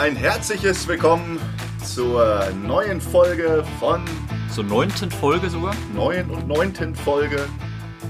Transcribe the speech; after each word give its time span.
ein 0.00 0.16
herzliches 0.16 0.88
Willkommen 0.88 1.38
zur 1.84 2.48
neuen 2.64 3.02
Folge 3.02 3.62
von 3.78 4.02
Zur 4.50 4.64
neunten 4.64 5.10
Folge 5.10 5.50
sogar. 5.50 5.74
neuen 5.94 6.30
und 6.30 6.48
neunten 6.48 6.94
Folge 6.94 7.46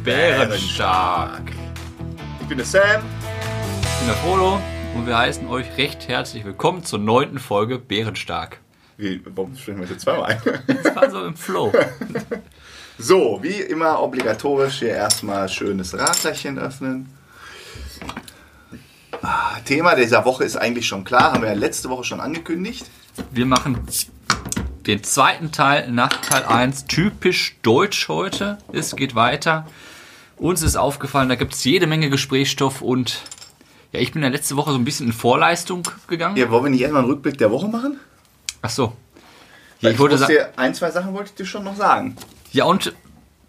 Bärenstark. 0.04 1.50
Ich 2.42 2.46
bin 2.46 2.58
der 2.58 2.66
Sam. 2.66 3.02
Ich 3.82 3.98
bin 3.98 4.06
der 4.06 4.14
Frodo 4.18 4.60
und 4.94 5.08
wir 5.08 5.18
heißen 5.18 5.48
euch 5.48 5.66
recht 5.78 6.06
herzlich 6.06 6.44
willkommen 6.44 6.84
zur 6.84 7.00
neunten 7.00 7.40
Folge 7.40 7.80
Bärenstark. 7.80 8.60
Wie, 8.96 9.20
warum 9.24 9.56
sprechen 9.56 9.80
wir 9.80 9.88
jetzt 9.88 10.02
zweimal 10.02 10.26
ein? 10.26 10.40
Das 10.68 10.94
war 10.94 11.10
so 11.10 11.24
im 11.24 11.34
Flow. 11.36 11.72
So, 13.02 13.38
wie 13.42 13.62
immer 13.62 14.00
obligatorisch 14.02 14.80
hier 14.80 14.90
erstmal 14.90 15.48
schönes 15.48 15.98
Radlerchen 15.98 16.58
öffnen. 16.58 17.08
Ah, 19.22 19.58
Thema 19.64 19.94
dieser 19.94 20.24
Woche 20.24 20.44
ist 20.44 20.56
eigentlich 20.56 20.86
schon 20.86 21.04
klar, 21.04 21.32
haben 21.32 21.42
wir 21.42 21.50
ja 21.50 21.54
letzte 21.54 21.90
Woche 21.90 22.04
schon 22.04 22.20
angekündigt. 22.20 22.86
Wir 23.30 23.44
machen 23.44 23.78
den 24.86 25.04
zweiten 25.04 25.52
Teil 25.52 25.90
nach 25.90 26.08
Teil 26.08 26.44
1. 26.44 26.86
Typisch 26.86 27.56
deutsch 27.62 28.08
heute. 28.08 28.58
Es 28.72 28.96
geht 28.96 29.14
weiter. 29.14 29.66
Uns 30.36 30.62
ist 30.62 30.76
aufgefallen, 30.76 31.28
da 31.28 31.34
gibt 31.34 31.52
es 31.52 31.64
jede 31.64 31.86
Menge 31.86 32.08
Gesprächsstoff 32.08 32.80
und 32.80 33.22
ja, 33.92 34.00
ich 34.00 34.12
bin 34.12 34.22
ja 34.22 34.28
letzte 34.28 34.56
Woche 34.56 34.70
so 34.70 34.78
ein 34.78 34.84
bisschen 34.84 35.08
in 35.08 35.12
Vorleistung 35.12 35.82
gegangen. 36.06 36.36
Ja, 36.36 36.48
wollen 36.50 36.64
wir 36.64 36.70
nicht 36.70 36.80
erstmal 36.80 37.02
einen 37.02 37.10
Rückblick 37.10 37.36
der 37.36 37.50
Woche 37.50 37.68
machen? 37.68 37.98
Ach 38.62 38.70
so. 38.70 38.96
Ja, 39.80 39.88
Ja, 39.88 39.94
ich 39.94 39.98
wollte 39.98 40.26
dir, 40.26 40.50
ein, 40.56 40.74
zwei 40.74 40.90
Sachen 40.90 41.12
wollte 41.12 41.30
ich 41.30 41.34
dir 41.34 41.44
schon 41.44 41.64
noch 41.64 41.76
sagen. 41.76 42.16
Ja, 42.52 42.64
und 42.64 42.94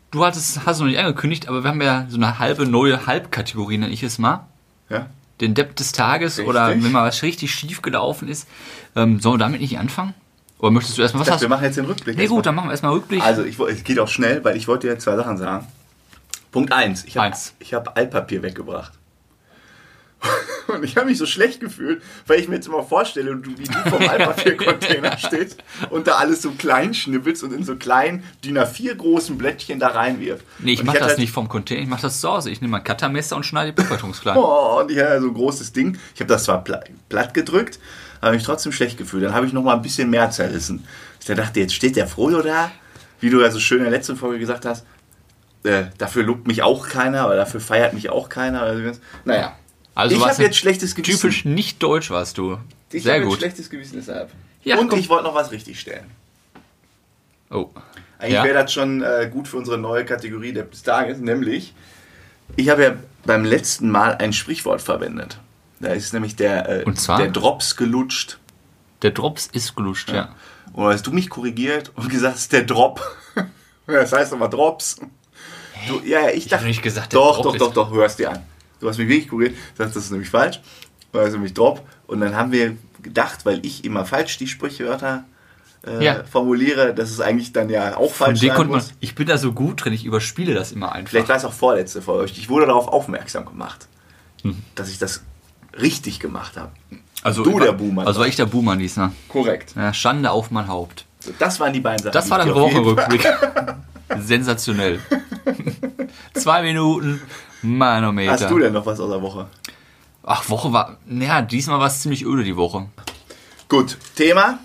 du 0.10 0.26
hattest, 0.26 0.66
hast 0.66 0.78
es 0.78 0.80
noch 0.80 0.88
nicht 0.88 1.00
angekündigt, 1.00 1.48
aber 1.48 1.64
wir 1.64 1.70
haben 1.70 1.82
ja 1.82 2.08
so 2.10 2.18
eine 2.18 2.40
halbe 2.40 2.66
neue 2.66 3.06
Halbkategorie, 3.06 3.78
nenne 3.78 3.94
ich 3.94 4.04
es 4.04 4.18
mal. 4.18 4.48
Ja? 4.90 5.08
Den 5.42 5.54
Depp 5.54 5.76
des 5.76 5.92
Tages 5.92 6.38
Richtig. 6.38 6.48
oder 6.48 6.70
wenn 6.70 6.92
mal 6.92 7.08
was 7.08 7.24
richtig 7.24 7.52
schief 7.54 7.82
gelaufen 7.82 8.28
ist. 8.28 8.48
Ähm, 8.96 9.20
sollen 9.20 9.36
wir 9.36 9.46
damit 9.46 9.62
nicht 9.62 9.80
anfangen? 9.80 10.14
Oder 10.60 10.72
möchtest 10.72 10.98
du 10.98 11.02
erstmal 11.02 11.24
Ich 11.24 11.28
was 11.28 11.34
dachte, 11.34 11.46
wir 11.46 11.50
machen 11.50 11.64
jetzt 11.64 11.78
den 11.78 11.86
Rückblick. 11.86 12.16
Nee, 12.16 12.28
gut, 12.28 12.46
dann 12.46 12.54
machen 12.54 12.68
wir 12.68 12.72
erstmal 12.72 12.94
Rückblick. 12.94 13.24
Also, 13.24 13.44
ich, 13.44 13.60
es 13.60 13.84
geht 13.84 14.00
auch 14.00 14.08
schnell, 14.08 14.44
weil 14.44 14.56
ich 14.56 14.68
wollte 14.68 14.88
dir 14.88 15.00
zwei 15.00 15.16
Sachen 15.16 15.38
sagen. 15.38 15.68
Punkt 16.52 16.72
eins. 16.72 17.04
Ich 17.06 17.18
habe 17.18 17.36
hab 17.36 17.98
Altpapier 17.98 18.44
weggebracht. 18.44 18.94
Und 20.68 20.84
ich 20.86 20.96
habe 20.96 21.08
mich 21.08 21.18
so 21.18 21.26
schlecht 21.26 21.60
gefühlt, 21.60 22.02
weil 22.28 22.40
ich 22.40 22.48
mir 22.48 22.56
jetzt 22.56 22.68
immer 22.68 22.84
vorstelle, 22.84 23.36
du, 23.36 23.58
wie 23.58 23.64
du 23.64 23.74
vom 23.90 24.08
Altpapiercontainer 24.08 25.18
stehst 25.18 25.62
und 25.90 26.08
da 26.08 26.14
alles 26.14 26.42
so 26.44 26.52
klein 26.52 26.94
schnippelst 26.94 27.44
und 27.44 27.52
in 27.52 27.64
so 27.66 27.76
kleinen 27.76 28.24
DIN 28.46 28.58
A4 28.58 28.96
großen 28.96 29.38
Blättchen 29.38 29.80
da 29.80 29.88
reinwirfst. 29.90 30.46
nee, 30.60 30.74
ich 30.74 30.84
mache 30.84 31.00
das 31.00 31.08
halt- 31.10 31.18
nicht 31.18 31.32
vom 31.34 31.50
Container, 31.50 31.82
ich 31.82 31.88
mache 31.90 32.04
das 32.04 32.22
zu 32.22 32.30
Hause. 32.30 32.52
Ich 32.52 32.62
nehme 32.62 32.72
mein 32.72 32.84
Cuttermesser 32.86 33.36
und 33.36 33.46
schneide 33.46 33.74
die 33.74 33.82
Packungskartons 33.82 34.22
klein. 34.22 34.38
Oh, 34.38 34.80
und 34.80 34.92
ich 34.92 35.00
hatte 35.00 35.20
so 35.22 35.28
ein 35.28 35.34
großes 35.34 35.74
Ding. 35.74 35.98
Ich 36.16 36.22
habe 36.22 36.30
das 36.30 36.46
zwar 36.46 36.64
pla- 36.64 36.84
platt 37.10 37.34
gedrückt, 37.34 37.80
aber 38.22 38.32
mich 38.32 38.44
trotzdem 38.44 38.72
schlecht 38.72 38.98
gefühlt. 38.98 39.24
Dann 39.24 39.34
habe 39.34 39.46
ich 39.46 39.54
noch 39.54 39.64
mal 39.64 39.76
ein 39.76 39.82
bisschen 39.82 40.10
mehr 40.10 40.30
zerrissen. 40.32 40.86
Ich 41.20 41.26
dachte, 41.26 41.60
jetzt 41.60 41.74
steht 41.74 41.96
der 41.98 42.08
Frodo 42.08 42.42
da, 42.42 42.72
wie 43.20 43.30
du 43.30 43.42
ja 43.42 43.52
so 43.52 43.60
schön 43.60 43.80
in 43.80 43.84
der 43.86 43.92
letzten 43.92 44.16
Folge 44.16 44.40
gesagt 44.40 44.66
hast. 44.66 44.86
Äh, 45.64 45.86
dafür 45.98 46.24
lobt 46.24 46.48
mich 46.48 46.64
auch 46.64 46.88
keiner, 46.88 47.22
aber 47.22 47.36
dafür 47.36 47.60
feiert 47.60 47.94
mich 47.94 48.10
auch 48.10 48.30
keiner. 48.30 48.74
Naja, 49.26 49.56
Also 50.02 50.16
ich 50.16 50.26
habe 50.26 50.44
jetzt 50.44 50.58
schlechtes 50.58 50.96
Gewissen. 50.96 51.20
typisch 51.20 51.46
nicht 51.46 51.82
deutsch 51.84 52.10
warst 52.10 52.38
du. 52.38 52.58
ich 52.92 53.04
Sehr 53.04 53.22
gut. 53.22 53.38
schlechtes 53.40 53.70
Gewissen 53.70 53.96
deshalb. 53.98 54.30
Ja, 54.64 54.78
und 54.78 54.90
komm. 54.90 55.00
ich 55.00 55.10
wollte 55.10 55.24
noch 55.26 55.36
was 55.36 55.52
richtig 55.52 55.80
stellen. 55.80 56.06
Oh. 57.50 57.70
Eigentlich 58.20 58.34
Ja. 58.34 58.44
wäre 58.44 58.54
das 58.64 58.72
schon 58.72 59.02
äh, 59.02 59.30
gut 59.32 59.48
für 59.48 59.58
unsere 59.58 59.78
neue 59.78 60.06
Kategorie 60.06 60.54
des 60.54 60.84
Tages, 60.84 61.20
nämlich 61.20 61.74
ich 62.56 62.70
habe 62.70 62.84
ja 62.84 62.96
beim 63.26 63.46
letzten 63.46 63.90
Mal 63.90 64.16
ein 64.16 64.34
Sprichwort 64.34 64.82
verwendet. 64.82 65.40
Da 65.80 65.90
ist 65.90 66.14
nämlich 66.14 66.36
der, 66.36 66.70
äh, 66.82 66.84
Und 66.84 67.00
zwar? 67.00 67.18
der 67.18 67.30
Drops 67.30 67.76
gelutscht. 67.76 68.38
Der 69.02 69.12
Drops 69.12 69.48
ist 69.52 69.76
geluscht, 69.76 70.12
ja. 70.12 70.36
Und 70.74 70.86
da 70.86 70.94
hast 70.94 71.08
du 71.08 71.12
mich 71.12 71.30
korrigiert 71.30 71.92
und 71.96 72.10
gesagt, 72.10 72.36
es 72.36 72.42
ist 72.44 72.54
der 72.54 72.64
Drop. 72.64 73.02
Das 73.88 74.14
heißt 74.14 74.32
aber 74.32 74.48
Drops. 74.48 74.98
Du, 75.88 76.00
ja, 76.06 76.22
ja, 76.22 76.30
ich 76.30 76.48
dachte. 76.48 76.66
nicht 76.66 76.82
gesagt, 76.84 77.12
der 77.12 77.20
doch, 77.20 77.42
Drop 77.42 77.58
doch, 77.58 77.68
doch, 77.68 77.74
doch, 77.90 77.92
hörst 77.92 78.20
dir 78.20 78.32
an. 78.32 78.40
Du 78.82 78.90
hast 78.90 78.98
mich 78.98 79.08
wirklich 79.08 79.30
korrigiert, 79.30 79.56
sagst, 79.78 79.96
das 79.96 80.06
ist 80.06 80.12
nämlich 80.12 80.30
falsch. 80.30 80.60
Das 81.14 81.28
ist 81.28 81.34
nämlich 81.34 81.54
Drop. 81.54 81.82
Und 82.08 82.20
dann 82.22 82.36
haben 82.36 82.52
wir 82.52 82.76
gedacht, 83.02 83.46
weil 83.46 83.66
ich 83.66 83.86
immer 83.86 84.06
falsch 84.06 84.38
die 84.38 84.48
Sprichwörter 84.48 85.24
äh, 85.86 86.04
Ja. 86.04 86.24
formuliere, 86.24 86.94
dass 86.94 87.10
es 87.12 87.22
eigentlich 87.22 87.54
dann 87.54 87.70
ja 87.70 87.96
auch 87.98 88.12
Von 88.14 88.28
falsch 88.28 88.40
sein 88.42 88.50
konnte 88.50 88.72
man, 88.72 88.80
muss. 88.80 88.94
ich 89.00 89.16
bin 89.16 89.28
da 89.28 89.38
so 89.38 89.52
gut 89.54 89.84
drin, 89.86 89.94
ich 89.94 90.06
überspiele 90.06 90.54
das 90.54 90.72
immer 90.72 90.92
einfach. 90.92 91.10
Vielleicht 91.12 91.30
war 91.30 91.36
es 91.38 91.46
auch 91.46 91.54
vorletzte 91.54 92.02
Folge. 92.02 92.32
Ich 92.32 92.50
wurde 92.50 92.66
darauf 92.68 92.88
aufmerksam 92.88 93.46
gemacht, 93.46 93.88
Hm. 94.44 94.58
dass 94.76 94.90
ich 94.90 94.98
das 95.00 95.24
richtig 95.80 96.20
gemacht 96.20 96.58
habe. 96.58 96.72
also, 97.24 97.44
du 97.44 97.60
der 97.60 97.72
Buhmann 97.74 98.08
Also 98.08 98.20
war 98.22 98.28
ich 98.28 98.36
der 98.36 98.46
Buhmann 98.48 98.80
diesmal. 98.80 99.12
Korrekt. 99.28 99.74
Ja, 99.76 99.94
Schande 99.94 100.32
auf 100.32 100.50
mein 100.52 100.68
Haupt. 100.68 101.06
So, 101.20 101.32
das 101.38 101.60
waren 101.60 101.72
die 101.74 101.80
beiden 101.82 102.00
Sachen. 102.04 102.14
Das 102.14 102.30
war 102.30 102.44
der 102.44 102.54
Wochenrückblick. 102.56 103.28
Sensationell. 104.20 105.00
Zwei 106.34 106.62
Minuten, 106.64 107.22
Manometer. 107.62 108.32
Hast 108.34 108.50
du 108.50 108.60
denn 108.60 108.74
noch 108.74 108.86
was 108.86 109.00
aus 109.00 109.10
der 109.10 109.22
Woche? 109.22 109.48
Ach, 110.24 110.50
Woche 110.50 110.72
war. 110.74 110.98
Naja, 111.06 111.42
diesmal 111.42 111.80
war 111.80 111.88
es 111.88 112.02
ziemlich 112.02 112.26
öde 112.26 112.44
die 112.44 112.56
Woche. 112.56 112.88
Gut, 113.70 113.98
Thema 114.16 114.60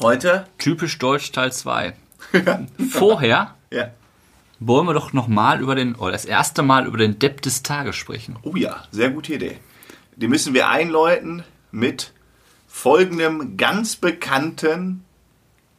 heute. 0.00 0.46
Typisch 0.58 0.98
Deutsch 0.98 1.32
Teil 1.32 1.52
2. 1.52 1.94
Vorher 2.90 3.54
Ja. 3.70 3.90
wollen 4.60 4.86
wir 4.86 4.94
doch 4.94 5.12
nochmal 5.12 5.60
über 5.60 5.74
den, 5.74 5.94
oder 5.94 6.12
das 6.12 6.24
erste 6.24 6.62
Mal 6.62 6.86
über 6.86 6.98
den 6.98 7.18
Depp 7.18 7.42
des 7.42 7.62
Tages 7.62 7.96
sprechen. 7.96 8.36
Oh 8.42 8.56
ja, 8.56 8.84
sehr 8.90 9.10
gute 9.10 9.34
Idee. 9.34 9.58
Die 10.16 10.28
müssen 10.28 10.54
wir 10.54 10.68
einläuten 10.68 11.44
mit 11.70 12.12
folgendem 12.66 13.56
ganz 13.56 13.96
bekannten 13.96 15.04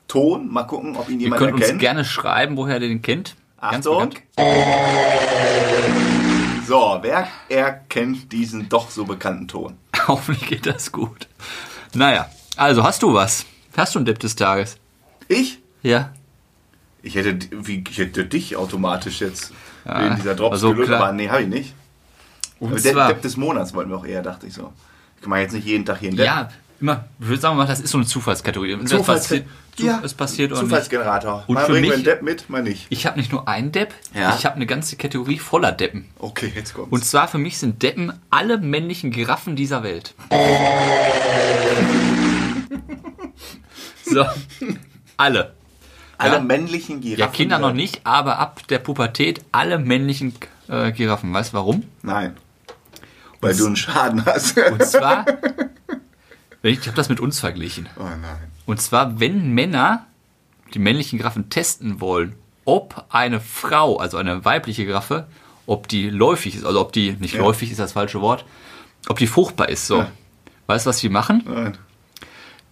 Ton. 0.08 0.52
Mal 0.52 0.64
gucken, 0.64 0.96
ob 0.96 1.10
ihn 1.10 1.20
Ihr 1.20 1.26
jemand 1.26 1.40
könnt 1.42 1.54
uns 1.54 1.62
erkennt. 1.64 1.82
gerne 1.82 2.06
schreiben, 2.06 2.56
woher 2.58 2.76
ihr 2.82 2.88
den 2.88 3.02
kennt. 3.02 3.36
Achtung. 3.60 4.10
bekannt. 4.10 4.24
So, 6.68 7.00
wer 7.02 7.30
erkennt 7.48 8.34
diesen 8.34 8.68
doch 8.68 8.90
so 8.90 9.06
bekannten 9.06 9.48
Ton? 9.48 9.78
Hoffentlich 10.08 10.48
geht 10.48 10.66
das 10.66 10.92
gut. 10.92 11.30
Naja, 11.94 12.30
also 12.58 12.84
hast 12.84 13.02
du 13.04 13.14
was? 13.14 13.46
Hast 13.78 13.96
du 13.96 14.00
einen 14.00 14.06
Depp 14.06 14.20
des 14.20 14.36
Tages? 14.36 14.78
Ich? 15.30 15.60
Ja. 15.82 16.12
Ich 17.02 17.16
hätte, 17.16 17.40
wie, 17.52 17.86
ich 17.90 17.98
hätte 17.98 18.26
dich 18.26 18.58
automatisch 18.58 19.22
jetzt 19.22 19.54
Ja, 19.86 20.08
in 20.08 20.16
dieser 20.18 20.36
Drops 20.36 20.56
also 20.56 20.74
gelöst, 20.74 20.92
aber 20.92 21.14
nee, 21.14 21.30
habe 21.30 21.44
ich 21.44 21.48
nicht. 21.48 21.74
Und 22.60 22.78
zwar, 22.82 23.08
Depp 23.08 23.22
des 23.22 23.38
Monats 23.38 23.74
wollten 23.74 23.90
wir 23.90 23.98
auch 23.98 24.06
eher, 24.06 24.22
dachte 24.22 24.48
ich 24.48 24.54
so. 24.54 24.74
Ich 25.16 25.22
kann 25.22 25.30
mal 25.30 25.40
jetzt 25.40 25.54
nicht 25.54 25.66
jeden 25.66 25.86
Tag 25.86 26.00
hier 26.00 26.10
einen 26.10 26.18
Depp. 26.18 26.26
ja, 26.26 26.50
immer, 26.80 27.06
ich 27.20 27.28
würde 27.28 27.42
sagen 27.42 27.58
mal, 27.58 27.68
das 27.68 27.80
ist 27.80 27.92
so 27.92 27.98
eine 27.98 28.06
Zufallskategorie. 28.08 28.74
Und 28.74 28.88
Zufalls- 28.90 29.30
das 29.30 29.42
ja, 29.80 30.00
es 30.04 30.14
passiert 30.16 30.50
nicht. 30.52 30.60
Zufallsgenerator. 30.60 31.44
Und 31.46 31.54
mal 31.56 31.66
für 31.66 31.74
bringen 31.74 31.84
wir 31.84 31.90
mich- 31.90 31.96
einen 31.98 32.04
Depp 32.04 32.22
mit, 32.24 32.50
mal 32.50 32.64
nicht. 32.64 32.88
Ich 32.90 33.06
habe 33.06 33.18
nicht 33.20 33.32
nur 33.32 33.48
einen 33.48 33.72
Depp, 33.72 33.94
Ja. 34.16 34.36
ich 34.38 34.46
habe 34.46 34.56
eine 34.56 34.66
ganze 34.66 34.96
Kategorie 34.96 35.38
voller 35.38 35.72
Deppen. 35.72 36.06
Okay, 36.18 36.52
jetzt 36.56 36.74
kommt's. 36.74 36.92
Und 36.92 37.06
zwar 37.06 37.28
für 37.28 37.38
mich 37.38 37.58
sind 37.60 37.84
Deppen 37.84 38.12
alle 38.32 38.58
männlichen 38.58 39.12
Giraffen 39.12 39.56
dieser 39.56 39.84
Welt. 39.84 40.16
so, 44.06 44.26
alle. 45.18 45.54
Alle 46.20 46.34
ja. 46.38 46.40
männlichen 46.42 47.00
Giraffen. 47.02 47.20
Ja, 47.20 47.28
Kinder 47.28 47.60
noch 47.60 47.74
nicht, 47.74 48.02
aber 48.04 48.40
ab 48.40 48.68
der 48.70 48.80
Pubertät 48.80 49.42
alle 49.52 49.78
männlichen 49.78 50.34
äh, 50.68 50.92
Giraffen. 50.92 51.32
Weißt 51.34 51.54
du 51.54 51.58
warum? 51.58 51.84
Nein. 52.01 52.36
Weil 53.40 53.56
du 53.56 53.68
einen 53.68 53.75
Schaden 53.75 54.25
hast. 54.25 54.57
Und 54.57 54.84
zwar, 54.84 55.24
ich, 56.63 56.80
habe 56.88 56.95
das 56.95 57.09
mit 57.09 57.19
uns 57.19 57.39
verglichen. 57.39 57.88
oh 58.00 58.04
nein. 58.04 58.51
Und 58.65 58.81
zwar, 58.81 59.19
wenn 59.19 59.54
Männer 59.54 60.06
die 60.74 60.80
männlichen 60.80 61.18
Giraffen 61.18 61.50
testen 61.50 62.01
wollen, 62.01 62.36
ob 62.65 63.06
eine 63.09 63.39
Frau, 63.39 63.98
also 63.98 64.18
eine 64.18 64.44
weibliche 64.44 64.86
Giraffe, 64.86 65.27
ob 65.65 65.88
die 65.88 66.09
läufig 66.09 66.56
ist, 66.56 66.65
also 66.65 66.81
ob 66.81 66.92
die, 66.92 67.13
nicht 67.13 67.36
Ja. 67.36 67.42
läufig 67.42 67.71
ist 67.71 67.80
das 67.80 67.94
falsche 67.94 68.19
Wort, 68.21 68.45
ob 69.07 69.18
die 69.19 69.27
fruchtbar 69.27 69.69
ist. 69.69 69.88
So. 69.88 70.00
Ja. 70.00 70.12
Weißt 70.68 70.86
du, 70.86 70.89
was 70.89 71.00
die 71.00 71.09
machen? 71.09 71.44
Nein. 71.45 71.77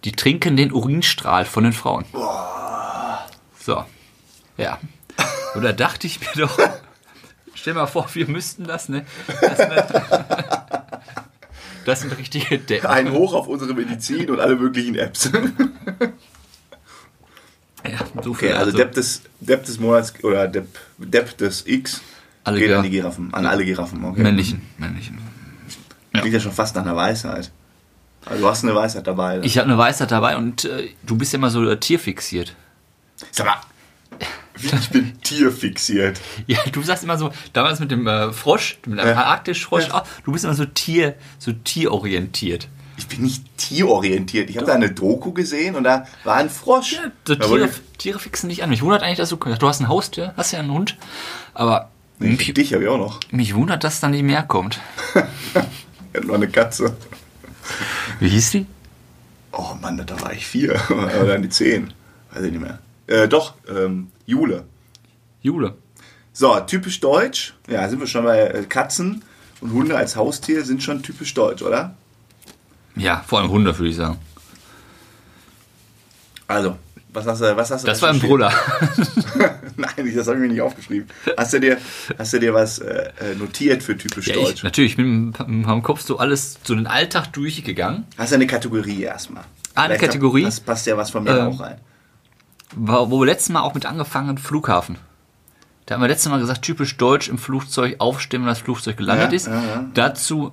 Die 0.04 0.12
trinken 0.12 0.56
den 0.56 0.72
Urinstrahl 0.72 1.46
von 1.46 1.64
den 1.64 1.72
Frauen. 1.72 2.04
So. 3.58 3.84
Ja. 4.58 4.78
Da 5.54 5.72
dachte 5.72 6.06
ich 6.06 6.20
mir 6.20 6.46
doch, 6.46 6.58
stell 7.54 7.72
mal 7.74 7.86
vor, 7.86 8.06
wir 8.12 8.28
müssten 8.28 8.64
das, 8.64 8.90
ne? 8.90 9.06
Das 9.40 9.56
sind, 9.56 9.72
das 11.86 12.00
sind 12.02 12.16
richtige 12.18 12.58
Deppen. 12.70 12.86
Ein 12.90 13.12
Hoch 13.12 13.32
auf 13.32 13.46
unsere 13.48 13.72
Medizin 13.72 14.28
und 14.30 14.40
alle 14.40 14.56
möglichen 14.56 14.94
Apps. 14.96 15.30
Ja, 17.88 17.98
so. 18.22 18.30
Okay, 18.32 18.52
also, 18.52 18.76
Depp, 18.76 18.92
des, 18.92 19.22
Depp 19.38 19.64
des 19.64 19.78
Monats 19.78 20.12
oder 20.24 20.48
Depp, 20.48 20.66
Depp 20.98 21.36
des 21.38 21.64
X 21.68 22.00
Alle 22.42 22.58
geht 22.58 22.68
Gira- 22.70 22.76
an 22.78 22.82
die 22.82 22.90
Giraffen. 22.90 23.32
An 23.32 23.46
alle 23.46 23.64
Giraffen. 23.64 24.04
Okay. 24.04 24.22
männlichen, 24.22 24.62
männlichen. 24.76 25.18
Klingt 26.12 26.34
ja 26.34 26.40
schon 26.40 26.50
fast 26.52 26.74
nach 26.74 26.82
einer 26.82 26.96
Weisheit. 26.96 27.52
Also 28.24 28.42
du 28.42 28.48
hast 28.48 28.64
eine 28.64 28.74
Weisheit 28.74 29.06
dabei. 29.06 29.40
Ich 29.44 29.56
habe 29.58 29.68
eine 29.68 29.78
Weisheit 29.78 30.10
dabei 30.10 30.36
und 30.36 30.64
äh, 30.64 30.88
du 31.04 31.16
bist 31.16 31.32
ja 31.32 31.38
immer 31.38 31.50
so 31.50 31.72
tierfixiert. 31.76 32.56
Sag 33.30 33.46
mal, 33.46 33.56
ich 34.62 34.88
bin 34.90 35.20
tierfixiert. 35.22 36.20
Ja, 36.46 36.58
du 36.72 36.82
sagst 36.82 37.04
immer 37.04 37.18
so, 37.18 37.30
damals 37.52 37.80
mit 37.80 37.90
dem 37.90 38.06
äh, 38.06 38.32
Frosch, 38.32 38.78
mit 38.86 38.98
dem 38.98 39.06
Ja. 39.06 39.24
Arktisch-Frosch, 39.24 39.88
Ja. 39.88 39.94
ah, 39.96 40.04
du 40.24 40.32
bist 40.32 40.44
immer 40.44 40.54
so 40.54 40.64
Tier, 40.64 41.14
so 41.38 41.52
tierorientiert. 41.52 42.68
Ich 42.98 43.06
bin 43.08 43.22
nicht 43.22 43.44
tierorientiert. 43.58 44.48
Ich 44.48 44.56
habe 44.56 44.66
da 44.66 44.74
eine 44.74 44.90
Doku 44.90 45.32
gesehen 45.32 45.74
und 45.76 45.84
da 45.84 46.06
war 46.24 46.36
ein 46.36 46.48
Frosch. 46.48 46.92
Ja, 46.94 47.10
so 47.26 47.34
Tiere, 47.34 47.68
Tiere 47.98 48.18
fixen 48.18 48.48
dich 48.48 48.62
an. 48.62 48.70
Mich 48.70 48.80
wundert 48.82 49.02
eigentlich, 49.02 49.18
dass 49.18 49.28
du, 49.28 49.36
du 49.36 49.68
hast 49.68 49.80
ein 49.80 49.88
Haustier, 49.88 50.32
hast 50.36 50.52
ja 50.52 50.60
einen 50.60 50.70
Hund, 50.72 50.96
aber 51.52 51.90
ich, 52.20 52.38
mich, 52.38 52.54
dich 52.54 52.72
habe 52.72 52.84
ich 52.84 52.88
auch 52.88 52.96
noch. 52.96 53.20
mich 53.30 53.54
wundert, 53.54 53.84
dass 53.84 54.00
da 54.00 54.08
nicht 54.08 54.22
mehr 54.22 54.42
kommt. 54.44 54.80
Ich 55.14 56.16
habe 56.16 56.26
noch 56.26 56.34
eine 56.36 56.48
Katze. 56.48 56.96
Wie 58.20 58.28
hieß 58.30 58.52
die? 58.52 58.66
Oh 59.52 59.74
Mann, 59.82 60.02
da 60.06 60.18
war 60.22 60.32
ich 60.32 60.46
vier. 60.46 60.80
Oder 61.22 61.38
die 61.38 61.50
zehn. 61.50 61.92
Weiß 62.32 62.44
ich 62.44 62.52
nicht 62.52 62.60
mehr. 62.62 62.78
Äh, 63.06 63.28
doch, 63.28 63.54
ähm, 63.68 64.08
Jule. 64.26 64.64
Jule. 65.42 65.74
So, 66.32 66.58
typisch 66.60 67.00
deutsch. 67.00 67.54
Ja, 67.68 67.88
sind 67.88 68.00
wir 68.00 68.06
schon 68.06 68.24
bei 68.24 68.40
äh, 68.40 68.62
Katzen 68.64 69.22
und 69.60 69.72
Hunde 69.72 69.96
als 69.96 70.16
Haustier 70.16 70.64
sind 70.64 70.82
schon 70.82 71.02
typisch 71.02 71.32
deutsch, 71.34 71.62
oder? 71.62 71.94
Ja, 72.96 73.22
vor 73.26 73.40
allem 73.40 73.50
Hunde, 73.50 73.76
würde 73.78 73.90
ich 73.90 73.96
sagen. 73.96 74.18
Also, 76.48 76.76
was 77.12 77.26
hast 77.26 77.40
du, 77.40 77.56
was 77.56 77.70
hast 77.70 77.82
du 77.82 77.86
Das 77.86 78.02
war 78.02 78.10
ein? 78.10 78.20
Brüller. 78.20 78.52
Nein, 79.76 80.12
das 80.14 80.26
habe 80.26 80.36
ich 80.36 80.42
mir 80.42 80.48
nicht 80.48 80.60
aufgeschrieben. 80.60 81.08
Hast 81.36 81.52
du 81.54 81.60
dir, 81.60 81.78
hast 82.18 82.32
du 82.32 82.38
dir 82.40 82.54
was 82.54 82.78
äh, 82.78 83.10
äh, 83.20 83.34
notiert 83.34 83.82
für 83.82 83.96
typisch 83.96 84.28
Ja, 84.28 84.36
ich, 84.36 84.42
deutsch? 84.44 84.62
natürlich, 84.62 84.92
ich 84.92 84.96
bin 84.96 85.26
mit 85.26 85.48
meinem 85.48 85.82
Kopf 85.82 86.02
so 86.02 86.18
alles, 86.18 86.58
so 86.62 86.74
den 86.74 86.86
Alltag 86.86 87.32
durchgegangen. 87.32 88.04
Hast 88.18 88.32
du 88.32 88.36
eine 88.36 88.46
Kategorie 88.46 89.02
erstmal? 89.02 89.44
Ah, 89.74 89.82
eine 89.82 89.94
Vielleicht 89.94 90.04
Kategorie? 90.12 90.42
Das 90.44 90.60
passt 90.60 90.86
ja 90.86 90.96
was 90.96 91.10
von 91.10 91.24
mir 91.24 91.30
Ähm, 91.36 91.48
auch 91.48 91.60
rein. 91.60 91.76
Wo 92.74 93.20
wir 93.20 93.26
letztes 93.26 93.50
Mal 93.50 93.60
auch 93.62 93.74
mit 93.74 93.86
angefangen, 93.86 94.38
Flughafen. 94.38 94.98
Da 95.86 95.94
haben 95.94 96.02
wir 96.02 96.08
letztes 96.08 96.30
Mal 96.30 96.40
gesagt, 96.40 96.62
typisch 96.62 96.96
deutsch 96.96 97.28
im 97.28 97.38
Flugzeug 97.38 97.96
aufstehen, 98.00 98.42
wenn 98.42 98.48
das 98.48 98.58
Flugzeug 98.58 98.96
gelandet 98.96 99.30
Ja, 99.30 99.36
ist. 99.36 99.46
ja, 99.46 99.62
ja. 99.64 99.84
Dazu, 99.94 100.52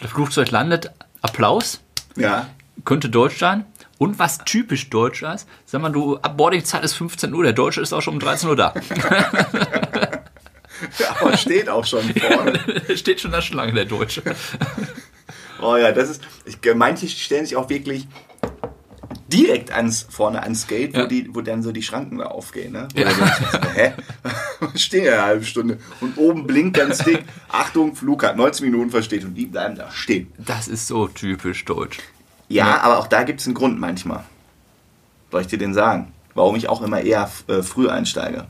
das 0.00 0.10
Flugzeug 0.10 0.50
landet, 0.50 0.90
Applaus, 1.20 1.80
Ja. 2.16 2.46
könnte 2.84 3.10
deutsch 3.10 3.38
sein. 3.38 3.66
Und 3.98 4.18
was 4.18 4.38
typisch 4.38 4.90
deutsch 4.90 5.22
ist, 5.22 5.46
sag 5.66 5.82
mal, 5.82 5.92
du, 5.92 6.18
Boardingzeit 6.36 6.82
ist 6.82 6.94
15 6.94 7.32
Uhr, 7.34 7.44
der 7.44 7.52
Deutsche 7.52 7.80
ist 7.80 7.92
auch 7.92 8.00
schon 8.00 8.14
um 8.14 8.20
13 8.20 8.48
Uhr 8.48 8.56
da. 8.56 8.74
aber 11.20 11.36
steht 11.36 11.68
auch 11.68 11.84
schon 11.84 12.02
vorne. 12.14 12.58
Steht 12.96 13.20
schon 13.20 13.30
in 13.30 13.34
der 13.36 13.42
Schlange, 13.42 13.72
der 13.72 13.84
Deutsche. 13.84 14.22
Oh 15.62 15.76
ja, 15.76 15.92
das 15.92 16.10
ist. 16.10 16.20
Ich, 16.44 16.58
manche 16.74 17.08
stellen 17.08 17.46
sich 17.46 17.56
auch 17.56 17.70
wirklich 17.70 18.06
direkt 19.28 19.70
ans, 19.72 20.06
vorne 20.10 20.42
ans 20.42 20.66
Gate, 20.66 20.94
wo, 20.94 21.00
Ja. 21.00 21.06
die, 21.06 21.34
wo 21.34 21.40
dann 21.40 21.62
so 21.62 21.72
die 21.72 21.82
Schranken 21.82 22.18
da 22.18 22.26
aufgehen. 22.26 22.72
Ne? 22.72 22.88
Wo 22.94 23.00
Ja. 23.00 23.08
denkst, 23.12 23.74
Hä? 23.74 23.92
Stehen 24.76 25.04
ja 25.04 25.12
eine 25.14 25.22
halbe 25.22 25.44
Stunde. 25.44 25.78
Und 26.00 26.16
oben 26.18 26.46
blinkt 26.46 26.76
ganz 26.76 26.98
dick. 26.98 27.24
Achtung, 27.48 27.94
Flug 27.96 28.22
hat 28.24 28.36
19 28.36 28.66
Minuten 28.70 28.90
versteht 28.90 29.24
und 29.24 29.34
die 29.34 29.46
bleiben 29.46 29.74
da 29.76 29.90
stehen. 29.90 30.32
Das 30.38 30.68
ist 30.68 30.86
so 30.86 31.08
typisch 31.08 31.64
deutsch. 31.64 31.98
Ja, 32.48 32.80
aber 32.82 32.98
auch 32.98 33.06
da 33.06 33.22
gibt 33.24 33.40
es 33.40 33.46
einen 33.46 33.54
Grund 33.54 33.80
manchmal. 33.80 34.24
Soll 35.32 35.40
ich 35.40 35.46
dir 35.48 35.58
den 35.58 35.74
sagen? 35.74 36.12
Warum 36.34 36.56
ich 36.56 36.68
auch 36.68 36.82
immer 36.82 37.00
eher 37.00 37.30
äh, 37.48 37.62
früh 37.62 37.88
einsteige. 37.88 38.46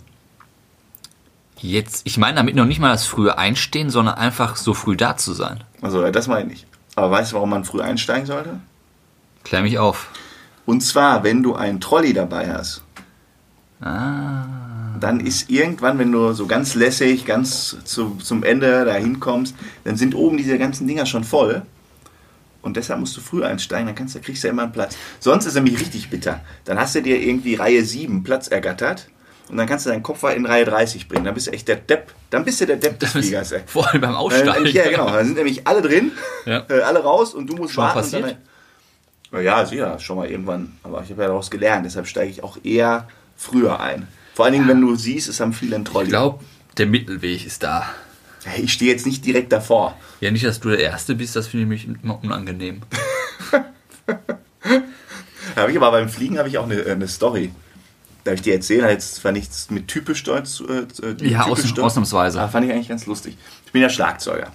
Jetzt, 1.58 2.02
ich 2.04 2.18
meine 2.18 2.36
damit 2.36 2.56
noch 2.56 2.64
nicht 2.66 2.80
mal 2.80 2.90
das 2.90 3.06
frühe 3.06 3.38
Einstehen, 3.38 3.88
sondern 3.90 4.16
einfach 4.16 4.56
so 4.56 4.74
früh 4.74 4.96
da 4.96 5.16
zu 5.16 5.32
sein. 5.32 5.62
Also, 5.80 6.02
ja, 6.02 6.10
das 6.10 6.26
meine 6.26 6.42
ich 6.42 6.48
nicht. 6.50 6.66
Aber 6.96 7.10
weißt 7.10 7.32
du, 7.32 7.36
warum 7.36 7.50
man 7.50 7.64
früh 7.64 7.80
einsteigen 7.80 8.26
sollte? 8.26 8.60
Klär 9.44 9.62
mich 9.62 9.78
auf. 9.78 10.08
Und 10.66 10.80
zwar, 10.82 11.24
wenn 11.24 11.42
du 11.42 11.54
einen 11.54 11.80
Trolley 11.80 12.12
dabei 12.12 12.52
hast. 12.52 12.82
Ah. 13.80 14.44
Dann 15.00 15.20
ist 15.20 15.50
irgendwann, 15.50 15.98
wenn 15.98 16.10
du 16.12 16.32
so 16.32 16.46
ganz 16.46 16.74
lässig, 16.74 17.26
ganz 17.26 17.76
zu, 17.84 18.16
zum 18.22 18.42
Ende 18.44 18.84
dahin 18.84 19.20
kommst, 19.20 19.54
dann 19.84 19.96
sind 19.96 20.14
oben 20.14 20.36
diese 20.36 20.56
ganzen 20.58 20.86
Dinger 20.86 21.04
schon 21.06 21.24
voll. 21.24 21.62
Und 22.62 22.78
deshalb 22.78 23.00
musst 23.00 23.14
du 23.16 23.20
früh 23.20 23.44
einsteigen, 23.44 23.86
dann 23.86 23.94
kannst, 23.94 24.14
du- 24.14 24.20
kriegst 24.20 24.42
du 24.42 24.48
ja 24.48 24.52
immer 24.52 24.62
einen 24.62 24.72
Platz. 24.72 24.96
Sonst 25.20 25.44
ist 25.44 25.54
nämlich 25.54 25.78
richtig 25.80 26.08
bitter. 26.08 26.40
Dann 26.64 26.78
hast 26.78 26.94
du 26.94 27.02
dir 27.02 27.20
irgendwie 27.20 27.56
Reihe 27.56 27.84
7 27.84 28.22
Platz 28.22 28.48
ergattert 28.48 29.08
und 29.50 29.58
dann 29.58 29.66
kannst 29.66 29.84
du 29.84 29.90
deinen 29.90 30.02
Koffer 30.02 30.34
in 30.34 30.46
Reihe 30.46 30.64
30 30.64 31.06
bringen. 31.08 31.24
Dann 31.24 31.34
bist 31.34 31.48
du 31.48 31.50
echt 31.50 31.68
der 31.68 31.76
Depp. 31.76 32.14
Dann 32.30 32.42
bist 32.46 32.62
du 32.62 32.66
der 32.66 32.76
Depp 32.76 32.98
des 33.00 33.10
Fliegers, 33.10 33.52
ey. 33.52 33.60
vor 33.66 33.86
allem 33.90 34.00
beim 34.00 34.12
Äh, 34.12 34.16
Aussteigen. 34.16 34.66
ja, 34.68 34.88
genau. 34.88 35.10
Da 35.10 35.22
sind 35.24 35.36
nämlich 35.36 35.66
alle 35.66 35.82
drin, 35.82 36.12
Ja. 36.46 36.64
äh, 36.70 36.80
alle 36.80 37.00
raus 37.00 37.34
und 37.34 37.48
du 37.50 37.56
musst 37.56 37.74
Schon 37.74 37.84
warten. 37.84 37.98
und 37.98 38.04
passiert? 38.04 38.24
Dann, 38.24 38.36
ja, 39.40 39.64
sicher, 39.66 39.98
schon 39.98 40.16
mal 40.16 40.28
irgendwann. 40.28 40.76
Aber 40.82 41.02
ich 41.02 41.10
habe 41.10 41.22
ja 41.22 41.28
daraus 41.28 41.50
gelernt, 41.50 41.86
deshalb 41.86 42.06
steige 42.06 42.30
ich 42.30 42.42
auch 42.42 42.58
eher 42.62 43.08
früher 43.36 43.80
ein. 43.80 44.08
Vor 44.34 44.44
allen 44.44 44.54
Dingen, 44.54 44.68
wenn 44.68 44.80
du 44.80 44.94
siehst, 44.96 45.28
es 45.28 45.40
haben 45.40 45.52
viele 45.52 45.76
einen 45.76 45.84
Trolley. 45.84 46.04
Ich 46.04 46.10
glaube, 46.10 46.44
der 46.76 46.86
Mittelweg 46.86 47.46
ist 47.46 47.62
da. 47.62 47.86
Ich 48.58 48.72
stehe 48.72 48.90
jetzt 48.92 49.06
nicht 49.06 49.24
direkt 49.24 49.52
davor. 49.52 49.96
Ja, 50.20 50.30
nicht, 50.30 50.44
dass 50.44 50.60
du 50.60 50.70
der 50.70 50.80
Erste 50.80 51.14
bist, 51.14 51.34
das 51.36 51.46
finde 51.46 51.74
ich 51.74 51.86
mich 51.86 51.96
immer 52.02 52.22
unangenehm. 52.22 52.82
Habe 55.56 55.70
ich 55.70 55.76
aber 55.76 55.90
beim 55.92 56.08
Fliegen 56.08 56.38
habe 56.38 56.48
ich 56.48 56.58
auch 56.58 56.64
eine, 56.64 56.74
äh, 56.74 56.92
eine 56.92 57.08
Story. 57.08 57.52
Darf 58.24 58.34
ich 58.34 58.42
dir 58.42 58.54
erzählen? 58.54 58.88
Jetzt 58.88 59.16
zwar 59.16 59.32
nichts 59.32 59.70
mit 59.70 59.88
typisch 59.88 60.22
Deutsch. 60.24 60.60
Äh, 60.60 60.86
äh, 61.06 61.28
Ja, 61.28 61.44
typisch 61.44 61.64
aus, 61.64 61.74
Deutsch. 61.74 61.78
ausnahmsweise. 61.78 62.40
Aber 62.40 62.50
fand 62.50 62.66
ich 62.66 62.72
eigentlich 62.72 62.88
ganz 62.88 63.06
lustig. 63.06 63.36
Ich 63.66 63.72
bin 63.72 63.82
ja 63.82 63.88
Schlagzeuger. 63.88 64.50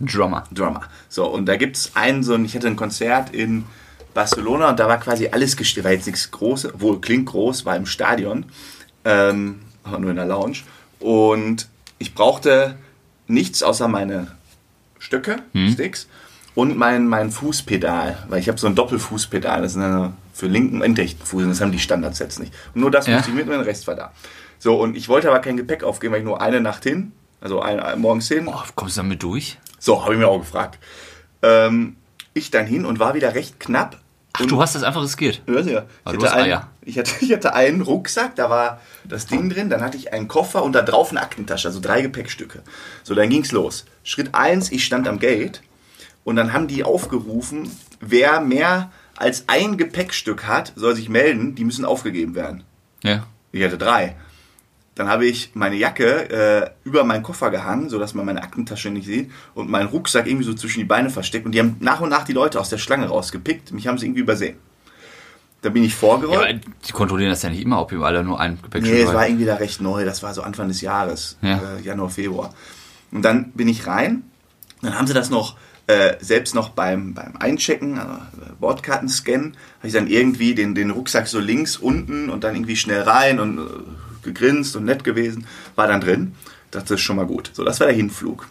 Drummer. 0.00 0.44
Drummer. 0.52 0.82
So, 1.08 1.26
und 1.26 1.46
da 1.46 1.56
gibt 1.56 1.76
es 1.76 1.92
einen, 1.96 2.22
so 2.22 2.34
ein, 2.34 2.44
ich 2.44 2.54
hatte 2.54 2.66
ein 2.66 2.76
Konzert 2.76 3.34
in 3.34 3.64
Barcelona 4.14 4.70
und 4.70 4.78
da 4.80 4.88
war 4.88 4.98
quasi 4.98 5.28
alles 5.28 5.56
gestellt, 5.56 5.84
war 5.84 5.92
jetzt 5.92 6.06
nichts 6.06 6.30
Großes, 6.30 6.74
obwohl 6.74 7.00
klingt 7.00 7.26
groß, 7.26 7.64
war 7.64 7.76
im 7.76 7.86
Stadion, 7.86 8.46
ähm, 9.04 9.60
aber 9.84 9.98
nur 9.98 10.10
in 10.10 10.16
der 10.16 10.26
Lounge. 10.26 10.58
Und 11.00 11.68
ich 11.98 12.14
brauchte 12.14 12.76
nichts 13.26 13.62
außer 13.62 13.88
meine 13.88 14.28
Stöcke, 14.98 15.36
Sticks 15.72 16.08
und 16.54 16.76
mein, 16.76 17.06
mein 17.06 17.30
Fußpedal, 17.30 18.24
weil 18.28 18.40
ich 18.40 18.48
habe 18.48 18.58
so 18.58 18.66
ein 18.66 18.74
Doppelfußpedal, 18.74 19.62
das 19.62 19.72
ist 19.72 19.78
eine, 19.78 20.12
für 20.32 20.46
linken 20.46 20.82
und 20.82 20.98
rechten 20.98 21.24
Fuß, 21.24 21.42
und 21.44 21.50
das 21.50 21.60
haben 21.60 21.72
die 21.72 21.78
Standardsets 21.78 22.38
nicht. 22.38 22.52
Und 22.74 22.80
nur 22.80 22.90
das 22.90 23.06
Ja. 23.06 23.16
musste 23.16 23.30
ich 23.30 23.36
mitnehmen, 23.36 23.58
der 23.58 23.66
Rest 23.66 23.86
war 23.86 23.94
da. 23.94 24.12
So, 24.58 24.80
und 24.80 24.96
ich 24.96 25.08
wollte 25.08 25.28
aber 25.28 25.40
kein 25.40 25.56
Gepäck 25.58 25.84
aufgeben, 25.84 26.12
weil 26.14 26.20
ich 26.20 26.26
nur 26.26 26.40
eine 26.40 26.60
Nacht 26.62 26.84
hin, 26.84 27.12
also 27.40 27.60
ein, 27.60 28.00
morgens 28.00 28.28
hin, 28.28 28.48
Oh, 28.48 28.62
kommst 28.74 28.96
du 28.96 29.02
damit 29.02 29.22
durch? 29.22 29.58
So, 29.78 30.02
habe 30.02 30.14
ich 30.14 30.18
mir 30.18 30.28
auch 30.28 30.38
gefragt. 30.38 30.78
Ähm, 31.42 31.96
ich 32.34 32.50
dann 32.50 32.66
hin 32.66 32.84
und 32.84 32.98
war 32.98 33.14
wieder 33.14 33.34
recht 33.34 33.60
knapp. 33.60 33.98
Ach, 34.34 34.44
du 34.46 34.60
hast 34.60 34.74
das 34.74 34.82
einfach 34.82 35.02
riskiert. 35.02 35.42
Ja, 35.46 35.60
ja. 35.60 35.84
Ah, 36.04 36.12
Ich, 36.12 36.22
hatte 36.22 36.32
einen, 36.34 36.62
ich, 36.82 36.98
hatte, 36.98 37.10
ich 37.20 37.32
hatte 37.32 37.54
einen 37.54 37.80
Rucksack, 37.80 38.36
da 38.36 38.50
war 38.50 38.80
das 39.04 39.26
Ding 39.26 39.48
drin, 39.48 39.70
dann 39.70 39.80
hatte 39.80 39.96
ich 39.96 40.12
einen 40.12 40.28
Koffer 40.28 40.62
und 40.62 40.72
da 40.72 40.82
drauf 40.82 41.10
eine 41.10 41.22
Aktentasche, 41.22 41.68
also 41.68 41.80
drei 41.80 42.02
Gepäckstücke. 42.02 42.62
So, 43.02 43.14
dann 43.14 43.30
ging's 43.30 43.52
los. 43.52 43.86
Schritt 44.04 44.34
eins, 44.34 44.70
ich 44.70 44.84
stand 44.84 45.08
am 45.08 45.18
Gate 45.18 45.62
und 46.24 46.36
dann 46.36 46.52
haben 46.52 46.68
die 46.68 46.84
aufgerufen, 46.84 47.70
wer 48.00 48.40
mehr 48.40 48.90
als 49.16 49.44
ein 49.46 49.78
Gepäckstück 49.78 50.46
hat, 50.46 50.72
soll 50.76 50.94
sich 50.94 51.08
melden, 51.08 51.54
die 51.54 51.64
müssen 51.64 51.86
aufgegeben 51.86 52.34
werden. 52.34 52.64
Ja. 53.02 53.26
Ich 53.52 53.64
hatte 53.64 53.78
drei. 53.78 54.16
Dann 54.96 55.08
habe 55.08 55.26
ich 55.26 55.50
meine 55.52 55.76
Jacke 55.76 56.30
äh, 56.30 56.70
über 56.82 57.04
meinen 57.04 57.22
Koffer 57.22 57.50
gehangen, 57.50 57.90
sodass 57.90 58.14
man 58.14 58.24
meine 58.24 58.42
Aktentasche 58.42 58.90
nicht 58.90 59.06
sieht 59.06 59.30
und 59.54 59.70
meinen 59.70 59.88
Rucksack 59.88 60.26
irgendwie 60.26 60.46
so 60.46 60.54
zwischen 60.54 60.78
die 60.80 60.84
Beine 60.86 61.10
versteckt. 61.10 61.44
Und 61.44 61.52
die 61.52 61.60
haben 61.60 61.76
nach 61.80 62.00
und 62.00 62.08
nach 62.08 62.24
die 62.24 62.32
Leute 62.32 62.58
aus 62.58 62.70
der 62.70 62.78
Schlange 62.78 63.06
rausgepickt. 63.06 63.72
Mich 63.72 63.86
haben 63.86 63.98
sie 63.98 64.06
irgendwie 64.06 64.22
übersehen. 64.22 64.56
Da 65.60 65.68
bin 65.68 65.82
ich 65.84 65.92
ja 65.92 65.98
vorgerollt. 65.98 66.38
aber 66.38 66.60
die 66.86 66.92
kontrollieren 66.92 67.30
das 67.30 67.42
ja 67.42 67.50
nicht 67.50 67.62
immer, 67.62 67.80
ob 67.80 67.92
ihr 67.92 68.00
alle 68.00 68.24
nur 68.24 68.40
ein 68.40 68.58
Gepäckstück 68.62 68.94
nee, 68.94 69.02
es 69.02 69.12
war 69.12 69.26
irgendwie 69.26 69.44
da 69.44 69.56
recht 69.56 69.82
neu. 69.82 70.04
Das 70.06 70.22
war 70.22 70.32
so 70.32 70.42
Anfang 70.42 70.68
des 70.68 70.80
Jahres, 70.80 71.36
Ja. 71.42 71.60
äh, 71.76 71.82
Januar, 71.82 72.08
Februar. 72.08 72.54
Und 73.12 73.22
dann 73.22 73.52
bin 73.52 73.68
ich 73.68 73.86
rein. 73.86 74.22
Dann 74.80 74.96
haben 74.96 75.06
sie 75.06 75.14
das 75.14 75.28
noch, 75.28 75.56
äh, 75.88 76.14
selbst 76.20 76.54
noch 76.54 76.70
beim, 76.70 77.12
beim 77.14 77.34
Einchecken, 77.38 77.98
also 77.98 78.12
äh, 78.12 79.38
habe 79.40 79.52
ich 79.82 79.92
dann 79.92 80.06
irgendwie 80.06 80.54
den, 80.54 80.74
den 80.74 80.90
Rucksack 80.90 81.26
so 81.26 81.38
links 81.38 81.76
unten 81.76 82.30
und 82.30 82.44
dann 82.44 82.54
irgendwie 82.54 82.76
schnell 82.76 83.02
rein 83.02 83.40
und 83.40 83.58
äh, 83.58 83.62
gegrinst 84.26 84.76
und 84.76 84.84
nett 84.84 85.02
gewesen. 85.04 85.46
War 85.74 85.86
dann 85.88 86.00
drin. 86.02 86.34
Dachte, 86.70 86.88
das 86.90 87.00
ist 87.00 87.06
schon 87.06 87.16
mal 87.16 87.26
gut. 87.26 87.50
So, 87.54 87.64
das 87.64 87.80
war 87.80 87.86
der 87.86 87.96
Hinflug. 87.96 88.46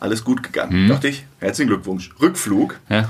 Alles 0.00 0.24
gut 0.24 0.42
gegangen. 0.42 0.88
Dachte 0.88 1.08
ich, 1.08 1.24
herzlichen 1.38 1.68
Glückwunsch. 1.68 2.10
Rückflug. 2.20 2.78
Ja. 2.88 3.08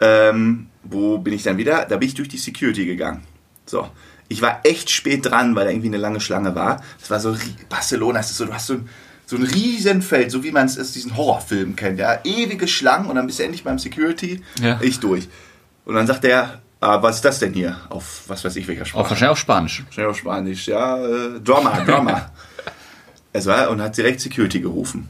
Ähm, 0.00 0.66
wo 0.82 1.18
bin 1.18 1.32
ich 1.34 1.42
dann 1.42 1.56
wieder? 1.56 1.86
Da 1.86 1.96
bin 1.96 2.08
ich 2.08 2.14
durch 2.14 2.28
die 2.28 2.36
Security 2.38 2.84
gegangen. 2.86 3.22
So. 3.66 3.88
Ich 4.28 4.42
war 4.42 4.60
echt 4.64 4.90
spät 4.90 5.26
dran, 5.26 5.56
weil 5.56 5.64
da 5.64 5.70
irgendwie 5.70 5.88
eine 5.88 5.96
lange 5.96 6.20
Schlange 6.20 6.54
war. 6.54 6.82
Das 7.00 7.10
war 7.10 7.18
so, 7.20 7.36
Barcelona 7.68 8.20
ist 8.20 8.30
es 8.30 8.36
so, 8.36 8.44
du 8.46 8.52
hast 8.54 8.66
so 8.68 8.74
ein, 8.74 8.88
so 9.26 9.36
ein 9.36 9.42
Riesenfeld, 9.42 10.30
so 10.30 10.44
wie 10.44 10.52
man 10.52 10.66
es 10.66 10.78
aus 10.78 10.92
diesen 10.92 11.16
Horrorfilmen 11.16 11.74
kennt, 11.76 11.98
ja. 11.98 12.20
Ewige 12.24 12.68
Schlangen 12.68 13.06
und 13.08 13.16
dann 13.16 13.26
bist 13.26 13.40
du 13.40 13.42
endlich 13.44 13.64
beim 13.64 13.78
Security, 13.78 14.40
Ja. 14.60 14.78
ich 14.82 15.00
durch. 15.00 15.28
Und 15.84 15.94
dann 15.96 16.06
sagt 16.06 16.24
er, 16.24 16.60
ah, 16.80 17.02
was 17.02 17.16
ist 17.16 17.24
das 17.24 17.38
denn 17.38 17.52
hier? 17.52 17.76
Auf 17.88 18.22
was 18.26 18.44
weiß 18.44 18.56
ich 18.56 18.66
welcher 18.68 18.84
Sprache. 18.84 19.10
wahrscheinlich 19.10 19.32
auf 19.32 19.38
Spanisch. 19.38 19.84
Schnell 19.90 20.06
auf 20.06 20.16
Spanisch, 20.18 20.66
ja, 20.68 20.98
äh, 21.04 21.40
Drummer, 21.40 21.84
Drummer. 21.84 22.30
es 23.32 23.46
war, 23.46 23.70
und 23.70 23.80
hat 23.80 23.96
direkt 23.96 24.20
Security 24.20 24.60
gerufen. 24.60 25.08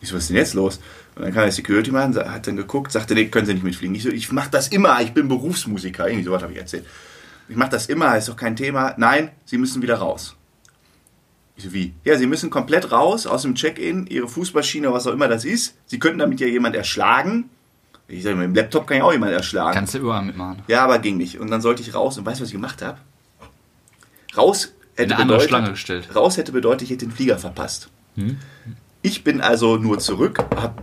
Ich 0.00 0.08
so, 0.08 0.14
was 0.16 0.22
ist 0.24 0.28
denn 0.30 0.36
jetzt 0.36 0.54
los? 0.54 0.80
Und 1.16 1.22
dann 1.24 1.32
kam 1.34 1.42
der 1.42 1.52
Security 1.52 1.90
Mann, 1.90 2.12
sa- 2.12 2.30
hat 2.30 2.46
dann 2.46 2.56
geguckt, 2.56 2.92
sagte, 2.92 3.14
nee, 3.14 3.26
können 3.26 3.46
Sie 3.46 3.54
nicht 3.54 3.64
mitfliegen. 3.64 3.94
Ich 3.96 4.04
so, 4.04 4.10
ich 4.10 4.30
mach 4.30 4.46
das 4.48 4.68
immer, 4.68 5.00
ich 5.02 5.12
bin 5.12 5.26
Berufsmusiker. 5.28 6.06
Irgendwie 6.06 6.24
sowas 6.24 6.42
habe 6.42 6.52
ich 6.52 6.58
erzählt. 6.58 6.86
Ich 7.48 7.56
mach 7.56 7.68
das 7.68 7.86
immer, 7.86 8.16
ist 8.16 8.28
doch 8.28 8.36
kein 8.36 8.54
Thema. 8.54 8.94
Nein, 8.98 9.30
Sie 9.44 9.58
müssen 9.58 9.82
wieder 9.82 9.96
raus. 9.96 10.36
Ich 11.56 11.64
so, 11.64 11.72
wie? 11.72 11.94
Ja, 12.04 12.16
Sie 12.16 12.26
müssen 12.26 12.50
komplett 12.50 12.92
raus 12.92 13.26
aus 13.26 13.42
dem 13.42 13.56
Check-in, 13.56 14.06
Ihre 14.06 14.28
Fußmaschine, 14.28 14.92
was 14.92 15.08
auch 15.08 15.12
immer 15.12 15.26
das 15.26 15.44
ist. 15.44 15.74
Sie 15.86 15.98
könnten 15.98 16.20
damit 16.20 16.38
ja 16.38 16.46
jemand 16.46 16.76
erschlagen 16.76 17.50
Ich 18.08 18.22
sag, 18.22 18.34
mit 18.36 18.44
dem 18.44 18.54
Laptop 18.54 18.86
kann 18.86 18.96
ich 18.96 19.02
auch 19.02 19.12
jemanden 19.12 19.34
erschlagen. 19.36 19.74
Kannst 19.74 19.92
du 19.94 19.98
überall 19.98 20.22
mitmachen. 20.24 20.62
Ja, 20.66 20.82
aber 20.84 20.98
ging 20.98 21.18
nicht. 21.18 21.38
Und 21.38 21.50
dann 21.50 21.60
sollte 21.60 21.82
ich 21.82 21.94
raus 21.94 22.16
und 22.18 22.24
weißt 22.24 22.40
du, 22.40 22.42
was 22.42 22.48
ich 22.48 22.54
gemacht 22.54 22.80
habe? 22.82 22.98
Raus 24.36 24.72
hätte 24.96 25.14
eine 25.16 25.24
bedeutet, 25.26 25.48
Schlange 25.48 25.70
gestellt. 25.70 26.08
Raus 26.14 26.36
hätte 26.36 26.52
bedeutet, 26.52 26.82
ich 26.82 26.90
hätte 26.90 27.06
den 27.06 27.12
Flieger 27.12 27.38
verpasst. 27.38 27.88
Ich 29.02 29.22
bin 29.24 29.40
also 29.40 29.76
nur 29.76 29.98
zurück, 30.00 30.38
hab, 30.56 30.82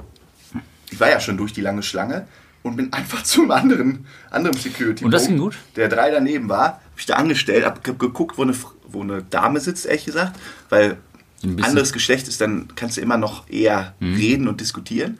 ich 0.89 0.99
war 0.99 1.09
ja 1.09 1.19
schon 1.19 1.35
durch 1.37 1.51
die 1.51 1.61
lange 1.61 1.83
Schlange 1.83 2.27
und 2.63 2.75
bin 2.77 2.93
einfach 2.93 3.23
zum 3.23 3.51
anderen, 3.51 4.05
anderen 4.31 4.57
Security. 4.57 5.03
Und 5.03 5.11
das 5.11 5.27
ging 5.27 5.37
gut? 5.37 5.57
Der 5.75 5.89
drei 5.89 6.11
daneben 6.11 6.47
war, 6.47 6.65
hab 6.65 6.81
ich 6.97 7.05
da 7.05 7.15
angestellt, 7.15 7.65
hab 7.65 7.83
ge- 7.83 7.95
geguckt, 7.97 8.37
wo 8.37 8.43
eine, 8.43 8.55
wo 8.87 9.01
eine 9.01 9.21
Dame 9.23 9.59
sitzt, 9.59 9.85
ehrlich 9.85 10.05
gesagt, 10.05 10.39
weil 10.69 10.97
Ein 11.43 11.61
anderes 11.63 11.91
Geschlecht 11.91 12.27
ist, 12.27 12.39
dann 12.39 12.67
kannst 12.75 12.97
du 12.97 13.01
immer 13.01 13.17
noch 13.17 13.49
eher 13.49 13.93
reden 14.01 14.47
und 14.47 14.61
diskutieren. 14.61 15.19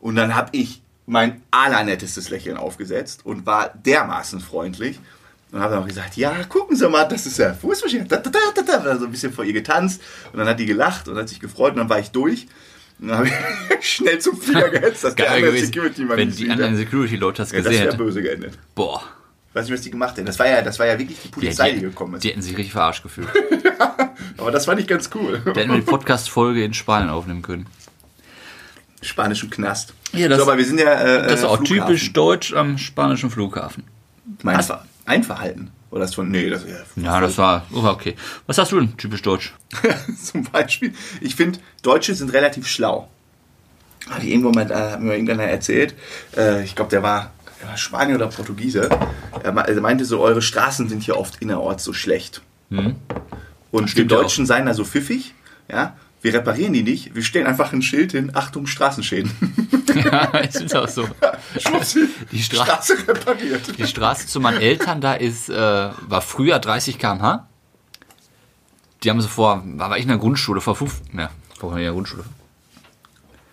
Und 0.00 0.16
dann 0.16 0.34
habe 0.34 0.48
ich 0.52 0.82
mein 1.08 1.42
allernettestes 1.50 2.30
Lächeln 2.30 2.56
aufgesetzt 2.56 3.24
und 3.24 3.46
war 3.46 3.72
dermaßen 3.84 4.40
freundlich. 4.40 4.98
Und 5.50 5.60
habe 5.60 5.74
dann 5.74 5.82
auch 5.82 5.88
gesagt, 5.88 6.16
ja, 6.18 6.44
gucken 6.44 6.76
Sie 6.76 6.86
mal, 6.90 7.04
das 7.04 7.24
ist 7.24 7.38
ja 7.38 7.54
Fußmaschine. 7.54 8.04
Da, 8.04 8.18
da, 8.18 8.30
da, 8.54 8.62
da, 8.62 8.78
da. 8.78 8.98
So 8.98 9.06
ein 9.06 9.10
bisschen 9.10 9.32
vor 9.32 9.44
ihr 9.44 9.54
getanzt. 9.54 10.02
Und 10.30 10.38
dann 10.38 10.46
hat 10.46 10.60
die 10.60 10.66
gelacht 10.66 11.08
und 11.08 11.16
hat 11.16 11.28
sich 11.30 11.40
gefreut. 11.40 11.72
Und 11.72 11.78
dann 11.78 11.88
war 11.88 11.98
ich 11.98 12.10
durch. 12.10 12.46
Und 13.00 13.08
dann 13.08 13.18
habe 13.18 13.28
ich 13.28 13.34
schnell 13.90 14.18
zum 14.18 14.38
Flieger 14.38 14.68
gehetzt, 14.70 15.04
dass 15.04 15.14
der 15.14 15.24
Geil 15.24 15.36
andere 15.36 15.52
gewesen, 15.52 15.66
Security-Mann 15.72 16.16
wenn 16.18 16.30
die 16.30 16.50
anderen 16.50 16.76
Security-Leute 16.76 17.38
das 17.38 17.52
ja, 17.52 17.58
das 17.58 17.64
gesehen 17.64 17.80
wäre 17.80 17.92
hätten. 17.92 18.04
böse 18.04 18.22
geendet. 18.22 18.58
Boah. 18.74 19.02
Weiß 19.54 19.64
nicht, 19.64 19.72
was 19.72 19.80
die 19.80 19.90
gemacht 19.90 20.14
hätten. 20.18 20.26
Das 20.26 20.38
war 20.38 20.46
ja, 20.46 20.60
das 20.60 20.78
war 20.78 20.86
ja 20.86 20.98
wirklich 20.98 21.18
die 21.18 21.28
Die, 21.28 21.32
Polizei, 21.34 21.70
die, 21.70 21.76
die, 21.76 21.82
gekommen 21.86 22.16
ist. 22.16 22.24
die 22.24 22.28
hätten 22.28 22.42
sich 22.42 22.54
richtig 22.54 22.72
verarscht 22.72 23.02
gefühlt. 23.02 23.28
Aber 24.36 24.50
das 24.50 24.66
fand 24.66 24.80
ich 24.80 24.86
ganz 24.86 25.08
cool. 25.14 25.40
Da 25.46 25.52
hätten 25.52 25.70
wir 25.70 25.76
die 25.78 25.82
Podcast-Folge 25.86 26.62
in 26.62 26.74
Spanien 26.74 27.08
aufnehmen 27.08 27.40
können. 27.40 27.66
Spanischen 29.02 29.50
Knast. 29.50 29.94
Ja, 30.12 30.28
das- 30.28 30.38
so, 30.38 30.44
aber 30.44 30.58
wir 30.58 30.64
sind 30.64 30.80
ja. 30.80 30.92
Äh, 30.94 31.22
Das 31.28 31.40
ist 31.40 31.44
auch 31.44 31.56
Flughafen. 31.58 31.86
typisch 31.86 32.12
deutsch 32.12 32.52
am 32.54 32.78
spanischen 32.78 33.30
Flughafen. 33.30 33.84
Mein 34.42 34.62
Ver 34.62 34.84
Einverhalten. 35.06 35.70
Oder 35.90 36.02
das 36.02 36.14
von. 36.14 36.30
Nee, 36.30 36.50
das 36.50 36.64
ist 36.64 36.70
ja. 36.96 37.02
Ja, 37.04 37.20
das 37.20 37.38
war 37.38 37.64
oh, 37.72 37.82
okay. 37.84 38.14
Was 38.46 38.58
hast 38.58 38.72
du 38.72 38.80
denn 38.80 38.96
typisch 38.96 39.22
deutsch? 39.22 39.54
Zum 40.22 40.42
Beispiel, 40.44 40.92
ich 41.20 41.34
finde, 41.34 41.58
Deutsche 41.82 42.14
sind 42.14 42.32
relativ 42.34 42.66
schlau. 42.66 43.08
Habe 44.10 44.22
ich 44.24 44.30
irgendwo 44.30 44.50
mal, 44.50 44.70
äh, 44.70 44.74
hat 44.74 45.00
mir 45.00 45.12
irgendeiner 45.12 45.44
erzählt, 45.44 45.94
äh, 46.36 46.62
ich 46.64 46.74
glaube, 46.74 46.90
der 46.90 47.02
war, 47.02 47.32
Spanier 47.76 48.14
oder 48.16 48.26
Portugiese. 48.28 48.88
Er 49.42 49.52
me- 49.52 49.80
meinte 49.80 50.04
so, 50.04 50.20
eure 50.20 50.42
Straßen 50.42 50.88
sind 50.88 51.02
hier 51.02 51.16
oft 51.16 51.40
innerorts 51.42 51.84
so 51.84 51.92
schlecht. 51.92 52.42
Und 52.70 52.96
Mhm. 53.72 53.88
Stimmt 53.88 54.10
ja 54.12 54.18
Deutschen 54.18 54.46
seien 54.46 54.66
da 54.66 54.74
so 54.74 54.84
pfiffig, 54.84 55.34
ja, 55.70 55.96
wir 56.20 56.34
reparieren 56.34 56.72
die 56.72 56.82
nicht, 56.82 57.14
wir 57.14 57.22
stellen 57.22 57.46
einfach 57.46 57.72
ein 57.72 57.82
Schild 57.82 58.12
hin, 58.12 58.32
Achtung, 58.34 58.66
Straßenschäden. 58.66 59.30
ja, 59.94 60.26
finde 60.50 60.82
auch 60.82 60.88
so. 60.88 61.04
Die 62.32 62.42
Stra- 62.42 62.64
Straße 62.64 63.08
repariert. 63.08 63.78
Die 63.78 63.86
Straße 63.86 64.26
zu 64.26 64.40
meinen 64.40 64.60
Eltern, 64.60 65.00
da 65.00 65.14
ist, 65.14 65.48
äh, 65.48 65.54
war 65.54 66.20
früher 66.20 66.58
30 66.58 66.98
km/h. 66.98 67.46
Die 69.02 69.10
haben 69.10 69.20
sie 69.20 69.28
vor, 69.28 69.62
war 69.64 69.96
ich 69.96 70.02
in 70.02 70.08
der 70.08 70.18
Grundschule, 70.18 70.60
vor 70.60 70.74
fünf, 70.74 71.00
ne, 71.12 71.30
vor 71.58 71.72
in 71.76 71.84
der 71.84 71.92
Grundschule. 71.92 72.24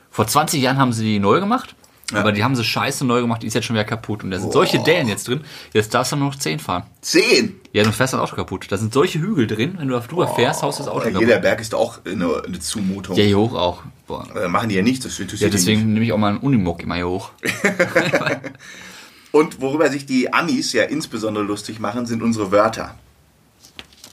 Vor 0.10 0.26
20 0.26 0.62
Jahren 0.62 0.78
haben 0.78 0.92
sie 0.94 1.04
die 1.04 1.20
neu 1.20 1.40
gemacht, 1.40 1.76
Ja. 2.12 2.20
aber 2.20 2.32
die 2.32 2.44
haben 2.44 2.56
sie 2.56 2.64
scheiße 2.64 3.04
neu 3.04 3.22
gemacht, 3.22 3.42
die 3.42 3.48
ist 3.48 3.56
jetzt 3.56 3.66
schon 3.66 3.76
wieder 3.76 3.84
kaputt. 3.84 4.24
Und 4.24 4.30
da 4.32 4.40
sind 4.40 4.54
solche 4.54 4.80
Dellen 4.80 5.08
jetzt 5.08 5.28
drin, 5.28 5.44
jetzt 5.74 5.94
darfst 5.94 6.12
du 6.12 6.16
nur 6.18 6.28
noch 6.30 6.36
10 6.36 6.60
fahren. 6.60 6.84
Zehn! 7.02 7.56
Ja, 7.74 7.84
du 7.84 7.92
fährst 7.92 8.14
das 8.14 8.20
Auto 8.20 8.36
kaputt. 8.36 8.68
Da 8.70 8.78
sind 8.78 8.94
solche 8.94 9.20
Hügel 9.20 9.48
drin, 9.48 9.76
wenn 9.80 9.88
du 9.88 9.98
auf 9.98 10.08
drüber 10.08 10.28
fährst, 10.28 10.62
haust 10.62 10.80
du 10.80 10.84
das 10.84 10.90
Auto 10.90 11.02
Oder 11.02 11.12
kaputt. 11.12 11.28
jeder 11.28 11.40
Berg 11.40 11.62
ist 11.62 11.74
auch 11.74 12.00
eine, 12.06 12.44
eine 12.46 12.60
Zumutung. 12.60 13.16
Ja, 13.16 13.24
hier 13.24 13.40
hoch 13.40 13.56
auch. 13.56 13.82
Boah. 14.08 14.28
Äh, 14.36 14.48
machen 14.48 14.70
die 14.70 14.76
ja 14.76 14.84
nichts, 14.84 15.04
das 15.04 15.20
interessiert 15.20 15.52
Ja, 15.52 15.58
deswegen 15.58 15.94
nehme 15.94 16.06
ich 16.06 16.14
auch 16.14 16.18
mal 16.18 16.30
einen 16.30 16.38
Unimog 16.38 16.84
immer 16.84 16.96
hier 16.96 17.08
hoch. 17.08 17.32
Und 19.32 19.60
worüber 19.60 19.90
sich 19.90 20.06
die 20.06 20.32
Amis 20.32 20.72
ja 20.74 20.84
insbesondere 20.84 21.44
lustig 21.44 21.80
machen, 21.80 22.06
sind 22.06 22.22
unsere 22.22 22.52
Wörter. 22.52 22.96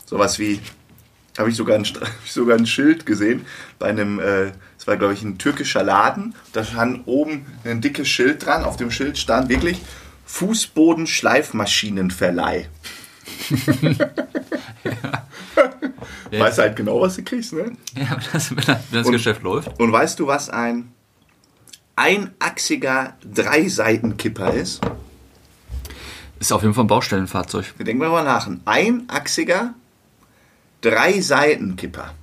Sowas 0.07 0.39
wie, 0.39 0.61
habe 1.39 1.51
ich 1.51 1.57
sogar 1.57 1.77
ein, 1.77 1.85
hab 1.85 2.09
ich 2.25 2.33
sogar 2.33 2.57
ein 2.59 2.67
Schild 2.67 3.07
gesehen 3.07 3.45
bei 3.79 3.87
einem, 3.89 4.19
äh, 4.21 4.53
das 4.79 4.87
war 4.87 4.97
glaube 4.97 5.15
ich 5.15 5.23
ein 5.23 5.39
türkischer 5.39 5.83
Laden, 5.83 6.35
da 6.53 6.65
stand 6.65 7.03
oben 7.07 7.47
ein 7.65 7.81
dickes 7.81 8.09
Schild 8.09 8.45
dran, 8.45 8.65
auf 8.65 8.77
dem 8.77 8.91
Schild 8.91 9.17
stand 9.19 9.49
wirklich 9.49 9.81
Fußbodenschleifmaschinenverleih. 10.27 12.69
Ja. 16.31 16.41
Weißt 16.41 16.59
halt 16.59 16.77
genau, 16.77 17.01
was 17.01 17.17
du 17.17 17.23
kriegst, 17.23 17.53
ne? 17.53 17.73
Ja, 17.95 18.11
wenn 18.11 18.21
das, 18.33 18.57
wenn 18.57 18.65
das, 18.91 19.07
Und- 19.07 19.13
Geschäft 19.13 19.43
läuft. 19.43 19.79
Und 19.79 19.93
weißt 19.93 20.19
du, 20.19 20.27
was 20.27 20.49
ein 20.49 20.91
einachsiger 21.95 23.17
Dreiseitenkipper 23.23 24.55
ist? 24.55 24.81
Ist 26.41 26.53
auf 26.53 26.63
jeden 26.63 26.75
Fall 26.75 26.85
ein 26.85 26.89
Baustellenfahrzeug. 26.89 27.75
Wir 27.77 27.85
denken 27.85 28.01
mal 28.09 28.25
nach. 28.25 28.47
Ein 28.47 28.61
einachsiger 28.65 29.75
Dreiseitenkipper. 30.83 32.15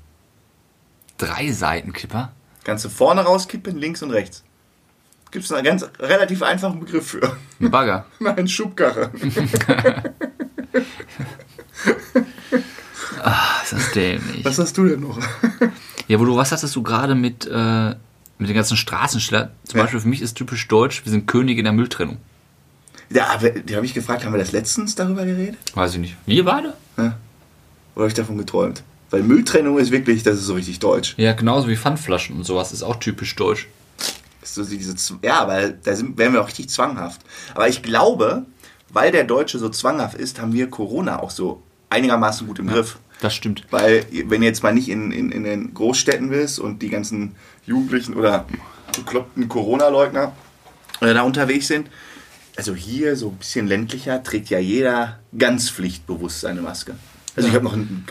Drei 1.17 1.51
Seitenkipper. 1.51 2.31
Kannst 2.63 2.85
du 2.85 2.89
vorne 2.89 3.21
rauskippen, 3.21 3.77
links 3.77 4.01
und 4.03 4.11
rechts. 4.11 4.43
Gibt 5.31 5.45
es 5.45 5.51
einen 5.51 5.63
ganz 5.65 5.85
relativ 5.99 6.41
einfachen 6.43 6.79
Begriff 6.79 7.07
für. 7.07 7.35
Ein 7.59 7.71
Bagger. 7.71 8.05
Nein, 8.19 8.47
Schubkarre. 8.47 9.11
Ah, 13.21 13.61
ist 13.63 13.73
das 13.73 13.91
dämlich. 13.91 14.45
Was 14.45 14.57
hast 14.59 14.77
du 14.77 14.87
denn 14.87 15.01
noch? 15.01 15.19
Ja, 16.07 16.19
wo 16.19 16.25
du, 16.25 16.35
was 16.37 16.51
hattest 16.51 16.75
du 16.75 16.83
gerade 16.83 17.15
mit, 17.15 17.45
äh, 17.45 17.89
mit 18.37 18.49
den 18.49 18.55
ganzen 18.55 18.77
Straßenschildern? 18.77 19.49
Zum 19.65 19.77
Ja. 19.77 19.83
Beispiel 19.83 19.99
für 19.99 20.07
mich 20.07 20.21
ist 20.21 20.35
typisch 20.35 20.67
deutsch, 20.67 21.03
wir 21.05 21.11
sind 21.11 21.27
Könige 21.27 21.59
in 21.59 21.65
der 21.65 21.73
Mülltrennung. 21.73 22.17
Ja, 23.09 23.27
aber 23.27 23.49
die 23.49 23.75
habe 23.75 23.85
ich 23.85 23.93
gefragt, 23.93 24.23
haben 24.23 24.33
wir 24.33 24.39
das 24.39 24.51
letztens 24.51 24.95
darüber 24.95 25.25
geredet? 25.25 25.57
Weiß 25.73 25.93
ich 25.95 25.99
nicht. 25.99 26.15
Wir 26.25 26.45
beide? 26.45 26.75
Ja. 26.97 27.17
Oder 27.95 28.03
habe 28.03 28.07
ich 28.09 28.13
davon 28.13 28.37
geträumt? 28.37 28.83
Weil 29.09 29.23
Mülltrennung 29.23 29.79
ist 29.79 29.91
wirklich, 29.91 30.23
das 30.23 30.35
ist 30.35 30.45
so 30.45 30.53
richtig 30.53 30.79
deutsch. 30.79 31.15
Ja, 31.17 31.33
genauso 31.33 31.67
wie 31.67 31.75
Pfandflaschen 31.75 32.35
und 32.35 32.43
sowas 32.43 32.71
ist 32.71 32.83
auch 32.83 32.97
typisch 32.97 33.35
deutsch. 33.35 33.67
Ist 34.41 34.55
so 34.55 34.63
diese, 34.63 34.95
ja, 35.23 35.47
weil 35.47 35.79
da 35.83 35.95
sind, 35.95 36.17
werden 36.17 36.33
wir 36.33 36.41
auch 36.41 36.47
richtig 36.47 36.69
zwanghaft. 36.69 37.21
Aber 37.55 37.67
ich 37.67 37.81
glaube, 37.81 38.45
weil 38.89 39.11
der 39.11 39.23
Deutsche 39.23 39.57
so 39.57 39.69
zwanghaft 39.69 40.17
ist, 40.17 40.39
haben 40.39 40.53
wir 40.53 40.69
Corona 40.69 41.21
auch 41.21 41.31
so 41.31 41.61
einigermaßen 41.89 42.47
gut 42.47 42.59
im 42.59 42.67
Griff. 42.67 42.99
Das 43.21 43.35
stimmt. 43.35 43.65
Weil, 43.69 44.05
wenn 44.11 44.41
du 44.41 44.47
jetzt 44.47 44.63
mal 44.63 44.73
nicht 44.73 44.89
in, 44.89 45.11
in, 45.11 45.31
in 45.31 45.43
den 45.43 45.73
Großstädten 45.73 46.29
bist 46.29 46.59
und 46.59 46.81
die 46.81 46.89
ganzen 46.89 47.35
Jugendlichen 47.65 48.13
oder 48.13 48.45
bekloppten 48.95 49.49
Corona-Leugner 49.49 50.33
äh, 51.01 51.13
da 51.13 51.23
unterwegs 51.23 51.67
sind, 51.67 51.89
also 52.55 52.73
hier 52.75 53.15
so 53.15 53.29
ein 53.29 53.37
bisschen 53.37 53.67
ländlicher, 53.67 54.23
trägt 54.23 54.49
ja 54.49 54.59
jeder 54.59 55.19
ganz 55.37 55.69
pflichtbewusst 55.69 56.41
seine 56.41 56.61
Maske. 56.61 56.95
Also 57.39 57.49
ich 57.49 57.55
habe 57.55 57.65
noch 57.65 57.73
ein, 57.73 58.05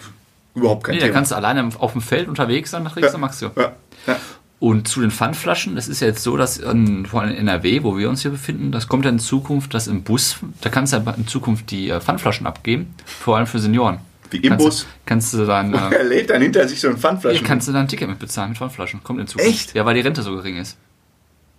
überhaupt 0.54 0.84
kein 0.84 0.94
Nee, 0.94 1.00
da 1.00 1.06
Thema. 1.06 1.14
kannst 1.16 1.30
du 1.32 1.36
alleine 1.36 1.68
auf 1.78 1.92
dem 1.92 2.00
Feld 2.02 2.28
unterwegs 2.28 2.70
sein, 2.70 2.84
da 2.84 2.90
trägst 2.90 3.14
du 3.14 3.18
Maxio. 3.18 3.50
ja, 3.56 3.72
ja. 4.06 4.16
Und 4.60 4.88
zu 4.88 5.00
den 5.00 5.12
Pfandflaschen, 5.12 5.76
das 5.76 5.86
ist 5.86 6.00
ja 6.00 6.08
jetzt 6.08 6.22
so, 6.24 6.36
dass 6.36 6.58
in, 6.58 7.06
vor 7.06 7.20
allem 7.20 7.30
in 7.30 7.36
NRW, 7.36 7.84
wo 7.84 7.96
wir 7.96 8.08
uns 8.08 8.22
hier 8.22 8.32
befinden, 8.32 8.72
das 8.72 8.88
kommt 8.88 9.04
ja 9.04 9.10
in 9.12 9.20
Zukunft, 9.20 9.72
dass 9.72 9.86
im 9.86 10.02
Bus, 10.02 10.38
da 10.62 10.68
kannst 10.68 10.92
du 10.92 10.96
ja 10.96 11.14
in 11.16 11.28
Zukunft 11.28 11.70
die 11.70 11.90
äh, 11.90 12.00
Pfandflaschen 12.00 12.44
abgeben, 12.44 12.92
vor 13.06 13.36
allem 13.36 13.46
für 13.46 13.60
Senioren. 13.60 13.98
Wie 14.30 14.38
im 14.38 14.48
kannst, 14.50 14.64
Bus. 14.64 14.86
Kannst 15.06 15.32
du 15.32 15.46
dann, 15.46 15.72
äh, 15.74 15.76
Er 15.94 16.02
lädt 16.02 16.30
dann 16.30 16.42
hinter 16.42 16.66
sich 16.66 16.80
so 16.80 16.88
ein 16.88 16.94
ja, 16.94 16.98
Pfandflaschen. 16.98 17.46
kannst 17.46 17.68
du 17.68 17.72
dann 17.72 17.82
ein 17.82 17.88
Ticket 17.88 18.08
mit 18.08 18.18
bezahlen 18.18 18.48
mit 18.48 18.58
Pfandflaschen. 18.58 19.00
Kommt 19.04 19.20
in 19.20 19.28
Zukunft. 19.28 19.48
Echt? 19.48 19.74
Ja, 19.76 19.86
weil 19.86 19.94
die 19.94 20.00
Rente 20.00 20.22
so 20.22 20.34
gering 20.34 20.56
ist. 20.56 20.76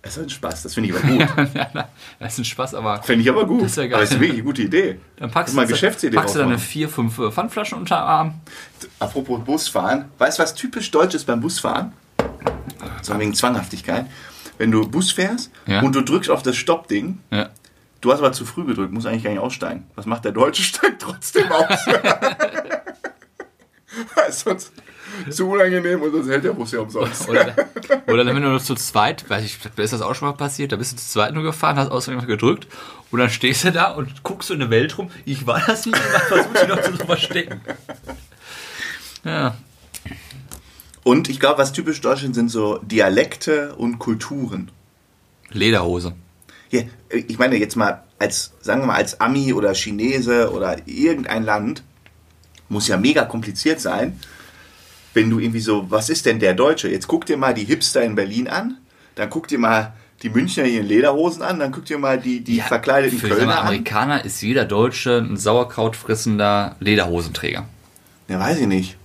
Das 0.02 0.16
ist 0.16 0.22
ein 0.22 0.30
Spaß, 0.30 0.62
das 0.62 0.74
finde 0.74 0.88
ich 0.90 0.96
aber 0.96 1.06
gut. 1.44 1.54
das 2.18 2.32
ist 2.32 2.38
ein 2.38 2.44
Spaß, 2.46 2.74
aber 2.74 3.02
Finde 3.02 3.22
ich 3.22 3.28
aber 3.28 3.44
gut. 3.46 3.62
Das 3.62 3.72
ist 3.72 3.76
ja 3.76 3.82
geil. 3.84 3.94
Aber 3.94 4.00
das 4.02 4.10
ist 4.12 4.16
wirklich 4.20 4.32
eine 4.38 4.42
gute 4.44 4.62
Idee. 4.62 4.98
dann 5.16 5.30
packst, 5.30 5.54
mal 5.54 5.66
Geschäftsidee 5.66 6.16
packst 6.16 6.34
du 6.34 6.38
dann 6.38 6.48
eine 6.48 6.56
draus 6.56 6.64
vier, 6.66 6.88
fünf 6.88 7.18
äh, 7.18 7.30
Pfandflaschen 7.30 7.76
unter 7.78 7.96
den 7.96 8.02
Arm. 8.04 8.34
Apropos 8.98 9.44
Busfahren, 9.44 10.06
weißt 10.16 10.38
du, 10.38 10.42
was 10.42 10.54
typisch 10.54 10.90
deutsch 10.90 11.14
ist 11.14 11.26
beim 11.26 11.40
Busfahren? 11.40 11.92
So 13.02 13.18
wegen 13.18 13.34
Zwanghaftigkeit. 13.34 14.06
Wenn 14.56 14.70
du 14.70 14.88
Bus 14.88 15.12
fährst 15.12 15.50
Ja. 15.66 15.80
und 15.82 15.94
du 15.94 16.00
drückst 16.02 16.30
auf 16.30 16.42
das 16.42 16.56
Stoppding, 16.56 17.18
Ja. 17.30 17.50
du 18.00 18.10
hast 18.12 18.20
aber 18.20 18.32
zu 18.32 18.46
früh 18.46 18.64
gedrückt, 18.64 18.92
musst 18.92 19.06
eigentlich 19.06 19.24
gar 19.24 19.30
nicht 19.30 19.40
aussteigen. 19.40 19.86
Was 19.96 20.06
macht 20.06 20.24
der 20.24 20.32
Deutsche? 20.32 20.62
Steigt 20.70 21.02
trotzdem 21.02 21.50
aus. 21.52 21.78
sonst 24.30 24.72
zu 25.30 25.48
unangenehm 25.48 26.00
und 26.02 26.12
sonst 26.12 26.28
hält 26.28 26.44
der 26.44 26.52
Bus 26.52 26.72
ja 26.72 26.80
umsonst. 26.80 27.28
Oder, 27.28 27.54
oder 28.06 28.24
dann, 28.24 28.34
wenn 28.34 28.42
du 28.42 28.48
nur 28.48 28.60
zu 28.60 28.74
zweit, 28.74 29.28
weiß 29.28 29.44
ich, 29.44 29.58
da 29.76 29.82
ist 29.82 29.92
das 29.92 30.02
auch 30.02 30.14
schon 30.14 30.28
mal 30.28 30.34
passiert, 30.34 30.72
da 30.72 30.76
bist 30.76 30.92
du 30.92 30.96
zu 30.96 31.08
zweit 31.08 31.34
nur 31.34 31.42
gefahren, 31.42 31.76
hast 31.76 31.90
ausgerechnet 31.90 32.28
gedrückt 32.28 32.66
und 33.10 33.18
dann 33.18 33.30
stehst 33.30 33.64
du 33.64 33.72
da 33.72 33.90
und 33.92 34.22
guckst 34.22 34.48
so 34.48 34.54
in 34.54 34.60
der 34.60 34.70
Welt 34.70 34.96
rum. 34.98 35.10
Ich 35.24 35.46
war 35.46 35.62
das 35.66 35.86
nicht, 35.86 35.96
ich 35.96 36.22
versuche 36.22 36.54
dich 36.54 36.68
noch 36.68 36.82
zu 36.82 36.92
verstecken. 37.06 37.60
Ja, 39.24 39.56
Und 41.02 41.28
ich 41.28 41.40
glaube, 41.40 41.58
was 41.58 41.72
typisch 41.72 42.00
deutsch 42.00 42.20
sind, 42.20 42.34
sind 42.34 42.50
so 42.50 42.78
Dialekte 42.78 43.74
und 43.74 43.98
Kulturen. 43.98 44.70
Lederhose. 45.50 46.14
Ja, 46.70 46.82
ich 47.10 47.38
meine 47.38 47.56
jetzt 47.56 47.76
mal 47.76 48.04
als, 48.18 48.52
sagen 48.60 48.82
wir 48.82 48.86
mal, 48.86 48.94
als 48.94 49.20
Ami 49.20 49.52
oder 49.52 49.74
Chinese 49.74 50.52
oder 50.52 50.76
irgendein 50.86 51.42
Land 51.42 51.82
muss 52.68 52.86
ja 52.86 52.96
mega 52.96 53.24
kompliziert 53.24 53.80
sein, 53.80 54.20
wenn 55.14 55.30
du 55.30 55.38
irgendwie 55.38 55.60
so, 55.60 55.90
was 55.90 56.08
ist 56.10 56.26
denn 56.26 56.38
der 56.38 56.54
Deutsche? 56.54 56.88
Jetzt 56.88 57.08
guck 57.08 57.26
dir 57.26 57.36
mal 57.36 57.54
die 57.54 57.64
Hipster 57.64 58.02
in 58.02 58.14
Berlin 58.14 58.48
an, 58.48 58.78
dann 59.14 59.28
guck 59.30 59.48
dir 59.48 59.58
mal 59.58 59.92
die 60.22 60.30
Münchner 60.30 60.64
hier 60.64 60.80
in 60.80 60.86
Lederhosen 60.86 61.42
an, 61.42 61.58
dann 61.58 61.72
guck 61.72 61.86
dir 61.86 61.98
mal 61.98 62.18
die, 62.20 62.40
die 62.40 62.60
verkleideten 62.60 63.18
Für 63.18 63.28
Kölner 63.28 63.46
mal, 63.46 63.54
an. 63.58 63.66
Amerikaner 63.68 64.24
ist 64.24 64.40
jeder 64.42 64.64
Deutsche 64.66 65.18
ein 65.18 65.36
Sauerkraut 65.36 65.96
frissender 65.96 66.76
Lederhosenträger. 66.80 67.66
Ja, 68.28 68.38
weiß 68.38 68.58
ich 68.58 68.66
nicht. 68.66 68.96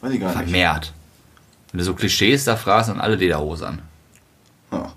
Weiß 0.00 0.12
ich 0.12 0.20
gar 0.20 0.28
nicht. 0.28 0.36
Vermehrt. 0.38 0.92
Wenn 1.70 1.78
du 1.78 1.84
so 1.84 1.94
Klischees 1.94 2.44
da 2.44 2.56
fragst, 2.56 2.88
dann 2.88 2.98
alle 3.00 3.16
Lederhose 3.16 3.66
an. 3.68 3.82
Ja. 4.72 4.92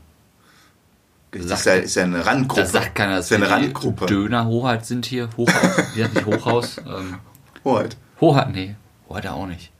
Das 1.32 1.46
sagt- 1.48 1.60
ist 1.60 1.66
ja, 1.66 1.74
ist 1.74 1.96
ja 1.96 2.04
eine 2.04 2.26
Randgruppe. 2.26 2.62
Da 2.62 2.68
sagt 2.68 2.96
keiner, 2.96 3.18
das 3.18 3.26
ist 3.26 3.32
ja 3.32 3.38
eine 3.38 3.46
wir 3.46 3.56
die 3.58 3.64
Randgruppe. 3.66 4.06
Döner-Hoheit 4.06 4.86
sind 4.86 5.06
hier. 5.06 5.30
Hochhaus. 5.38 5.76
Die 5.96 6.04
hat 6.04 6.14
nicht 6.14 6.26
Hochhaus. 6.26 6.78
Ähm, 6.78 7.18
Hoheit. 7.64 7.98
Hoheit, 8.20 8.52
nee. 8.52 8.76
Hoheit 9.10 9.28
auch 9.28 9.48
nicht. 9.48 9.72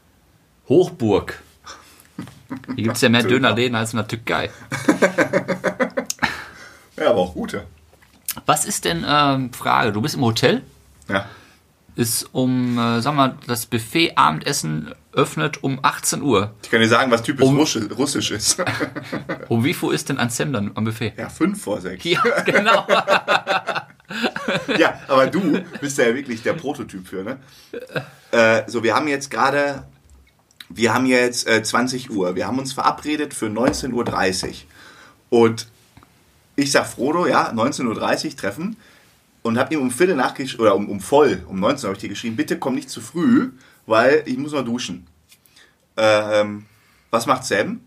Hochburg. 0.68 1.42
Hier 2.74 2.84
gibt 2.84 2.96
es 2.96 3.02
ja 3.02 3.08
mehr 3.08 3.22
Döner. 3.22 3.34
Dönerläden 3.50 3.74
als 3.76 3.92
in 3.92 3.98
der 3.98 4.08
Türkei. 4.08 4.50
Ja, 6.96 7.08
aber 7.10 7.20
auch 7.20 7.32
gute. 7.34 7.64
Was 8.46 8.64
ist 8.66 8.84
denn, 8.84 9.04
ähm, 9.08 9.52
Frage, 9.52 9.92
du 9.92 10.02
bist 10.02 10.14
im 10.14 10.20
Hotel? 10.20 10.62
Ja. 11.08 11.24
Ist 11.96 12.28
um, 12.32 12.78
äh, 12.78 13.00
sag 13.00 13.14
mal, 13.14 13.36
das 13.46 13.64
Buffet 13.66 14.12
Abendessen 14.16 14.94
öffnet 15.12 15.62
um 15.64 15.80
18 15.82 16.22
Uhr. 16.22 16.54
Ich 16.62 16.70
kann 16.70 16.80
dir 16.80 16.88
sagen, 16.88 17.10
was 17.10 17.22
typisch 17.22 17.44
Um- 17.46 17.56
Russisch, 17.58 17.90
Russisch 17.96 18.30
ist. 18.30 18.62
Um 19.48 19.64
wie 19.64 19.74
viel 19.74 19.90
ist 19.92 20.10
denn 20.10 20.18
Ansem 20.18 20.52
dann 20.52 20.70
am 20.74 20.84
Buffet? 20.84 21.14
ja, 21.16 21.28
fünf 21.30 21.62
vor 21.62 21.80
sechs. 21.80 22.04
Ja, 22.04 22.22
genau. 22.44 22.86
Ja, 24.78 25.00
aber 25.08 25.26
du 25.28 25.62
bist 25.80 25.96
ja 25.96 26.14
wirklich 26.14 26.42
der 26.42 26.52
Prototyp 26.52 27.08
für, 27.08 27.24
ne? 27.24 27.38
Äh, 28.30 28.62
so, 28.70 28.82
wir 28.82 28.94
haben 28.94 29.08
jetzt 29.08 29.30
gerade, 29.30 29.84
wir 30.74 30.94
haben 30.94 31.06
jetzt 31.06 31.46
äh, 31.46 31.62
20 31.62 32.10
Uhr. 32.10 32.34
Wir 32.34 32.46
haben 32.46 32.58
uns 32.58 32.72
verabredet 32.72 33.34
für 33.34 33.46
19.30 33.46 34.46
Uhr. 34.46 34.54
Und 35.30 35.68
ich 36.56 36.70
sag 36.72 36.86
Frodo, 36.86 37.26
ja, 37.26 37.50
19.30 37.50 38.26
Uhr 38.26 38.36
treffen. 38.36 38.76
Und 39.42 39.58
hab 39.58 39.72
ihm 39.72 39.80
um 39.80 39.90
Viertel 39.90 40.14
nachgeschrieben, 40.14 40.64
oder 40.64 40.76
um, 40.76 40.88
um 40.88 41.00
voll, 41.00 41.42
um 41.48 41.58
19 41.58 41.84
Uhr 41.84 41.88
habe 41.88 41.96
ich 41.96 42.00
dir 42.00 42.08
geschrieben, 42.08 42.36
bitte 42.36 42.58
komm 42.58 42.76
nicht 42.76 42.88
zu 42.88 43.00
früh, 43.00 43.50
weil 43.86 44.22
ich 44.26 44.38
muss 44.38 44.52
noch 44.52 44.64
duschen. 44.64 45.06
Ähm, 45.96 46.66
was 47.10 47.26
macht 47.26 47.44
Sam? 47.44 47.80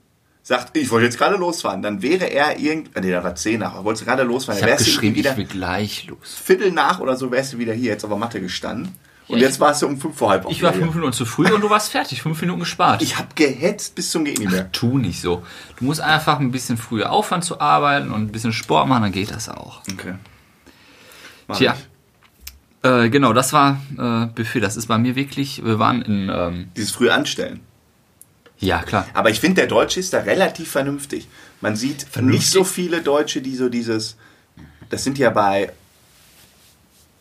Sagt, 0.43 0.77
ich 0.77 0.91
wollte 0.91 1.05
jetzt 1.05 1.17
gerade 1.17 1.37
losfahren. 1.37 1.81
Dann 1.81 2.01
wäre 2.01 2.25
er 2.25 2.59
irgend, 2.59 2.95
äh, 2.95 3.01
nee, 3.01 3.11
da 3.11 3.23
war 3.23 3.35
10 3.35 3.61
nach, 3.61 3.83
wollte 3.83 4.03
gerade 4.03 4.23
losfahren. 4.23 4.61
Ich 4.61 4.69
habe 4.69 4.83
geschrieben, 4.83 5.15
wieder 5.15 5.31
ich 5.31 5.37
will 5.37 5.45
gleich 5.45 6.07
los. 6.07 6.35
Viertel 6.43 6.71
nach 6.71 6.99
oder 6.99 7.15
so 7.15 7.31
wärst 7.31 7.53
du 7.53 7.57
wieder 7.57 7.73
hier, 7.73 7.91
jetzt 7.91 8.03
aber 8.03 8.17
Mathe 8.17 8.41
gestanden. 8.41 8.93
Und 9.27 9.39
Ja, 9.39 9.45
jetzt 9.47 9.59
warst 9.59 9.81
du 9.81 9.87
um 9.87 9.99
fünf 9.99 10.17
vor 10.17 10.29
halb 10.29 10.45
auch 10.45 10.51
Ich 10.51 10.61
war 10.61 10.71
fünf. 10.71 10.93
Minuten 10.93 11.13
zu 11.13 11.25
früh 11.25 11.51
und 11.51 11.61
du 11.61 11.69
warst 11.69 11.89
fertig. 11.91 12.21
Fünf 12.21 12.39
Minuten 12.41 12.59
gespart. 12.59 13.01
Ich 13.01 13.17
hab 13.17 13.35
gehetzt 13.35 13.95
bis 13.95 14.11
zum 14.11 14.23
geht 14.23 14.37
nicht 14.39 14.51
mehr. 14.51 14.71
tu 14.71 14.97
nicht 14.99 15.19
so. 15.19 15.43
Du 15.77 15.85
musst 15.85 15.99
einfach 16.01 16.39
ein 16.39 16.51
bisschen 16.51 16.77
früher 16.77 17.11
aufhören 17.11 17.41
zu 17.41 17.59
arbeiten 17.59 18.11
und 18.11 18.21
ein 18.21 18.31
bisschen 18.31 18.53
Sport 18.53 18.87
machen, 18.87 19.01
dann 19.03 19.11
geht 19.11 19.31
das 19.31 19.49
auch. 19.49 19.81
Okay. 19.91 20.15
Mach 21.47 21.57
Tja. 21.57 21.75
Äh, 22.83 23.09
genau, 23.09 23.33
das 23.33 23.51
war 23.51 23.81
äh, 23.97 24.27
Buffet. 24.27 24.59
Das 24.59 24.77
ist 24.77 24.85
bei 24.87 24.97
mir 24.99 25.15
wirklich, 25.15 25.63
wir 25.65 25.79
waren 25.79 26.03
in, 26.03 26.29
ähm, 26.31 26.67
Dieses 26.77 26.91
früh 26.91 27.09
anstellen. 27.09 27.61
ja 28.59 28.83
klar. 28.83 29.07
Aber 29.15 29.31
ich 29.31 29.39
finde, 29.39 29.61
der 29.61 29.67
Deutsche 29.67 29.99
ist 29.99 30.13
da 30.13 30.19
relativ 30.19 30.69
vernünftig. 30.69 31.27
Man 31.61 31.75
sieht 31.75 31.97
nicht 32.01 32.09
Vernünftig? 32.09 32.49
so 32.51 32.63
viele 32.63 33.01
Deutsche, 33.01 33.41
die 33.41 33.55
so 33.55 33.69
dieses. 33.69 34.17
Das 34.91 35.03
sind 35.03 35.17
ja 35.17 35.31
bei. 35.31 35.71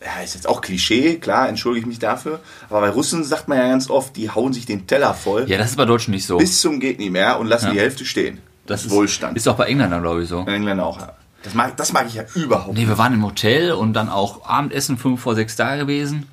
Ja, 0.05 0.23
ist 0.23 0.35
jetzt 0.35 0.47
auch 0.47 0.61
Klischee, 0.61 1.17
klar, 1.17 1.49
entschuldige 1.49 1.85
ich 1.85 1.89
mich 1.89 1.99
dafür. 1.99 2.41
Aber 2.69 2.83
bei 2.83 2.91
Russen 2.91 3.25
sagt 3.25 3.49
man 3.49 3.57
ja 3.57 3.69
ganz 3.69 3.89
oft, 3.89 4.15
die 4.17 4.31
hauen 4.31 4.53
sich 4.53 4.67
den 4.67 4.87
Teller 4.87 5.15
voll 5.15 5.49
Ja, 5.49 5.57
das 5.57 5.71
ist 5.71 5.77
bei 5.77 5.87
Deutschen 5.87 6.11
nicht 6.13 6.27
so. 6.27 6.37
bis 6.37 6.61
zum 6.61 6.79
geht 6.79 6.99
nicht 6.99 7.11
mehr 7.11 7.39
und 7.41 7.47
lassen 7.47 7.67
Ja. 7.69 7.73
die 7.73 7.81
Hälfte 7.81 8.05
stehen. 8.05 8.39
das 8.67 8.85
ist 8.85 8.91
Wohlstand. 8.91 9.37
Ist 9.37 9.49
auch 9.49 9.57
bei 9.57 9.65
Engländern, 9.67 10.03
glaube 10.03 10.23
ich, 10.23 10.29
so. 10.29 10.41
In 10.41 10.49
England 10.49 10.81
auch. 10.81 11.01
Ja. 11.01 11.15
Das 11.43 11.55
mag, 11.55 11.77
das 11.77 11.93
mag 11.93 12.07
ich 12.07 12.15
ja 12.15 12.25
überhaupt 12.35 12.75
Nee, 12.77 12.87
wir 12.89 12.99
waren 12.99 13.15
im 13.15 13.25
Hotel 13.25 13.73
und 13.73 13.95
dann 13.95 14.09
auch 14.11 14.47
Abendessen 14.47 14.99
fünf 14.99 15.21
vor 15.23 15.35
sechs 15.35 15.57
da 15.57 15.77
gewesen. 15.77 16.29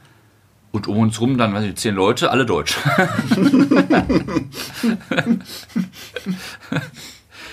Und 0.73 0.87
um 0.87 0.99
uns 0.99 1.19
rum 1.19 1.37
dann, 1.37 1.53
weiß 1.53 1.65
ich, 1.65 1.75
zehn 1.75 1.95
Leute, 1.95 2.31
alle 2.31 2.45
deutsch. 2.45 2.77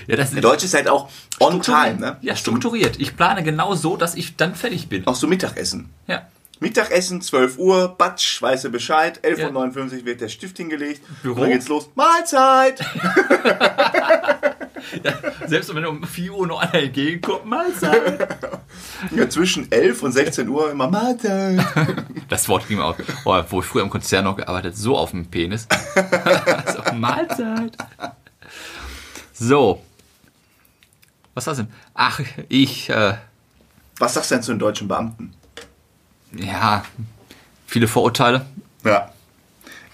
ja, 0.06 0.16
das 0.16 0.30
Deutsche 0.32 0.66
ist 0.66 0.74
halt 0.74 0.88
auch 0.88 1.08
on 1.40 1.62
time, 1.62 1.96
ne? 1.98 2.16
Ja, 2.20 2.36
strukturiert. 2.36 2.98
Ich 3.00 3.16
plane 3.16 3.42
genau 3.42 3.74
so, 3.74 3.96
dass 3.96 4.14
ich 4.14 4.36
dann 4.36 4.54
fertig 4.54 4.88
bin. 4.88 5.06
Auch 5.06 5.14
so 5.14 5.26
Mittagessen. 5.26 5.90
Ja. 6.06 6.26
Mittagessen, 6.60 7.20
12 7.22 7.58
Uhr, 7.58 7.94
Batsch, 7.96 8.42
weißt 8.42 8.64
du 8.64 8.70
Bescheid, 8.70 9.20
11.59 9.24 9.38
Ja. 9.38 9.50
Uhr 9.98 10.04
wird 10.06 10.20
der 10.20 10.28
Stift 10.28 10.56
hingelegt, 10.56 11.00
Büro. 11.22 11.36
und 11.36 11.42
dann 11.42 11.50
geht's 11.52 11.68
los, 11.68 11.88
Mahlzeit! 11.94 12.84
Selbst 15.46 15.72
wenn 15.74 15.86
um 15.86 16.02
4 16.04 16.32
Uhr 16.32 16.46
noch 16.46 16.60
einer 16.60 16.82
entgegenkommt, 16.82 17.46
Mahlzeit. 17.46 18.36
Ja, 19.14 19.28
zwischen 19.28 19.70
11 19.70 20.02
und 20.02 20.12
16 20.12 20.48
Uhr 20.48 20.70
immer 20.72 20.88
Mahlzeit. 20.90 21.64
Das 22.28 22.48
Wort 22.48 22.66
ging 22.68 22.78
mir 22.78 22.84
auch, 22.84 22.96
oh, 23.24 23.40
wo 23.48 23.60
ich 23.60 23.66
früher 23.66 23.82
im 23.82 23.90
Konzern 23.90 24.24
noch 24.24 24.36
gearbeitet 24.36 24.76
so 24.76 24.96
auf 24.98 25.12
dem 25.12 25.26
Penis. 25.26 25.66
so, 25.94 26.94
Mahlzeit. 26.94 27.76
So. 29.32 29.82
Was 31.38 31.46
war 31.46 31.52
das 31.52 31.58
denn? 31.58 31.72
Ach, 31.94 32.20
ich, 32.48 32.90
äh, 32.90 33.14
Was 34.00 34.14
sagst 34.14 34.32
du 34.32 34.34
denn 34.34 34.42
zu 34.42 34.50
den 34.50 34.58
deutschen 34.58 34.88
Beamten? 34.88 35.34
ja, 36.32 36.84
viele 37.64 37.86
Vorurteile. 37.86 38.44
Ja. 38.82 39.12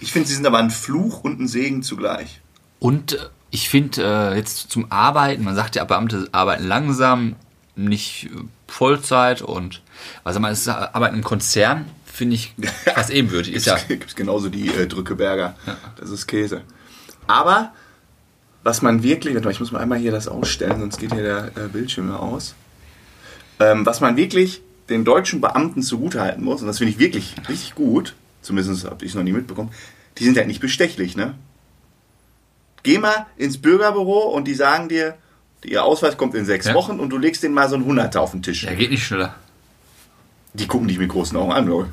Ich 0.01 0.11
finde, 0.11 0.27
sie 0.27 0.37
sind 0.37 0.47
aber 0.47 0.57
ein 0.57 0.71
Fluch 0.71 1.23
und 1.23 1.39
ein 1.41 1.47
Segen 1.47 1.83
zugleich. 1.83 2.41
Und 2.79 3.13
äh, 3.13 3.19
ich 3.51 3.69
finde 3.69 4.33
äh, 4.33 4.37
jetzt 4.39 4.71
zum 4.71 4.91
Arbeiten, 4.91 5.45
man 5.45 5.55
sagt 5.55 5.77
ja, 5.77 5.85
Beamte 5.85 6.31
arbeiten 6.33 6.65
langsam, 6.65 7.37
nicht 7.77 8.31
äh, 8.33 8.45
Vollzeit 8.67 9.43
und, 9.43 9.83
also 10.25 10.41
man 10.41 10.51
ist 10.51 10.67
Arbeiten 10.67 11.17
im 11.17 11.25
Konzern, 11.25 11.85
finde 12.07 12.37
ich 12.37 12.55
fast 12.95 13.11
ebenbürtig. 13.11 13.53
Ist 13.53 13.67
ja, 13.67 13.77
Gibt 13.87 14.17
genauso 14.17 14.49
die 14.49 14.69
äh, 14.69 14.87
Drückeberger. 14.87 15.57
Das 15.99 16.09
ist 16.09 16.27
Käse. 16.27 16.63
Aber 17.27 17.75
was 18.65 18.83
man 18.83 19.03
wirklich, 19.03 19.37
ich 19.37 19.61
muss 19.61 19.71
mal 19.73 19.79
einmal 19.81 19.99
hier 19.99 20.11
das 20.11 20.27
ausstellen, 20.27 20.81
sonst 20.81 20.99
geht 20.99 21.13
hier 21.13 21.23
der 21.23 21.45
äh, 21.57 21.69
Bildschirm 21.69 22.09
mehr 22.09 22.21
aus. 22.21 22.55
Ähm, 23.61 23.87
was 23.87 24.01
man 24.01 24.17
wirklich 24.17 24.63
den 24.89 25.05
deutschen 25.05 25.41
Beamten 25.41 25.83
zugutehalten 25.83 26.43
muss, 26.43 26.61
und 26.61 26.67
das 26.67 26.79
finde 26.79 26.93
ich 26.93 26.99
wirklich 26.99 27.37
richtig 27.49 27.75
gut, 27.75 28.15
zumindest 28.43 28.85
habe 28.85 29.05
ich 29.05 29.13
es 29.13 29.15
noch 29.15 29.23
nie 29.23 29.33
mitbekommen, 29.33 29.71
die 30.19 30.25
sind 30.25 30.37
halt 30.37 30.47
nicht 30.49 30.61
bestechlich, 30.61 31.17
ne? 31.17 31.35
Geh 32.83 32.99
mal 32.99 33.27
ins 33.37 33.59
Bürgerbüro 33.59 34.29
und 34.31 34.47
die 34.47 34.55
sagen 34.55 34.89
dir, 34.89 35.15
ihr 35.65 35.85
Ausweis 35.85 36.17
kommt 36.17 36.35
in 36.35 36.45
sechs 36.45 36.67
Ja. 36.67 36.75
Wochen 36.75 37.01
und 37.01 37.11
du 37.11 37.19
legst 37.19 37.43
denen 37.43 37.55
mal 37.55 37.69
so 37.69 37.77
einen 37.77 37.85
Hunderter 37.87 38.21
auf 38.21 38.33
den 38.33 38.43
Tisch. 38.43 38.63
der 38.63 38.75
geht 38.77 38.91
nicht 38.91 39.07
schneller. 39.07 39.35
Die 40.53 40.67
gucken 40.67 40.89
dich 40.89 40.99
mit 40.99 41.09
großen 41.09 41.37
Augen 41.37 41.53
an, 41.53 41.67
Leute. 41.67 41.91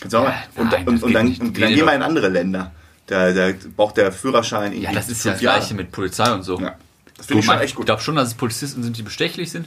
Kannst 0.00 0.14
du 0.14 0.18
auch 0.18 0.24
Ja, 0.24 0.30
mal. 0.30 0.62
Und, 0.62 0.72
nein, 0.72 0.88
und, 0.88 1.02
und 1.02 1.12
dann, 1.12 1.26
und 1.36 1.60
dann 1.60 1.74
geh 1.74 1.82
mal 1.82 1.94
in 1.96 2.02
andere 2.02 2.28
Länder. 2.28 2.72
Da, 3.10 3.32
da 3.32 3.52
braucht 3.76 3.96
der 3.96 4.12
Führerschein 4.12 4.72
irgendwie 4.72 4.84
Ja, 4.84 4.92
das 4.92 5.08
ist 5.08 5.24
ja 5.24 5.32
das 5.32 5.40
Gleiche 5.40 5.60
Jahre. 5.62 5.74
mit 5.74 5.90
Polizei 5.92 6.32
und 6.32 6.42
so. 6.44 6.60
Ja. 6.60 6.76
Das 7.16 7.26
finde 7.26 7.40
ich 7.40 7.46
man- 7.46 7.56
schon 7.56 7.62
echt 7.64 7.70
Ich 7.72 7.76
gut. 7.76 7.86
glaube 7.86 8.00
schon, 8.02 8.14
dass 8.16 8.28
es 8.28 8.34
Polizisten 8.34 8.82
sind, 8.82 8.96
die 8.96 9.02
bestechlich 9.02 9.50
sind. 9.50 9.66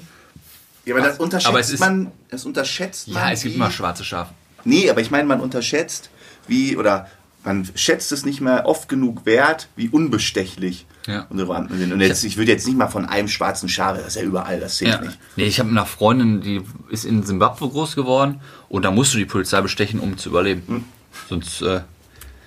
Ja, 0.86 0.96
aber 0.96 1.04
das 1.06 1.20
unterschätzt 1.20 1.50
Aber 1.50 1.60
es 1.60 1.70
ist- 1.70 1.80
man. 1.80 2.12
Das 2.30 2.46
unterschätzt 2.46 3.10
man. 3.10 3.22
Ja, 3.22 3.32
es 3.32 3.42
gibt 3.44 3.54
wie- 3.54 3.58
immer 3.58 3.70
schwarze 3.70 4.04
Schafe. 4.04 4.34
Nee, 4.64 4.90
aber 4.90 5.02
ich 5.02 5.12
meine, 5.12 5.26
man 5.28 5.40
unterschätzt, 5.42 6.10
wie, 6.48 6.78
oder 6.78 7.10
man 7.44 7.68
schätzt 7.76 8.12
es 8.14 8.24
nicht 8.26 8.40
mehr 8.40 8.66
oft 8.66 8.88
genug 8.88 9.26
wert, 9.26 9.68
wie 9.76 9.90
unbestechlich 9.90 10.86
Ja. 11.06 11.26
unsere 11.30 11.50
Beamten 11.50 11.78
sind. 11.78 11.92
Und 11.92 12.00
jetzt, 12.00 12.24
ich 12.24 12.38
würde 12.38 12.52
jetzt 12.52 12.66
nicht 12.66 12.78
mal 12.78 12.88
von 12.88 13.06
einem 13.06 13.28
schwarzen 13.28 13.68
Schaf, 13.68 13.98
das 13.98 14.08
ist 14.08 14.16
ja 14.16 14.22
überall, 14.24 14.62
das 14.62 14.78
zählt 14.78 14.92
Ja. 14.94 15.02
nicht. 15.02 15.20
Nee, 15.36 15.44
ich 15.46 15.60
habe 15.60 15.70
eine 15.70 15.86
Freundin, 15.86 16.40
die 16.40 16.62
ist 16.90 17.04
in 17.04 17.24
Simbabwe 17.24 17.68
groß 17.68 17.96
geworden 17.96 18.40
und 18.70 18.84
da 18.86 18.92
musst 18.92 19.14
du 19.14 19.18
die 19.18 19.26
Polizei 19.26 19.60
bestechen, 19.60 20.00
um 20.00 20.18
zu 20.18 20.30
überleben. 20.30 20.64
Hm. 20.68 20.84
Sonst, 21.30 21.62
äh, 21.62 21.82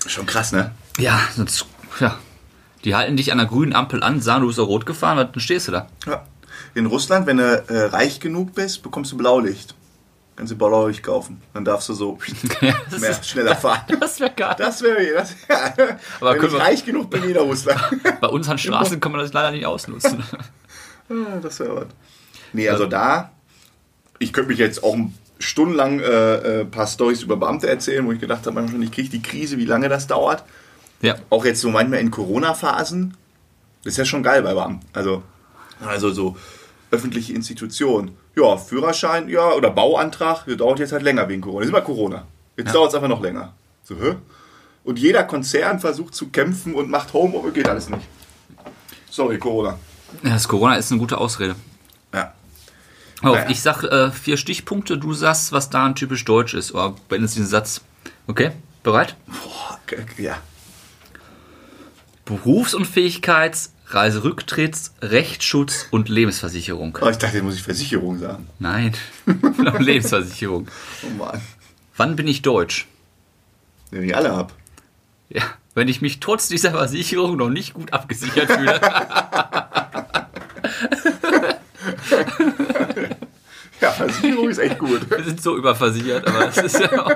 Schon 0.07 0.25
krass, 0.25 0.53
ne? 0.53 0.71
Ja, 0.99 1.21
sonst, 1.35 1.67
ja. 2.01 2.19
Die 2.85 2.95
halten 2.95 3.17
dich 3.17 3.33
an 3.33 3.39
der 3.39 3.47
grünen 3.47 3.73
Ampel 3.75 4.03
an, 4.03 4.21
sagen, 4.21 4.43
du 4.43 4.47
bist 4.49 4.61
auf 4.61 4.69
rot 4.69 4.87
gefahren, 4.87 5.17
dann 5.33 5.41
stehst 5.41 5.69
du 5.69 5.73
da. 5.73 5.89
Ja. 6.07 6.25
In 6.75 6.87
Russland, 6.87 7.27
wenn 7.27 7.39
du 7.39 7.43
äh, 7.69 7.85
reich 7.87 8.21
genug 8.21 8.55
bist, 8.55 8.83
bekommst 8.83 9.11
du 9.13 9.17
Blaulicht. 9.17 9.75
Kannst 10.37 10.53
du 10.53 10.57
Blaulicht 10.57 11.03
kaufen. 11.03 11.41
Dann 11.55 11.65
darfst 11.65 11.89
du 11.89 11.95
so 11.95 12.19
Ja, 12.61 12.75
mehr, 13.01 13.11
ist- 13.11 13.27
schneller 13.27 13.57
fahren. 13.57 13.81
Das 14.01 14.21
wäre 14.21 14.31
geil. 14.37 14.55
Das 14.59 14.83
wäre 14.83 15.15
das, 15.15 15.35
ja. 15.49 15.73
Aber 16.21 16.35
Wenn 16.35 16.45
ich 16.45 16.53
wir- 16.53 16.61
reich 16.61 16.85
genug 16.85 17.09
bin, 17.11 17.25
jeder 17.27 17.41
Russland. 17.41 17.81
Bei 18.21 18.29
uns 18.29 18.49
an 18.49 18.59
Straßen 18.59 19.01
kann 19.01 19.13
man 19.13 19.23
das 19.23 19.33
leider 19.33 19.51
nicht 19.51 19.65
ausnutzen. 19.67 20.23
Das 21.43 21.59
wäre 21.61 21.77
was. 21.77 21.87
Nee, 22.53 22.69
also 22.69 22.87
da, 22.87 23.31
ich 24.19 24.33
könnte 24.33 24.51
mich 24.51 24.59
jetzt 24.59 24.83
auch 24.85 24.97
stundenlang 25.39 26.01
äh, 26.01 26.61
ein 26.63 26.71
paar 26.71 26.87
Storys 26.87 27.23
über 27.23 27.37
Beamte 27.37 27.69
erzählen, 27.69 28.05
wo 28.07 28.13
ich 28.13 28.21
gedacht 28.21 28.47
habe, 28.47 28.53
manchmal, 28.61 28.83
ich 28.83 28.93
kriege 28.93 29.09
die 29.09 29.23
Krise, 29.23 29.57
wie 29.59 29.65
lange 29.67 29.89
das 29.89 30.07
dauert. 30.07 30.45
Ja. 31.03 31.15
Auch 31.31 31.45
jetzt 31.45 31.61
so 31.61 31.71
manchmal 31.71 32.01
in 32.01 32.11
Corona-Phasen. 32.11 33.17
Ist 33.85 33.99
ja 33.99 34.05
schon 34.05 34.23
geil 34.23 34.43
bei 34.43 34.55
Beamten. 34.55 34.85
Also, 34.93 35.23
also 35.87 36.11
so 36.11 36.37
öffentliche 36.91 37.33
Institutionen. 37.33 38.17
Ja, 38.35 38.57
Führerschein, 38.57 39.29
ja, 39.29 39.53
oder 39.53 39.71
Bauantrag, 39.71 40.45
das 40.47 40.57
dauert 40.57 40.79
jetzt 40.79 40.93
halt 40.93 41.03
länger 41.03 41.29
wegen 41.29 41.41
Corona. 41.43 41.61
Das 41.61 41.67
ist 41.69 41.71
immer 41.75 41.83
Corona. 41.85 42.27
Jetzt 42.57 42.75
dauert 42.75 42.89
es 42.91 42.95
einfach 42.95 43.09
noch 43.09 43.23
länger. 43.23 43.53
So, 43.85 43.97
hä? 43.97 44.17
Und 44.85 44.99
jeder 44.99 45.25
Konzern 45.25 45.81
versucht 45.81 46.15
zu 46.15 46.29
kämpfen 46.29 46.75
und 46.75 46.91
macht 46.91 47.13
Homeoffice, 47.13 47.53
geht 47.55 47.69
alles 47.69 47.89
nicht. 47.89 48.07
Sorry, 49.11 49.39
Corona. 49.39 49.79
ja, 50.23 50.31
das 50.31 50.49
Corona 50.49 50.77
ist 50.77 50.91
eine 50.91 51.01
gute 51.01 51.19
Ausrede. 51.19 51.57
Hör 53.23 53.31
auf, 53.31 53.37
Naja. 53.39 53.51
ich 53.51 53.63
sag 53.63 53.83
äh, 53.83 54.11
vier 54.11 54.37
Stichpunkte, 54.37 54.99
du 54.99 55.15
sagst, 55.15 55.51
was 55.51 55.71
da 55.71 55.87
ein 55.87 55.95
typisch 55.95 56.25
deutsch 56.27 56.53
ist. 56.53 56.73
Oder 56.73 56.95
beendest 57.09 57.35
diesen 57.37 57.47
Satz. 57.49 57.81
Okay, 58.27 58.53
bereit? 58.83 59.17
Boah, 59.27 59.79
ja. 60.19 60.37
Berufsunfähigkeits-, 62.27 63.71
Reiserücktritts-, 63.89 64.91
Rechtsschutz 65.01 65.87
und 65.91 66.09
Lebensversicherung. 66.09 66.99
Oh, 67.01 67.09
ich 67.09 67.19
dachte, 67.19 67.37
jetzt 67.37 67.45
muss 67.45 67.55
ich 67.55 67.63
Versicherung 67.63 68.19
sagen. 68.19 68.47
Nein, 68.59 68.93
Lebensversicherung. 69.79 70.69
Oh 71.03 71.19
Mann. 71.19 71.41
Wann 71.97 72.17
bin 72.17 72.29
ich 72.29 72.43
deutsch? 72.43 72.87
Wenn 73.91 74.05
ich 74.05 74.15
alle 74.15 74.37
hab. 74.37 74.53
Ja, 75.29 75.43
wenn 75.75 75.89
ich 75.89 76.03
mich 76.03 76.21
trotz 76.21 76.49
dieser 76.49 76.73
Versicherung 76.73 77.37
noch 77.37 77.49
nicht 77.49 77.75
gut 77.75 77.93
abgesichert 77.93 78.53
fühle. 78.53 78.81
Ja, 83.81 83.91
Versicherung 83.91 84.49
ist 84.49 84.59
echt 84.59 84.79
gut. 84.79 85.11
Wir 85.11 85.25
sind 85.25 85.43
so 85.43 85.57
überversichert, 85.57 86.27
aber 86.27 86.47
das 86.47 86.57
ist 86.57 86.81
ja 86.81 87.05
auch. 87.05 87.11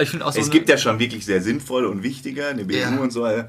Ich 0.00 0.10
finde 0.10 0.26
auch 0.26 0.32
so. 0.32 0.40
Es 0.40 0.50
gibt 0.50 0.68
ja 0.68 0.78
schon 0.78 0.98
wirklich 0.98 1.24
sehr 1.24 1.40
sinnvolle 1.42 1.88
und 1.88 2.02
wichtige, 2.02 2.46
eine 2.46 2.64
BU 2.64 2.74
Ja. 2.76 2.88
und 2.98 3.12
so. 3.12 3.24
Aber 3.24 3.44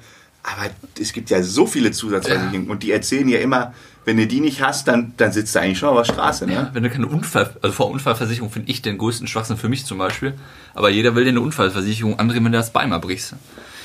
es 0.99 1.13
gibt 1.13 1.29
ja 1.29 1.43
so 1.43 1.67
viele 1.67 1.91
Zusatzversicherungen 1.91 2.69
und 2.69 2.81
die 2.83 2.91
erzählen 2.91 3.27
ja 3.29 3.39
immer, 3.39 3.73
wenn 4.05 4.17
du 4.17 4.25
die 4.25 4.39
nicht 4.39 4.61
hast, 4.63 4.87
dann, 4.87 5.13
dann 5.17 5.31
sitzt 5.31 5.53
du 5.53 5.59
eigentlich 5.59 5.77
schon 5.77 5.89
auf 5.89 5.97
der 6.07 6.13
Straße. 6.13 6.47
Ne? 6.47 6.71
Wenn 6.73 6.81
du 6.81 6.89
keine 6.89 7.05
Unfall, 7.05 7.55
also 7.61 7.73
vor 7.75 7.91
Unfallversicherung 7.91 8.49
finde 8.49 8.71
ich 8.71 8.81
den 8.81 8.97
größten 8.97 9.27
Schwachsinn 9.27 9.57
für 9.57 9.69
mich 9.69 9.85
zum 9.85 9.99
Beispiel. 9.99 10.33
Aber 10.73 10.89
jeder 10.89 11.13
will 11.13 11.23
dir 11.25 11.29
eine 11.29 11.41
Unfallversicherung 11.41 12.17
andrehen, 12.17 12.43
wenn 12.43 12.51
du 12.51 12.57
das 12.57 12.73
Bein 12.73 12.89
mal 12.89 12.97
brichst. 12.97 13.35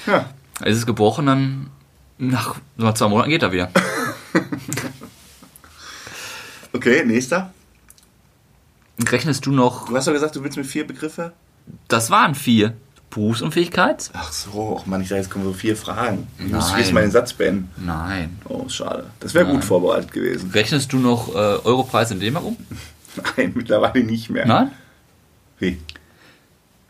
Ja. 0.07 0.31
Ist 0.65 0.79
es 0.79 0.87
gebrochen, 0.87 1.27
dann 1.27 1.71
nach 2.17 2.55
zwei 2.95 3.09
Monaten 3.09 3.29
geht 3.31 3.43
er 3.43 3.53
wieder. 3.53 3.71
Okay, 6.73 7.05
nächster. 7.05 7.53
Rechnest 9.09 9.47
du 9.47 9.53
noch, 9.53 9.89
Du 9.89 9.97
hast 9.97 10.07
doch 10.09 10.13
gesagt, 10.13 10.37
du 10.37 10.43
willst 10.43 10.57
mit 10.57 10.67
vier 10.67 10.87
Begriffe? 10.87 11.33
Das 11.89 12.11
waren 12.11 12.35
vier. 12.35 12.75
Berufsunfähigkeit? 13.11 14.11
Ach 14.13 14.31
so, 14.31 14.79
ach 14.79 14.87
Mann, 14.87 15.01
ich 15.01 15.09
dachte, 15.09 15.23
jetzt 15.23 15.31
kommen 15.31 15.45
so 15.45 15.55
vier 15.55 15.75
Fragen. 15.75 16.27
Ich 16.39 16.53
muss 16.53 16.71
Nein. 16.71 16.81
jetzt 16.81 16.93
mal 16.93 17.01
den 17.01 17.11
Satz 17.11 17.33
beenden. 17.33 17.71
Nein. 17.79 18.39
Oh, 18.47 18.69
schade. 18.69 19.07
Das 19.21 19.33
wäre 19.33 19.47
gut 19.47 19.65
vorbereitet 19.65 20.13
gewesen. 20.13 20.51
Rechnest 20.51 20.93
du 20.93 20.99
noch 20.99 21.35
äh, 21.35 21.39
Europreis 21.39 22.11
in 22.11 22.21
D-Mark 22.21 22.45
um? 22.45 22.59
Nein, 23.37 23.53
mittlerweile 23.55 24.05
nicht 24.05 24.29
mehr. 24.29 24.45
Nein? 24.45 24.71
Wie? 25.59 25.79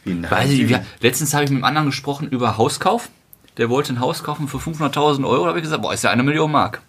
Wie 0.03 0.15
nein? 0.15 0.31
Weiß 0.31 0.51
ich, 0.51 0.69
wir, 0.69 0.85
letztens 1.01 1.33
habe 1.33 1.45
ich 1.45 1.51
mit 1.51 1.59
einem 1.59 1.65
anderen 1.65 1.87
gesprochen 1.87 2.29
über 2.29 2.57
Hauskauf. 2.57 3.09
Der 3.57 3.71
wollte 3.71 3.93
ein 3.93 4.01
Haus 4.01 4.25
kaufen 4.25 4.49
für 4.49 4.59
500.000 4.59 5.25
Euro. 5.27 5.45
Da 5.45 5.51
habe 5.51 5.59
ich 5.59 5.65
gesagt, 5.65 5.83
boah, 5.83 5.95
ist 5.95 6.03
ja 6.03 6.11
eine 6.11 6.25
Million 6.25 6.51
Mark. 6.51 6.83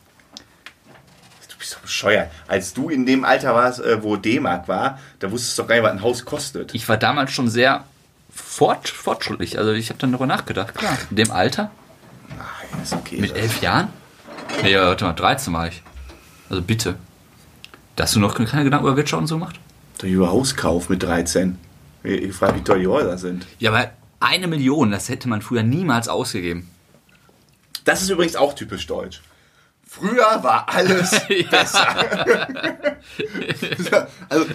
Bescheuert. 1.98 2.30
Als 2.48 2.74
du 2.74 2.90
in 2.90 3.08
dem 3.08 3.26
Alter 3.26 3.56
warst, 3.56 3.80
äh, 3.80 4.04
wo 4.04 4.18
D-Mark 4.18 4.68
war, 4.68 5.00
da 5.18 5.32
wusstest 5.32 5.58
du 5.58 5.64
doch 5.64 5.70
gar 5.70 5.76
nicht, 5.76 5.84
was 5.84 5.92
ein 5.94 6.02
Haus 6.04 6.26
kostet. 6.26 6.76
Ich 6.76 6.88
war 6.88 6.98
damals 6.98 7.32
schon 7.32 7.50
sehr 7.50 7.86
fort, 8.32 8.88
fortschrittlich. 8.88 9.58
Also 9.58 9.72
ich 9.72 9.90
habe 9.90 9.98
dann 9.98 10.12
darüber 10.12 10.28
nachgedacht. 10.28 10.76
Klar, 10.76 10.96
in 11.10 11.16
dem 11.16 11.32
Alter, 11.32 11.72
Nein, 12.30 12.84
ist 12.84 12.94
okay. 12.94 13.20
mit 13.20 13.36
elf 13.36 13.62
Jahren? 13.64 13.88
Nee, 14.62 14.74
ja, 14.74 14.86
warte 14.86 15.06
mal, 15.06 15.14
13 15.14 15.52
war 15.54 15.68
ich. 15.68 15.82
Also 16.52 16.62
bitte. 16.62 16.96
Da 17.96 18.04
hast 18.04 18.16
du 18.16 18.20
noch 18.20 18.36
keine 18.36 18.64
Gedanken 18.64 18.86
über 18.86 18.96
Wirtschaft 18.96 19.22
und 19.22 19.28
so 19.28 19.40
gemacht? 19.40 19.60
Doch 19.98 20.08
über 20.08 20.30
Hauskauf 20.30 20.90
mit 20.90 21.02
13. 21.02 21.58
Ich, 22.04 22.12
ich 22.12 22.36
frage, 22.36 22.60
wie 22.60 22.64
teuer 22.64 22.78
die 22.78 22.88
Häuser 22.88 23.18
sind. 23.18 23.48
Ja, 23.58 23.72
aber 23.72 23.90
eine 24.20 24.48
Million, 24.48 24.92
das 24.92 25.10
hätte 25.10 25.28
man 25.28 25.42
früher 25.42 25.64
niemals 25.64 26.08
ausgegeben. 26.08 26.70
Das 27.86 28.04
ist 28.04 28.10
übrigens 28.10 28.36
auch 28.36 28.54
typisch 28.54 28.86
deutsch. 28.86 29.22
Früher 29.89 30.43
war 30.43 30.67
alles 30.69 31.12
besser. 31.50 31.88
also 34.30 34.45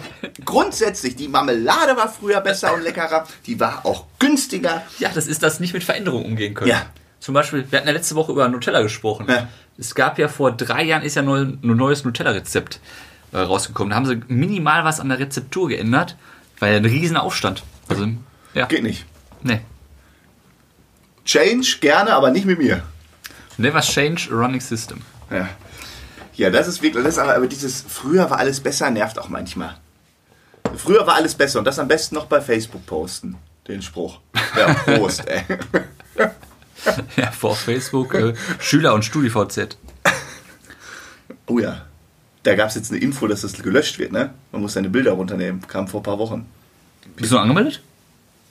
grundsätzlich, 0.45 1.17
die 1.17 1.29
Marmelade 1.29 1.97
war 1.97 2.09
früher 2.09 2.41
besser 2.41 2.75
und 2.75 2.83
leckerer. 2.83 3.27
Die 3.47 3.59
war 3.59 3.85
auch 3.85 4.07
günstiger. 4.19 4.83
Ja, 4.99 5.11
das 5.13 5.27
ist 5.27 5.43
das 5.43 5.59
nicht 5.59 5.73
mit 5.73 5.85
Veränderungen 5.85 6.27
umgehen 6.27 6.55
können. 6.55 6.71
Ja. 6.71 6.87
Zum 7.19 7.35
Beispiel, 7.35 7.65
wir 7.71 7.79
hatten 7.79 7.89
ja 7.89 7.95
letzte 7.95 8.15
Woche 8.15 8.33
über 8.33 8.49
Nutella 8.49 8.83
gesprochen. 8.83 9.27
Ja. 9.29 9.49
Es 9.79 9.95
gab 9.95 10.19
ja 10.19 10.29
vor 10.29 10.53
drei 10.53 10.83
Jahren 10.83 11.03
ist 11.03 11.17
ja 11.17 11.23
ein 11.23 11.59
neues 11.63 12.05
Nutella-Rezept 12.05 12.81
äh, 13.33 13.39
rausgekommen. 13.39 13.91
Da 13.91 13.97
haben 13.97 14.07
sie 14.07 14.21
minimal 14.29 14.85
was 14.85 15.01
an 15.01 15.09
der 15.09 15.19
Rezeptur 15.19 15.69
geändert, 15.69 16.17
weil 16.59 16.73
ja 16.73 16.79
ein 16.79 16.85
riesen 16.85 17.17
Aufstand. 17.17 17.63
Also, 17.89 18.07
ja. 18.55 18.67
Geht 18.67 18.83
nicht. 18.83 19.07
Nee. 19.43 19.61
Change 21.25 21.79
gerne, 21.81 22.13
aber 22.13 22.31
nicht 22.31 22.45
mit 22.45 22.59
mir. 22.59 22.83
Never 23.57 23.81
change 23.81 24.29
a 24.31 24.35
running 24.35 24.61
system. 24.61 25.01
Ja, 25.33 25.49
ja 26.35 26.51
das 26.51 26.69
ist 26.69 26.83
wirklich, 26.83 27.03
das 27.03 27.15
ist 27.15 27.19
aber, 27.19 27.35
aber 27.35 27.47
dieses 27.47 27.83
früher 27.83 28.31
war 28.31 28.39
alles 28.39 28.61
besser 28.61 28.91
nervt 28.91 29.19
auch 29.19 29.29
manchmal. 29.29 29.77
Früher 30.77 31.07
war 31.07 31.15
alles 31.15 31.35
besser 31.35 31.59
und 31.59 31.65
das 31.65 31.79
am 31.79 31.89
besten 31.89 32.15
noch 32.15 32.27
bei 32.27 32.41
Facebook 32.41 32.87
posten. 32.87 33.37
Den 33.69 33.83
Spruch. 33.83 34.21
Ja, 34.57 34.75
Prost, 34.97 35.27
ey. 35.29 35.43
Ja, 37.17 37.31
vor 37.31 37.55
Facebook, 37.55 38.13
äh, 38.15 38.35
Schüler 38.59 38.95
und 38.95 39.05
StudiVZ. 39.05 39.79
Oh 41.47 41.61
ja. 41.61 41.83
Da 42.43 42.57
gab 42.57 42.71
es 42.71 42.75
jetzt 42.75 42.91
eine 42.91 43.01
Info, 43.01 43.29
dass 43.29 43.43
das 43.43 43.53
gelöscht 43.53 44.01
wird, 44.01 44.11
ne? 44.11 44.35
Man 44.51 44.63
muss 44.63 44.73
seine 44.73 44.89
Bilder 44.89 45.13
runternehmen. 45.13 45.65
Kam 45.69 45.87
vor 45.87 46.01
ein 46.01 46.03
paar 46.03 46.19
Wochen. 46.19 46.47
Bist 47.15 47.31
du 47.31 47.39
angemeldet? 47.39 47.83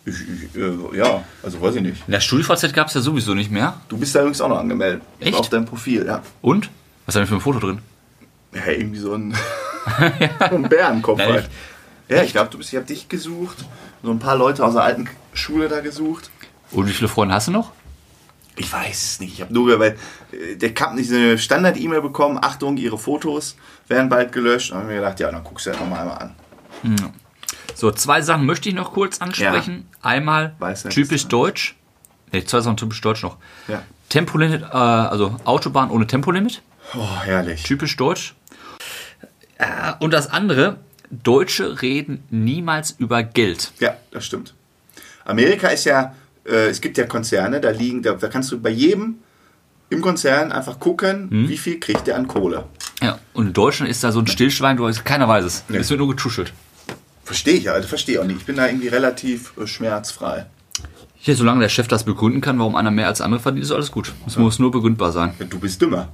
Ich, 0.05 0.15
ich, 0.15 0.55
äh, 0.55 0.97
ja, 0.97 1.23
also 1.43 1.61
weiß 1.61 1.75
ich 1.75 1.81
nicht. 1.81 2.03
In 2.07 2.11
der 2.11 2.21
StudiVZ 2.21 2.73
gab 2.73 2.87
es 2.87 2.95
ja 2.95 3.01
sowieso 3.01 3.33
nicht 3.33 3.51
mehr. 3.51 3.79
Du 3.87 3.97
bist 3.97 4.15
da 4.15 4.19
übrigens 4.19 4.41
auch 4.41 4.49
noch 4.49 4.59
angemeldet. 4.59 5.01
Echt? 5.19 5.35
Auf 5.35 5.49
deinem 5.49 5.65
Profil, 5.65 6.05
ja. 6.05 6.23
Und? 6.41 6.69
Was 7.05 7.15
haben 7.15 7.23
wir 7.23 7.27
für 7.27 7.35
ein 7.35 7.41
Foto 7.41 7.59
drin? 7.59 7.79
Ja, 8.53 8.65
irgendwie 8.67 8.99
so 8.99 9.13
ein, 9.13 9.35
ein 10.39 10.63
Bärenkopf 10.63 11.19
Ja, 11.19 11.25
halt. 11.27 11.49
Ja, 12.09 12.23
ich 12.23 12.31
glaube, 12.31 12.49
du 12.49 12.57
bist, 12.57 12.73
ich 12.73 12.75
habe 12.75 12.87
dich 12.87 13.07
gesucht. 13.07 13.57
So 14.03 14.11
ein 14.11 14.19
paar 14.19 14.35
Leute 14.35 14.65
aus 14.65 14.73
der 14.73 14.83
alten 14.83 15.07
Schule 15.33 15.69
da 15.69 15.79
gesucht. 15.79 16.31
Und 16.71 16.87
wie 16.87 16.91
viele 16.91 17.07
Freunde 17.07 17.35
hast 17.35 17.47
du 17.47 17.51
noch? 17.51 17.71
Ich 18.57 18.71
weiß 18.71 19.03
es 19.03 19.19
nicht. 19.19 19.33
Ich 19.35 19.41
habe 19.41 19.53
nur, 19.53 19.79
weil 19.79 19.97
äh, 20.31 20.55
der 20.55 20.73
Cup 20.73 20.95
nicht 20.95 21.09
so 21.09 21.15
eine 21.15 21.37
Standard-E-Mail 21.37 22.01
bekommen. 22.01 22.37
Achtung, 22.41 22.75
Ihre 22.77 22.97
Fotos 22.97 23.55
werden 23.87 24.09
bald 24.09 24.31
gelöscht. 24.31 24.71
Und 24.71 24.77
dann 24.77 24.83
habe 24.83 24.93
ich 24.93 24.99
mir 24.99 25.03
gedacht, 25.03 25.19
ja, 25.19 25.31
dann 25.31 25.43
guckst 25.43 25.67
du 25.67 25.69
ja 25.69 25.77
noch 25.77 25.87
mal 25.87 25.99
einmal 25.99 26.17
an. 26.17 26.35
So, 27.75 27.91
zwei 27.91 28.21
Sachen 28.21 28.45
möchte 28.45 28.69
ich 28.69 28.75
noch 28.75 28.93
kurz 28.93 29.19
ansprechen. 29.21 29.88
Einmal 30.01 30.55
Weiß 30.60 30.86
nicht, 30.86 30.93
typisch 30.93 31.27
deutsch. 31.27 31.75
Ne, 32.31 32.43
zwei 32.45 32.62
Sachen 32.62 32.77
typisch 32.77 33.01
deutsch 33.01 33.23
noch. 33.23 33.38
Ja. 33.67 33.84
Tempolimit, 34.10 34.62
äh, 34.63 34.65
also 34.75 35.36
Autobahn 35.45 35.89
ohne 35.89 36.07
Tempolimit. 36.07 36.62
Oh, 36.95 37.07
herrlich. 37.23 37.63
Typisch 37.63 37.95
deutsch. 37.97 38.36
Äh, 39.57 39.93
und 39.99 40.12
das 40.12 40.29
andere, 40.29 40.77
Deutsche 41.10 41.81
reden 41.81 42.23
niemals 42.29 42.91
über 42.91 43.23
Geld. 43.23 43.71
Ja, 43.79 43.95
das 44.12 44.25
stimmt. 44.25 44.53
Amerika 45.25 45.67
ist 45.69 45.86
ja, 45.86 46.15
äh, 46.45 46.67
es 46.69 46.81
gibt 46.81 46.97
ja 46.97 47.05
Konzerne, 47.05 47.60
da 47.62 47.69
liegen, 47.69 48.01
da, 48.01 48.13
da 48.13 48.27
kannst 48.27 48.51
du 48.51 48.60
bei 48.60 48.69
jedem 48.69 49.15
im 49.89 50.01
Konzern 50.01 50.51
einfach 50.51 50.79
gucken, 50.79 51.29
Hm? 51.29 51.49
wie 51.49 51.57
viel 51.57 51.79
kriegt 51.79 52.07
der 52.07 52.15
an 52.15 52.27
Kohle. 52.27 52.65
Ja, 53.01 53.19
und 53.34 53.47
in 53.47 53.53
Deutschland 53.53 53.89
ist 53.91 54.03
da 54.03 54.12
so 54.12 54.19
ein 54.19 54.27
Stillschwein, 54.27 54.77
du 54.77 54.84
weißt, 54.84 55.03
keiner 55.03 55.27
weiß 55.27 55.43
es. 55.45 55.63
Nee. 55.69 55.77
Es 55.77 55.89
wird 55.89 55.99
nur 55.99 56.10
getuschelt. 56.10 56.53
Verstehe 57.23 57.55
ich 57.55 57.63
ja, 57.65 57.73
also 57.73 57.88
verstehe 57.88 58.19
auch 58.21 58.25
nicht. 58.25 58.39
Ich 58.39 58.45
bin 58.45 58.55
da 58.55 58.67
irgendwie 58.67 58.88
relativ 58.88 59.53
äh, 59.57 59.67
schmerzfrei. 59.67 60.45
Hier, 61.15 61.36
solange 61.36 61.62
der 61.62 61.69
Chef 61.69 61.88
das 61.88 62.03
begründen 62.03 62.41
kann, 62.41 62.57
warum 62.57 62.75
einer 62.75 62.89
mehr 62.89 63.07
als 63.07 63.21
andere 63.21 63.39
verdient, 63.39 63.65
ist 63.65 63.71
alles 63.71 63.91
gut. 63.91 64.12
Es 64.25 64.38
muss 64.38 64.57
nur 64.57 64.71
begründbar 64.71 65.12
sein. 65.12 65.34
Ja, 65.39 65.45
Du 65.45 65.60
bist 65.60 65.79
dümmer. 65.81 66.10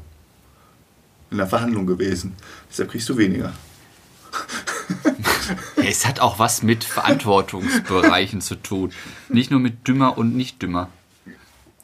In 1.31 1.37
der 1.37 1.47
Verhandlung 1.47 1.85
gewesen. 1.85 2.33
Deshalb 2.69 2.91
kriegst 2.91 3.07
du 3.09 3.17
weniger. 3.17 3.53
Es 5.75 6.05
hat 6.05 6.19
auch 6.19 6.39
was 6.39 6.61
mit 6.61 6.83
Verantwortungsbereichen 6.83 8.41
zu 8.41 8.55
tun. 8.55 8.91
Nicht 9.29 9.49
nur 9.51 9.61
mit 9.61 9.87
dümmer 9.87 10.17
und 10.17 10.35
nicht 10.35 10.61
dümmer. 10.61 10.89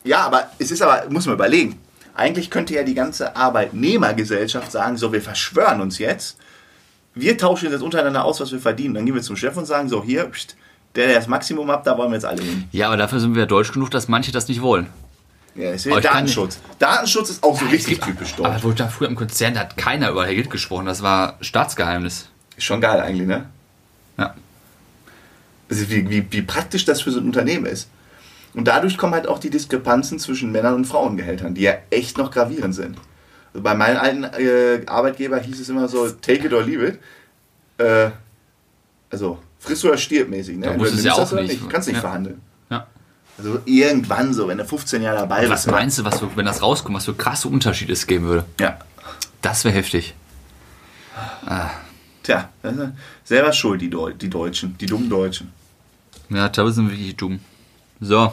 Ja, 0.04 0.26
aber 0.26 0.50
es 0.60 0.72
ist 0.72 0.82
aber, 0.82 1.10
muss 1.10 1.26
man 1.26 1.36
überlegen. 1.36 1.80
Eigentlich 2.14 2.50
könnte 2.50 2.74
ja 2.76 2.84
die 2.84 2.94
ganze 2.94 3.36
Arbeitnehmergesellschaft 3.36 4.72
sagen, 4.72 4.98
so, 4.98 5.14
wir 5.14 5.22
verschwören 5.22 5.80
uns 5.82 5.98
jetzt. 5.98 6.38
Wir 7.16 7.38
tauschen 7.38 7.72
jetzt 7.72 7.82
untereinander 7.82 8.26
aus, 8.26 8.40
was 8.40 8.52
wir 8.52 8.60
verdienen. 8.60 8.96
Dann 8.96 9.06
gehen 9.06 9.16
wir 9.16 9.22
zum 9.22 9.36
Chef 9.36 9.56
und 9.56 9.66
sagen, 9.66 9.88
so, 9.90 10.04
hier, 10.04 10.26
pst, 10.26 10.56
der, 10.96 11.08
der 11.08 11.16
das 11.16 11.28
Maximum 11.28 11.70
hat, 11.70 11.86
da 11.86 11.98
wollen 11.98 12.10
wir 12.10 12.16
jetzt 12.16 12.26
alle 12.26 12.42
hin. 12.42 12.66
Ja, 12.72 12.88
aber 12.88 12.98
dafür 12.98 13.20
sind 13.20 13.36
wir 13.36 13.46
deutsch 13.46 13.72
genug, 13.72 13.92
dass 13.92 14.08
manche 14.08 14.32
das 14.32 14.48
nicht 14.48 14.62
wollen. 14.62 14.88
Ja, 15.56 15.72
ist 15.72 15.86
Aber 15.86 15.98
ja 16.02 16.12
Datenschutz. 16.12 16.60
Datenschutz 16.80 17.30
ist 17.30 17.44
auch 17.44 17.60
so 17.60 17.66
Es 17.68 17.72
richtig 17.72 17.96
gibt- 18.02 18.06
typisch 18.08 18.34
Aber 18.40 18.50
deutsch. 18.50 18.64
wo 18.64 18.72
da 18.72 18.88
früher 18.88 19.08
im 19.08 19.16
Konzern, 19.16 19.54
da 19.54 19.60
hat 19.62 19.78
keiner 19.78 20.10
über 20.10 20.26
Geld 20.26 20.50
gesprochen. 20.50 20.88
Das 20.88 21.04
war 21.04 21.38
Staatsgeheimnis. 21.42 22.30
Ist 22.58 22.64
schon 22.64 22.82
geil 22.82 23.00
eigentlich, 23.00 23.28
ne? 23.28 23.46
Ja. 24.18 24.34
Also 25.70 25.90
wie, 25.90 26.10
wie, 26.10 26.26
wie 26.32 26.42
praktisch 26.42 26.86
das 26.86 27.02
für 27.02 27.12
so 27.12 27.20
ein 27.20 27.26
Unternehmen 27.26 27.66
ist. 27.68 27.90
Und 28.56 28.68
dadurch 28.68 28.98
kommen 28.98 29.14
halt 29.14 29.28
auch 29.28 29.40
die 29.40 29.50
Diskrepanzen 29.50 30.20
zwischen 30.20 30.52
Männern 30.52 30.76
und 30.76 30.86
Frauengehältern, 30.86 31.54
die 31.56 31.62
ja 31.62 31.74
echt 31.90 32.18
noch 32.18 32.30
gravierend 32.32 32.74
sind. 32.76 32.98
Bei 33.54 33.76
meinem 33.76 33.98
alten 33.98 34.24
äh, 34.24 34.82
Arbeitgeber 34.88 35.38
hieß 35.40 35.60
es 35.60 35.70
immer 35.70 35.88
so, 35.88 36.10
take 36.10 36.48
it 36.48 36.54
or 36.54 36.64
leave 36.64 36.86
it. 36.88 37.00
Äh, 37.78 38.10
also 39.12 39.38
friss 39.60 39.86
oder 39.86 39.98
stirb 39.98 40.30
mäßig. 40.30 40.58
Ne? 40.58 40.68
Da 40.68 40.74
Du 40.74 40.84
es 40.86 41.04
ja 41.04 41.14
auch 41.14 41.32
nicht. 41.34 41.62
Du 41.62 41.68
kannst 41.68 41.88
nicht 41.88 41.98
Ja. 41.98 42.02
verhandeln. 42.02 42.42
ja. 42.70 42.88
Also 43.38 43.60
irgendwann 43.66 44.34
so, 44.34 44.48
wenn 44.48 44.58
du 44.58 44.66
15 44.66 45.02
Jahre 45.02 45.18
dabei 45.20 45.50
Was 45.50 45.64
bist. 45.66 45.72
meinst 45.72 45.98
du, 46.00 46.04
was, 46.06 46.20
für- 46.20 46.36
wenn 46.36 46.46
das 46.46 46.62
rauskommt, 46.62 46.96
was 46.96 47.06
für 47.06 47.14
krasse 47.16 47.48
Unterschiede 47.48 47.94
es 47.94 48.06
geben 48.08 48.26
würde? 48.26 48.46
Ja. 48.60 48.78
Das 49.42 49.64
wäre 49.66 49.74
heftig. 49.76 50.14
Tja, 52.24 52.50
das 52.62 52.76
ist 52.76 52.88
selber 53.26 53.52
schuld, 53.54 53.82
die, 53.82 53.90
Deu 53.90 54.14
die 54.14 54.30
Deutschen, 54.30 54.78
die 54.78 54.86
dummen 54.86 55.10
Deutschen. 55.10 55.52
Ja, 56.30 56.48
da 56.50 56.72
sind 56.72 56.88
wir 56.90 56.96
wirklich 56.98 57.16
dumm. 57.18 57.40
So. 58.00 58.32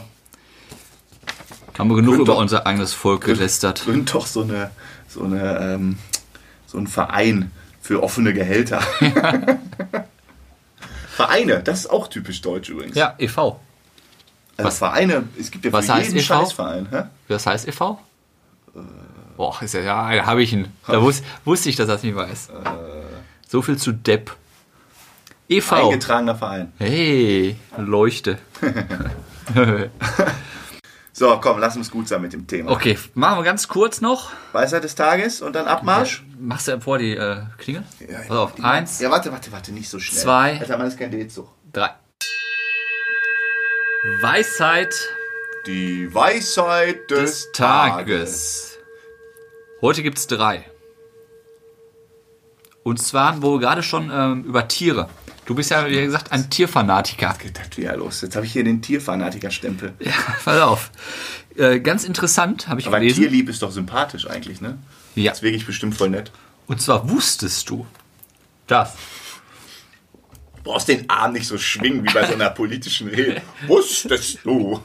Haben 1.79 1.89
wir 1.89 1.97
genug 1.97 2.15
Gründ 2.15 2.21
über 2.29 2.35
doch- 2.35 2.41
unser 2.41 2.67
eigenes 2.67 2.93
Volk 2.95 3.25
gelästert. 3.25 3.83
Gründ 3.85 4.15
doch 4.15 4.27
so 4.27 4.43
eine, 4.43 4.71
so 5.13 5.25
eine, 5.25 5.59
ähm, 5.59 5.99
so 6.67 6.79
ein 6.79 6.87
Verein 6.87 7.51
für 7.83 8.03
offene 8.03 8.33
Gehälter. 8.33 8.81
Vereine, 11.11 11.63
das 11.63 11.81
ist 11.81 11.91
auch 11.91 12.09
typisch 12.09 12.41
deutsch 12.41 12.69
übrigens. 12.71 12.97
Ja, 12.97 13.15
e.V. 13.19 13.61
also 14.57 14.69
was- 14.69 14.79
Vereine, 14.79 15.25
es 15.39 15.51
gibt 15.51 15.65
ja 15.65 15.73
was 15.73 15.87
für 15.87 15.95
heißt 15.95 16.07
jeden 16.13 16.19
e.V.? 16.21 16.35
Scheißverein. 16.35 16.89
Hä? 16.91 17.03
Was 17.29 17.47
heißt 17.47 17.69
e.V.? 17.69 17.99
Boah, 19.37 19.61
ist 19.63 19.75
ja, 19.75 19.81
ja, 19.81 20.15
da 20.15 20.27
habe 20.27 20.43
ich 20.43 20.53
ihn. 20.53 20.69
Da 20.87 21.03
wus, 21.03 21.23
wusste 21.45 21.69
ich, 21.71 21.77
dass 21.77 21.89
er 21.89 21.97
es 21.97 22.03
nicht 22.03 22.15
weiß. 22.15 22.49
So 23.49 23.63
viel 23.63 23.77
zu 23.79 23.93
Depp. 23.93 24.37
e.V. 25.49 25.75
Eingetragener 25.89 26.37
Verein. 26.37 26.73
Hey, 26.79 27.57
Leuchte. 27.77 28.39
So, 31.21 31.39
komm, 31.39 31.59
lass 31.59 31.77
uns 31.77 31.91
gut 31.91 32.09
sein 32.09 32.23
mit 32.23 32.33
dem 32.33 32.47
Thema. 32.47 32.71
Okay, 32.71 32.99
machen 33.13 33.41
wir 33.41 33.45
ganz 33.45 33.69
kurz 33.69 34.01
noch. 34.01 34.31
Weisheit 34.53 34.85
des 34.85 34.95
Tages 34.95 35.43
und 35.43 35.53
dann 35.55 35.67
Abmarsch. 35.67 36.25
Machst 36.39 36.67
du 36.67 36.81
vor 36.81 36.97
die 36.97 37.15
äh, 37.15 37.43
Klingel? 37.59 37.83
Ja, 38.11 38.21
Pass 38.27 38.37
auf, 38.39 38.55
die- 38.55 38.63
eins, 38.63 39.01
Ja, 39.01 39.11
warte, 39.11 39.31
warte, 39.31 39.53
warte, 39.53 39.71
nicht 39.71 39.91
so 39.91 39.99
schnell. 39.99 40.23
Zwei. 40.23 40.59
Alter, 40.59 40.79
das 40.79 40.95
ist 40.95 40.99
kein 40.99 41.11
D-Zug. 41.11 41.47
drei. 41.75 41.91
Weisheit 44.23 44.95
Die 45.67 46.09
Weisheit 46.15 47.11
des, 47.11 47.19
des 47.43 47.53
Tages. 47.53 48.79
Heute 49.83 50.03
gibt 50.03 50.17
es 50.17 50.27
drei. 50.27 50.70
Und 52.91 52.97
zwar, 53.01 53.41
wo 53.41 53.53
wir 53.55 53.61
gerade 53.61 53.85
schon 53.85 54.11
ähm, 54.13 54.43
über 54.43 54.67
Tiere. 54.67 55.09
Du 55.47 55.55
bist 55.55 55.71
ja, 55.71 55.87
wie 55.89 55.95
gesagt, 55.95 56.33
ein 56.33 56.51
Tierfanatiker. 56.51 57.37
Geht 57.41 57.57
das 57.57 57.77
wieder 57.79 57.97
los? 57.97 58.21
Jetzt 58.21 58.35
habe 58.35 58.45
ich 58.45 58.53
hier 58.53 58.65
den 58.65 58.83
Tierfanatiker-Stempel. 58.83 59.93
Ja, 60.01 60.11
pass 60.45 60.61
auf. 60.61 60.91
Äh, 61.57 61.79
ganz 61.79 62.03
interessant, 62.03 62.67
habe 62.67 62.81
ich 62.81 62.89
Aber 62.89 62.99
gelesen. 62.99 63.21
Tierlieb 63.23 63.49
ist 63.49 63.63
doch 63.63 63.71
sympathisch 63.71 64.27
eigentlich, 64.29 64.61
ne? 64.61 64.77
Ja. 65.15 65.31
Ist 65.31 65.43
wirklich 65.43 65.65
bestimmt 65.67 65.95
voll 65.95 66.11
nett. 66.11 66.33
Und 66.67 66.83
zwar 66.83 67.09
wusstest 67.09 67.71
du, 67.71 67.87
dass 68.67 68.95
Du 70.57 70.65
brauchst 70.65 70.89
den 70.89 71.09
Arm 71.09 71.33
nicht 71.33 71.47
so 71.47 71.59
schwingen 71.59 72.05
wie 72.05 72.13
bei 72.13 72.27
so 72.27 72.35
einer 72.35 72.51
politischen 72.61 73.07
Rede. 73.07 73.41
Wusstest 73.69 74.41
du? 74.43 74.81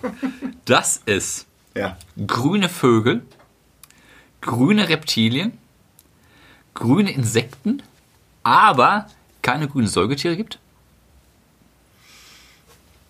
dass 0.66 1.02
es 1.08 1.48
Ja. 1.76 1.98
grüne 2.28 2.70
Vögel, 2.70 3.24
grüne 4.42 4.90
Reptilien, 4.90 5.58
grüne 6.76 7.12
Insekten, 7.12 7.82
aber 8.46 9.08
keine 9.42 9.68
grünen 9.68 9.88
Säugetiere 9.88 10.38
gibt? 10.38 10.60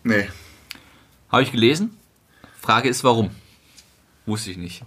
Nee. 0.03 0.29
Habe 1.29 1.43
ich 1.43 1.51
gelesen. 1.51 1.97
Frage 2.61 2.89
ist, 2.89 3.03
warum? 3.03 3.31
Wusste 4.25 4.51
ich 4.51 4.57
nicht. 4.57 4.83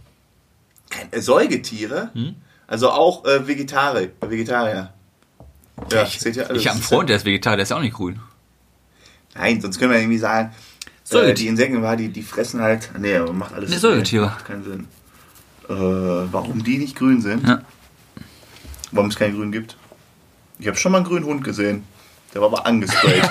Keine 0.91 1.13
äh, 1.13 1.21
Säugetiere? 1.21 2.11
Hm? 2.15 2.35
Also 2.67 2.91
auch 2.91 3.25
äh, 3.25 3.47
Vegetari 3.47 4.11
Vegetarier. 4.21 4.93
Ja, 5.93 6.03
ich 6.03 6.19
seht 6.19 6.37
ihr 6.37 6.49
alles? 6.49 6.63
ich 6.63 6.69
habe 6.69 6.77
einen 6.77 6.83
Freund, 6.83 7.09
der 7.09 7.17
ist 7.17 7.25
Vegetarier, 7.25 7.57
der 7.57 7.63
ist 7.63 7.69
ja 7.69 7.77
auch 7.77 7.83
nicht 7.83 7.95
grün. 7.95 8.19
Nein, 9.35 9.61
sonst 9.61 9.79
können 9.79 9.93
wir 9.93 9.99
irgendwie 9.99 10.19
sagen, 10.19 10.49
äh, 10.49 10.89
Säugetiere. 11.05 11.35
die 11.35 11.47
Insekten, 11.49 11.83
war, 11.83 11.97
die, 11.97 12.09
die 12.09 12.23
fressen 12.23 12.61
halt. 12.61 12.91
Nee, 12.99 13.19
macht 13.19 13.55
alles. 13.55 13.71
Nee, 13.71 13.77
Säugetiere. 13.77 14.27
Macht 14.27 14.47
keinen 14.47 14.65
Sinn. 14.65 14.89
Äh, 15.69 15.75
warum 16.33 16.65
die 16.65 16.79
nicht 16.79 16.97
grün 16.97 17.21
sind? 17.21 17.47
Ja. 17.47 17.63
Warum 18.93 19.11
es 19.11 19.17
keinen 19.17 19.37
grün 19.37 19.53
gibt? 19.53 19.77
Ich 20.59 20.67
habe 20.67 20.77
schon 20.77 20.93
mal 20.93 20.99
einen 20.99 21.07
grünen 21.07 21.25
Hund 21.25 21.45
gesehen. 21.45 21.85
Der 22.35 22.41
war 22.41 22.49
aber 22.49 22.67
angesprayt. 22.67 23.31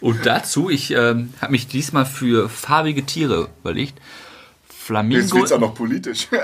Und 0.00 0.24
dazu, 0.24 0.70
ich 0.70 0.90
ähm, 0.92 1.34
habe 1.40 1.52
mich 1.52 1.66
diesmal 1.68 2.06
für 2.06 2.48
farbige 2.48 3.04
Tiere 3.04 3.48
überlegt. 3.60 3.98
Jetzt 3.98 4.78
Flamingo, 4.86 5.36
wird's 5.36 5.52
auch 5.52 5.60
noch 5.60 5.74
politisch. 5.74 6.28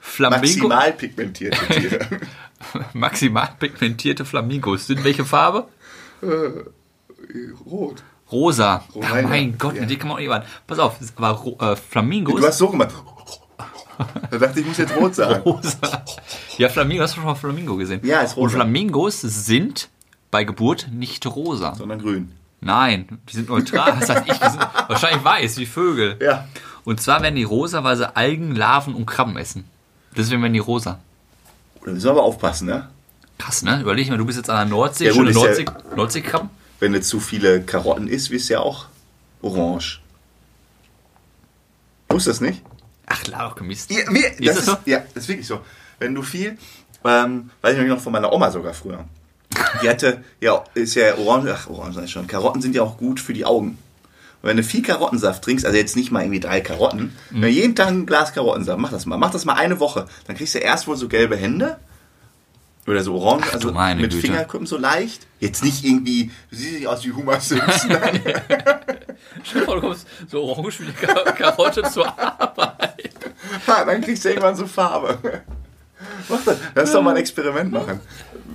Flamingo, 0.00 0.68
Maximal 0.68 0.92
pigmentierte 0.92 1.66
Tiere. 1.66 1.98
maximal 2.94 3.48
pigmentierte 3.58 4.24
Flamingos. 4.24 4.86
Sind 4.86 5.04
welche 5.04 5.24
Farbe? 5.24 5.66
Rot. 7.66 8.02
Rosa. 8.30 8.84
Oh, 8.94 9.02
mein 9.22 9.58
Gott, 9.58 9.76
Ja. 9.76 9.84
die 9.84 9.96
kann 9.96 10.08
man 10.08 10.16
auch 10.16 10.20
nicht 10.20 10.28
warten. 10.30 10.46
Pass 10.66 10.78
auf, 10.78 10.96
aber 11.16 11.30
Ro- 11.30 11.58
äh, 11.60 11.76
Flamingos. 11.76 12.40
Du 12.40 12.46
hast 12.46 12.58
so 12.58 12.68
gemacht. 12.70 12.94
Da 14.30 14.38
dachte 14.38 14.60
ich, 14.60 14.62
ich 14.62 14.66
muss 14.66 14.78
jetzt 14.78 14.96
rot 14.96 15.14
sagen. 15.14 15.42
Rosa. 15.42 16.04
Ja, 16.58 16.68
Flamingo, 16.68 17.02
hast 17.02 17.12
du 17.12 17.16
schon 17.16 17.24
mal 17.26 17.34
Flamingo 17.34 17.76
gesehen? 17.76 18.00
Ja, 18.04 18.20
ist 18.20 18.36
rosa. 18.36 18.42
Und 18.44 18.50
Flamingos 18.50 19.20
sind 19.20 19.88
bei 20.30 20.44
Geburt 20.44 20.88
nicht 20.92 21.24
rosa. 21.26 21.74
Sondern 21.74 22.00
grün. 22.00 22.32
Nein, 22.60 23.18
die 23.28 23.36
sind 23.36 23.48
neutral. 23.48 23.96
Das 24.00 24.08
heißt, 24.08 24.22
ich, 24.26 24.38
die 24.38 24.50
sind 24.50 24.60
wahrscheinlich 24.88 25.22
weiß, 25.24 25.58
wie 25.58 25.66
Vögel. 25.66 26.16
Ja. 26.20 26.46
Und 26.84 27.00
zwar 27.00 27.22
werden 27.22 27.36
die 27.36 27.44
rosa, 27.44 27.84
weil 27.84 27.96
sie 27.96 28.16
Algen, 28.16 28.54
Larven 28.54 28.94
und 28.94 29.06
Krabben 29.06 29.36
essen. 29.36 29.64
Deswegen 30.16 30.42
werden 30.42 30.52
die 30.54 30.58
rosa. 30.60 30.98
Da 31.84 31.90
müssen 31.90 32.04
wir 32.04 32.10
aber 32.12 32.22
aufpassen, 32.22 32.66
ne? 32.66 32.88
Krass, 33.38 33.62
ne? 33.62 33.80
Überleg 33.80 34.08
mal, 34.08 34.16
du 34.16 34.24
bist 34.24 34.38
jetzt 34.38 34.48
an 34.48 34.56
der 34.56 34.76
Nordsee, 34.76 35.06
Ja, 35.06 35.10
gut, 35.10 35.18
schöne 35.18 35.30
ist 35.30 35.36
Nordsee, 35.36 35.64
ja- 35.64 35.96
Nordseekrabben. 35.96 36.50
Wenn 36.80 36.92
du 36.92 37.00
zu 37.00 37.20
viele 37.20 37.62
Karotten 37.62 38.08
isst, 38.08 38.30
wirst 38.30 38.48
du 38.48 38.54
ja 38.54 38.60
auch 38.60 38.86
orange. 39.42 40.00
Du 42.08 42.16
das 42.18 42.40
nicht? 42.40 42.62
Ach, 43.06 43.22
klar, 43.22 43.48
doch 43.50 43.56
Gemist. 43.56 43.90
Ja, 43.90 44.10
mir, 44.10 44.30
das 44.30 44.38
das 44.46 44.56
ist, 44.58 44.64
so? 44.66 44.76
ja, 44.86 44.98
das 45.14 45.24
ist 45.24 45.28
wirklich 45.28 45.46
so. 45.46 45.60
Wenn 45.98 46.14
du 46.14 46.22
viel, 46.22 46.56
ähm, 47.04 47.50
weiß 47.60 47.76
ich 47.78 47.86
noch 47.86 48.00
von 48.00 48.12
meiner 48.12 48.32
Oma 48.32 48.50
sogar 48.50 48.74
früher. 48.74 49.04
Die 49.82 49.88
hatte, 49.88 50.22
ja, 50.40 50.64
ist 50.74 50.94
ja 50.94 51.16
Orange, 51.16 51.54
ach, 51.54 51.68
Orange 51.68 52.02
ich 52.04 52.10
schon. 52.10 52.26
Karotten 52.26 52.62
sind 52.62 52.74
ja 52.74 52.82
auch 52.82 52.96
gut 52.96 53.20
für 53.20 53.32
die 53.34 53.44
Augen. 53.44 53.78
Und 54.42 54.48
wenn 54.48 54.56
du 54.56 54.62
viel 54.62 54.82
Karottensaft 54.82 55.42
trinkst, 55.44 55.64
also 55.64 55.76
jetzt 55.78 55.96
nicht 55.96 56.10
mal 56.10 56.22
irgendwie 56.22 56.40
drei 56.40 56.60
Karotten, 56.60 57.16
Mhm. 57.30 57.44
jeden 57.46 57.74
Tag 57.74 57.88
ein 57.88 58.06
Glas 58.06 58.32
Karottensaft, 58.32 58.78
mach 58.78 58.90
das 58.90 59.06
mal. 59.06 59.16
Mach 59.16 59.30
das 59.30 59.44
mal 59.44 59.54
eine 59.54 59.80
Woche. 59.80 60.06
Dann 60.26 60.36
kriegst 60.36 60.54
du 60.54 60.58
erst 60.58 60.86
wohl 60.86 60.96
so 60.96 61.08
gelbe 61.08 61.36
Hände. 61.36 61.76
Oder 62.86 63.02
so 63.02 63.14
orange, 63.14 63.52
also 63.52 63.72
meine 63.72 64.02
mit 64.02 64.10
Güte. 64.10 64.26
Fingerkuppen 64.26 64.66
so 64.66 64.76
leicht. 64.76 65.26
Jetzt 65.40 65.64
nicht 65.64 65.84
irgendwie, 65.84 66.30
du 66.50 66.56
siehst 66.56 66.74
nicht 66.74 66.86
aus 66.86 67.04
wie 67.04 67.12
Homer 67.12 67.40
Simpson. 67.40 67.96
Stell 69.42 69.64
du 69.66 69.80
kommst 69.80 70.06
so 70.28 70.42
orange 70.42 70.80
wie 70.80 70.86
die 70.86 70.92
Kar 70.92 71.24
Karotte 71.32 71.82
zur 71.84 72.06
Arbeit. 72.18 73.10
Ha, 73.66 73.84
dann 73.84 74.02
kriegst 74.02 74.24
du 74.24 74.28
irgendwann 74.28 74.54
so 74.54 74.66
Farbe. 74.66 75.18
Mach 76.28 76.44
das. 76.44 76.58
Lass 76.74 76.92
doch 76.92 77.02
mal 77.02 77.12
ein 77.12 77.16
Experiment 77.16 77.72
machen. 77.72 78.00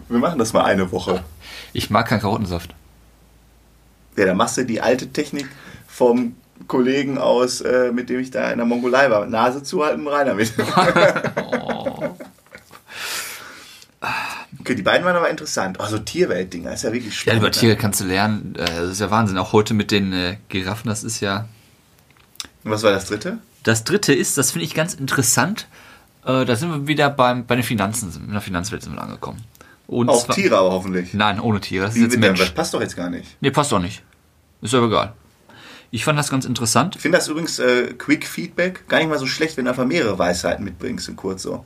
Wir 0.08 0.20
machen 0.20 0.38
das 0.38 0.54
mal 0.54 0.64
eine 0.64 0.92
Woche. 0.92 1.24
Ich 1.74 1.90
mag 1.90 2.08
keinen 2.08 2.22
Karottensaft. 2.22 2.74
Ja, 4.16 4.26
dann 4.26 4.38
machst 4.38 4.58
du 4.58 4.66
die 4.66 4.82
alte 4.82 5.12
Technik 5.12 5.48
vom 5.88 6.36
Kollegen 6.68 7.18
aus, 7.18 7.62
äh, 7.62 7.92
mit 7.92 8.10
dem 8.10 8.20
ich 8.20 8.32
da 8.32 8.52
in 8.52 8.58
der 8.58 8.66
Mongolei 8.66 9.10
war. 9.10 9.26
Nase 9.26 9.64
zuhalten, 9.64 10.08
rein 10.08 10.28
damit. 10.28 10.54
Okay, 14.70 14.76
die 14.76 14.84
beiden 14.84 15.04
waren 15.04 15.16
aber 15.16 15.30
interessant. 15.32 15.80
Also 15.80 15.98
Tierwelt-Dinger, 15.98 16.72
ist 16.74 16.84
ja 16.84 16.94
wirklich 16.94 17.14
Ja, 17.16 17.20
spannend. 17.22 17.42
über 17.42 17.52
Tiere 17.52 17.76
kannst 17.76 18.02
du 18.02 18.06
lernen. 18.06 18.54
Äh, 18.56 18.66
Das 18.66 18.90
ist 18.92 19.00
ja 19.00 19.10
Wahnsinn. 19.10 19.38
Auch 19.40 19.52
heute 19.52 19.74
mit 19.74 19.90
den 19.90 20.14
äh, 20.14 20.38
Giraffen, 20.50 20.90
das 20.90 21.04
ist 21.04 21.22
ja. 21.22 21.48
Und 22.64 22.70
was 22.70 22.84
war 22.84 22.92
das 22.92 23.06
dritte? 23.06 23.40
Das 23.64 23.84
dritte 23.84 24.14
ist, 24.14 24.38
das 24.38 24.52
finde 24.52 24.66
ich 24.66 24.76
ganz 24.76 24.94
interessant. 24.94 25.68
Äh, 26.24 26.46
Da 26.46 26.56
sind 26.56 26.70
wir 26.70 26.88
wieder 26.88 27.10
beim, 27.10 27.48
bei 27.48 27.56
den 27.56 27.64
Finanzen, 27.64 28.14
in 28.28 28.32
der 28.32 28.42
Finanzwelt 28.42 28.84
sind 28.84 28.94
wir 28.94 29.02
angekommen. 29.02 29.42
Und 29.88 30.08
Auch 30.10 30.24
zwar- 30.26 30.36
Tiere 30.36 30.56
aber 30.60 30.70
hoffentlich. 30.72 31.16
Nein, 31.16 31.40
ohne 31.40 31.60
Tiere. 31.62 31.86
Das 31.86 31.96
ist 31.96 32.00
Wie 32.00 32.04
jetzt 32.04 32.12
wird 32.12 32.24
denn? 32.24 32.30
Mensch. 32.34 32.40
Das 32.42 32.52
passt 32.52 32.74
doch 32.76 32.82
jetzt 32.82 32.96
gar 32.96 33.10
nicht. 33.10 33.38
Nee, 33.42 33.50
passt 33.50 33.72
doch 33.72 33.80
nicht. 33.80 34.04
Ist 34.62 34.76
aber 34.76 34.86
egal. 34.86 35.14
Ich 35.90 36.04
fand 36.06 36.20
das 36.20 36.30
ganz 36.30 36.46
interessant. 36.46 36.96
Ich 36.96 37.02
finde 37.02 37.18
das 37.18 37.28
übrigens 37.28 37.58
äh, 37.58 37.96
Quick 37.98 38.28
Feedback 38.28 38.88
gar 38.88 39.00
nicht 39.00 39.10
mal 39.10 39.18
so 39.18 39.26
schlecht, 39.26 39.58
wenn 39.58 39.66
du 39.66 39.72
einfach 39.72 39.86
mehrere 39.86 40.20
Weisheiten 40.20 40.64
mitbringst 40.64 41.10
in 41.10 41.16
kurz 41.16 41.42
so. 41.42 41.66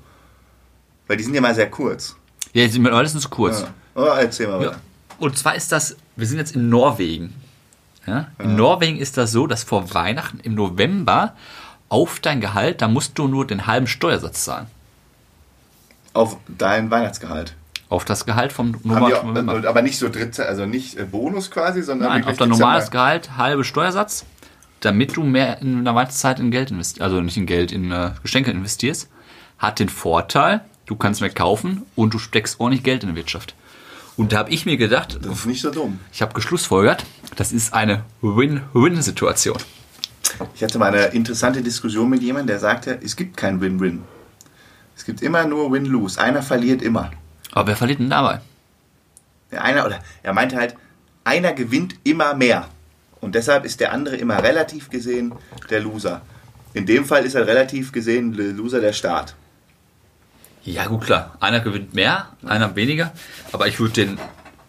Weil 1.08 1.18
die 1.18 1.26
sind 1.26 1.34
ja 1.34 1.42
mal 1.42 1.54
sehr 1.54 1.70
kurz. 1.70 2.16
Ja, 2.52 2.66
die 2.66 2.70
sind 2.72 2.86
alles 2.88 3.18
zu 3.18 3.30
kurz. 3.30 3.62
Ja. 3.62 3.68
Oh, 3.96 4.06
erzähl 4.06 4.48
mal 4.48 4.62
Ja. 4.64 4.72
Und 5.20 5.38
zwar 5.38 5.56
ist 5.56 5.72
das, 5.72 5.96
wir 6.16 6.28
sind 6.28 6.40
jetzt 6.40 6.56
in 6.56 6.70
Norwegen. 6.70 7.34
Ja? 8.06 8.28
In 8.40 8.56
Norwegen 8.56 8.98
ist 8.98 9.16
das 9.18 9.32
so, 9.32 9.48
dass 9.48 9.64
vor 9.64 9.94
Weihnachten 9.94 10.40
im 10.42 10.56
November 10.56 11.36
auf 11.90 12.20
dein 12.20 12.42
Gehalt, 12.42 12.82
da 12.82 12.88
musst 12.88 13.18
du 13.18 13.28
nur 13.28 13.48
den 13.48 13.68
halben 13.68 13.88
Steuersatz 13.88 14.44
zahlen. 14.44 14.68
Auf 16.14 16.38
dein 16.48 16.92
Weihnachtsgehalt. 16.92 17.56
Auf 17.90 18.06
das 18.06 18.26
Gehalt 18.26 18.52
vom 18.52 18.82
die 18.82 18.88
November. 18.88 19.68
aber 19.70 19.82
nicht 19.82 19.98
so 19.98 20.10
dritte, 20.10 20.46
also 20.48 20.66
nicht 20.66 20.98
äh, 20.98 21.04
Bonus 21.06 21.52
quasi, 21.52 21.84
sondern 21.84 22.10
Nein, 22.10 22.26
auf 22.26 22.38
dein 22.38 22.50
ja 22.52 22.58
normales 22.58 22.86
mal- 22.86 22.92
Gehalt 22.92 23.38
halbe 23.38 23.64
Steuersatz, 23.64 24.26
damit 24.80 25.16
du 25.16 25.24
mehr 25.24 25.60
in 25.62 25.86
der 25.86 25.94
Weihnachtszeit 25.96 26.40
in 26.40 26.50
Geld 26.52 26.72
investierst, 26.72 27.02
also 27.02 27.22
nicht 27.22 27.38
in 27.38 27.46
Geld, 27.46 27.72
in 27.72 27.92
äh, 27.92 28.12
Geschenke 28.24 28.52
investierst, 28.52 29.10
hat 29.60 29.80
den 29.80 29.90
Vorteil, 29.90 30.62
du 30.86 30.96
kannst 30.96 31.22
mehr 31.22 31.30
kaufen 31.30 31.84
und 31.96 32.14
du 32.14 32.20
steckst 32.20 32.60
ordentlich 32.60 32.84
Geld 32.84 33.04
in 33.04 33.10
die 33.10 33.16
Wirtschaft. 33.16 33.56
Und 34.16 34.32
da 34.32 34.38
habe 34.38 34.52
ich 34.52 34.66
mir 34.66 34.78
gedacht, 34.78 35.18
Das 35.22 35.40
ist 35.40 35.46
nicht 35.46 35.62
so 35.62 35.72
dumm. 35.72 36.00
ich 36.12 36.22
habe 36.22 36.34
geschlussfolgert, 36.34 37.04
das 37.36 37.52
ist 37.52 37.74
eine 37.74 38.04
Win-Win-Situation. 38.22 39.58
Ich 40.56 40.64
hatte 40.64 40.80
mal 40.80 40.88
eine 40.94 41.06
interessante 41.08 41.62
Diskussion 41.62 42.10
mit 42.10 42.22
jemandem, 42.22 42.48
der 42.48 42.60
sagte, 42.60 43.00
es 43.04 43.16
gibt 43.16 43.38
kein 43.38 43.60
Win-Win. 43.62 44.04
Es 44.96 45.06
gibt 45.06 45.22
immer 45.22 45.46
nur 45.46 45.72
Win-Lose. 45.72 46.20
Einer 46.22 46.42
verliert 46.44 46.82
immer. 46.82 47.12
Aber 47.52 47.68
wer 47.68 47.76
verliert 47.76 48.00
denn 48.00 48.10
dabei? 48.10 48.42
Der 49.52 49.64
einer, 49.64 49.86
oder 49.86 50.00
er 50.22 50.34
meinte 50.34 50.56
halt, 50.58 50.76
einer 51.24 51.54
gewinnt 51.54 51.96
immer 52.04 52.34
mehr. 52.36 52.68
Und 53.22 53.36
deshalb 53.36 53.66
ist 53.66 53.80
der 53.80 53.92
andere 53.94 54.18
immer 54.18 54.42
relativ 54.44 54.90
gesehen 54.90 55.34
der 55.70 55.80
Loser. 55.80 56.22
In 56.74 56.86
dem 56.86 57.06
Fall 57.06 57.26
ist 57.26 57.36
er 57.36 57.48
relativ 57.48 57.92
gesehen 57.92 58.34
der 58.34 58.48
Loser 58.48 58.82
der 58.82 58.94
Staat. 58.94 59.36
Ja, 60.66 60.86
gut, 60.86 61.02
klar. 61.06 61.36
Einer 61.40 61.60
gewinnt 61.60 61.94
mehr, 61.94 62.30
einer 62.46 62.76
weniger. 62.76 63.12
Aber 63.52 63.68
ich 63.68 63.80
würde 63.80 63.94
den, 63.94 64.18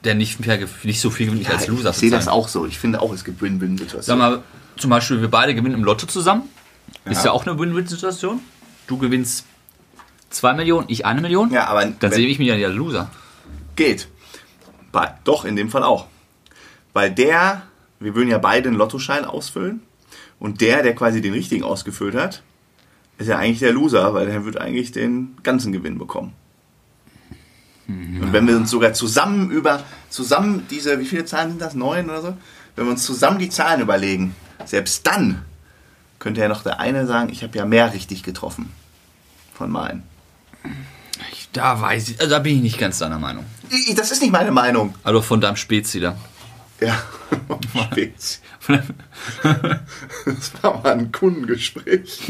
der 0.02 0.14
nicht, 0.14 0.44
mehr, 0.44 0.58
nicht 0.82 1.00
so 1.00 1.10
viel 1.10 1.26
gewinnt, 1.26 1.42
nicht 1.42 1.52
als 1.52 1.66
Loser 1.68 1.90
ich 1.90 1.96
sehe 1.96 2.10
das 2.10 2.28
auch 2.28 2.48
so. 2.48 2.66
Ich 2.66 2.78
finde 2.78 3.00
auch, 3.00 3.12
es 3.12 3.24
gibt 3.24 3.40
Sag 3.40 3.48
Win-Win-Situationen. 3.50 4.18
mal, 4.18 4.42
zum 4.76 4.90
Beispiel, 4.90 5.20
wir 5.20 5.30
beide 5.30 5.54
gewinnen 5.54 5.74
im 5.74 5.84
Lotto 5.84 6.06
zusammen. 6.06 6.48
Ist 7.04 7.18
Ja. 7.18 7.26
ja 7.26 7.30
auch 7.32 7.46
eine 7.46 7.58
Win-Win-Situation. 7.58 8.40
Du 8.86 8.98
gewinnst 8.98 9.46
2 10.30 10.54
Millionen, 10.54 10.86
ich 10.88 11.06
eine 11.06 11.20
Million. 11.20 11.50
Ja, 11.52 11.68
aber 11.68 11.84
Dann 11.86 12.12
sehe 12.12 12.26
ich 12.26 12.38
mich 12.38 12.48
ja 12.48 12.56
der 12.56 12.70
Loser. 12.70 13.10
Geht. 13.76 14.08
Bei, 14.90 15.14
doch, 15.24 15.44
in 15.44 15.54
dem 15.56 15.70
Fall 15.70 15.82
auch. 15.84 16.06
Weil 16.92 17.10
der, 17.12 17.62
wir 18.00 18.14
würden 18.14 18.28
ja 18.30 18.38
beide 18.38 18.68
einen 18.68 18.78
Lottoschein 18.78 19.24
ausfüllen. 19.24 19.82
Und 20.38 20.60
der, 20.60 20.82
der 20.82 20.94
quasi 20.94 21.20
den 21.20 21.32
richtigen 21.32 21.62
ausgefüllt 21.64 22.14
hat, 22.14 22.42
ist 23.18 23.28
ja 23.28 23.38
eigentlich 23.38 23.60
der 23.60 23.72
Loser, 23.72 24.14
weil 24.14 24.28
er 24.28 24.44
wird 24.44 24.60
eigentlich 24.60 24.92
den 24.92 25.36
ganzen 25.42 25.72
Gewinn 25.72 25.98
bekommen. 25.98 26.32
Und 27.86 28.32
wenn 28.32 28.48
wir 28.48 28.56
uns 28.56 28.70
sogar 28.70 28.94
zusammen 28.94 29.50
über, 29.50 29.82
zusammen 30.08 30.66
diese, 30.70 30.98
wie 31.00 31.04
viele 31.04 31.26
Zahlen 31.26 31.50
sind 31.50 31.60
das? 31.60 31.74
Neun 31.74 32.08
oder 32.08 32.22
so? 32.22 32.36
Wenn 32.76 32.86
wir 32.86 32.92
uns 32.92 33.04
zusammen 33.04 33.38
die 33.38 33.50
Zahlen 33.50 33.82
überlegen, 33.82 34.34
selbst 34.64 35.06
dann 35.06 35.42
könnte 36.18 36.40
ja 36.40 36.48
noch 36.48 36.62
der 36.62 36.80
eine 36.80 37.06
sagen, 37.06 37.28
ich 37.30 37.42
habe 37.42 37.58
ja 37.58 37.66
mehr 37.66 37.92
richtig 37.92 38.22
getroffen 38.22 38.72
von 39.52 39.70
meinen. 39.70 40.02
Da 41.52 41.80
weiß 41.80 42.08
ich, 42.08 42.20
also 42.20 42.30
da 42.30 42.38
bin 42.38 42.56
ich 42.56 42.62
nicht 42.62 42.78
ganz 42.78 42.98
deiner 42.98 43.18
Meinung. 43.18 43.44
Das 43.96 44.10
ist 44.10 44.22
nicht 44.22 44.32
meine 44.32 44.50
Meinung. 44.50 44.94
Also 45.04 45.20
von 45.20 45.40
deinem 45.42 45.56
Spezi 45.56 46.00
da. 46.00 46.16
Ja, 46.80 47.00
Spezi. 47.90 48.38
Das 50.26 50.52
war 50.62 50.82
mal 50.82 50.92
ein 50.92 51.12
Kundengespräch. 51.12 52.20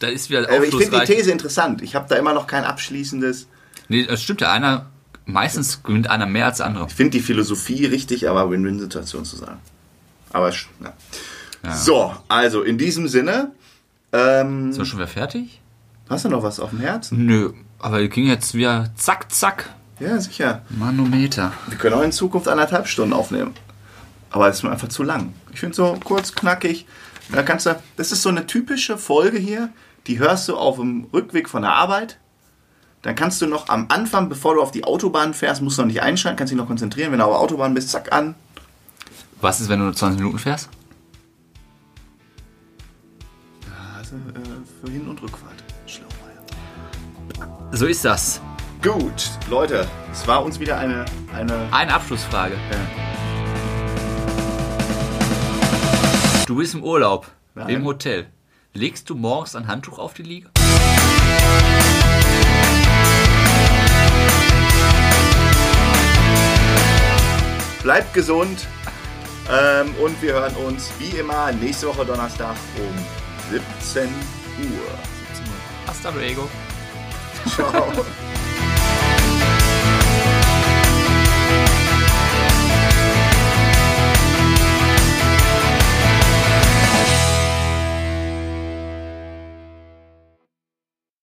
da 0.00 0.06
ist 0.08 0.30
wieder 0.30 0.48
Aber 0.50 0.64
ich 0.64 0.74
finde 0.74 1.00
die. 1.00 1.14
These 1.14 1.30
interessant. 1.30 1.82
Ich 1.82 1.94
habe 1.94 2.06
da 2.08 2.16
immer 2.16 2.32
noch 2.34 2.46
kein 2.46 2.64
abschließendes. 2.64 3.48
Nee, 3.88 4.06
das 4.06 4.22
stimmt 4.22 4.40
ja. 4.40 4.52
Einer, 4.52 4.86
meistens 5.24 5.82
gewinnt 5.82 6.08
einer 6.10 6.26
mehr 6.26 6.46
als 6.46 6.58
der 6.58 6.66
andere. 6.66 6.86
Ich 6.88 6.94
finde 6.94 7.12
die 7.12 7.20
Philosophie 7.20 7.86
richtig, 7.86 8.28
aber 8.28 8.50
Win-Win-Situation 8.50 9.24
zu 9.24 9.36
sagen. 9.36 9.58
Aber 10.32 10.48
sch- 10.50 10.66
ja. 10.82 11.74
So, 11.74 12.14
also 12.28 12.62
in 12.62 12.78
diesem 12.78 13.08
Sinne. 13.08 13.52
Ähm, 14.12 14.72
Sind 14.72 14.80
wir 14.82 14.86
schon 14.86 14.98
wieder 14.98 15.08
fertig? 15.08 15.60
Hast 16.08 16.24
du 16.24 16.28
noch 16.28 16.42
was 16.42 16.58
auf 16.60 16.70
dem 16.70 16.80
Herzen? 16.80 17.26
Nö, 17.26 17.52
aber 17.78 18.06
ging 18.08 18.26
jetzt 18.26 18.54
wieder 18.54 18.90
zack, 18.96 19.30
zack. 19.32 19.70
Ja, 20.00 20.18
sicher. 20.18 20.62
Manometer. 20.70 21.52
Wir 21.68 21.76
können 21.76 21.94
auch 21.94 22.02
in 22.02 22.10
Zukunft 22.10 22.48
anderthalb 22.48 22.88
Stunden 22.88 23.12
aufnehmen. 23.12 23.54
Aber 24.30 24.46
das 24.46 24.56
ist 24.56 24.62
mir 24.62 24.70
einfach 24.70 24.88
zu 24.88 25.02
lang. 25.02 25.34
Ich 25.52 25.60
finde 25.60 25.76
so 25.76 25.98
kurz, 26.02 26.34
knackig. 26.34 26.86
Da 27.30 27.42
kannst 27.42 27.66
du, 27.66 27.78
das 27.96 28.10
ist 28.10 28.22
so 28.22 28.30
eine 28.30 28.46
typische 28.46 28.96
Folge 28.96 29.38
hier, 29.38 29.68
die 30.06 30.18
hörst 30.18 30.48
du 30.48 30.56
auf 30.56 30.76
dem 30.76 31.06
Rückweg 31.12 31.48
von 31.48 31.62
der 31.62 31.72
Arbeit. 31.72 32.18
Dann 33.02 33.14
kannst 33.14 33.40
du 33.42 33.46
noch 33.46 33.68
am 33.68 33.86
Anfang, 33.88 34.28
bevor 34.28 34.54
du 34.54 34.62
auf 34.62 34.72
die 34.72 34.84
Autobahn 34.84 35.34
fährst, 35.34 35.62
musst 35.62 35.78
du 35.78 35.82
noch 35.82 35.88
nicht 35.88 36.02
einschalten, 36.02 36.38
kannst 36.38 36.50
dich 36.50 36.58
noch 36.58 36.66
konzentrieren. 36.66 37.12
Wenn 37.12 37.18
du 37.18 37.24
auf 37.26 37.32
der 37.32 37.40
Autobahn 37.40 37.74
bist, 37.74 37.90
zack 37.90 38.12
an. 38.12 38.34
Was 39.40 39.60
ist, 39.60 39.68
wenn 39.68 39.78
du 39.78 39.86
nur 39.86 39.94
20 39.94 40.18
Minuten 40.18 40.38
fährst? 40.38 40.68
Also 43.96 44.16
äh, 44.16 44.84
für 44.84 44.90
Hin- 44.90 45.08
und 45.08 45.22
Rückfahrt. 45.22 45.62
Schlau. 45.86 46.06
So 47.72 47.86
ist 47.86 48.04
das. 48.04 48.40
Gut, 48.82 49.30
Leute, 49.50 49.86
es 50.10 50.26
war 50.26 50.42
uns 50.42 50.58
wieder 50.58 50.78
eine, 50.78 51.04
eine 51.34 51.68
Eine 51.70 51.92
Abschlussfrage. 51.92 52.56
Du 56.46 56.56
bist 56.56 56.74
im 56.74 56.82
Urlaub, 56.82 57.26
Nein. 57.54 57.68
im 57.68 57.84
Hotel. 57.84 58.28
Legst 58.72 59.10
du 59.10 59.16
morgens 59.16 59.54
ein 59.54 59.68
Handtuch 59.68 59.98
auf 59.98 60.14
die 60.14 60.22
Liege? 60.22 60.48
Bleibt 67.82 68.14
gesund 68.14 68.66
ähm, 69.50 69.94
und 70.02 70.22
wir 70.22 70.32
hören 70.32 70.54
uns 70.56 70.90
wie 70.98 71.18
immer 71.18 71.52
nächste 71.52 71.88
Woche 71.88 72.06
Donnerstag 72.06 72.56
um 72.78 73.50
17 73.50 74.04
Uhr. 74.04 74.98
Hasta 75.86 76.08
luego. 76.08 76.48
Ciao. 77.46 77.92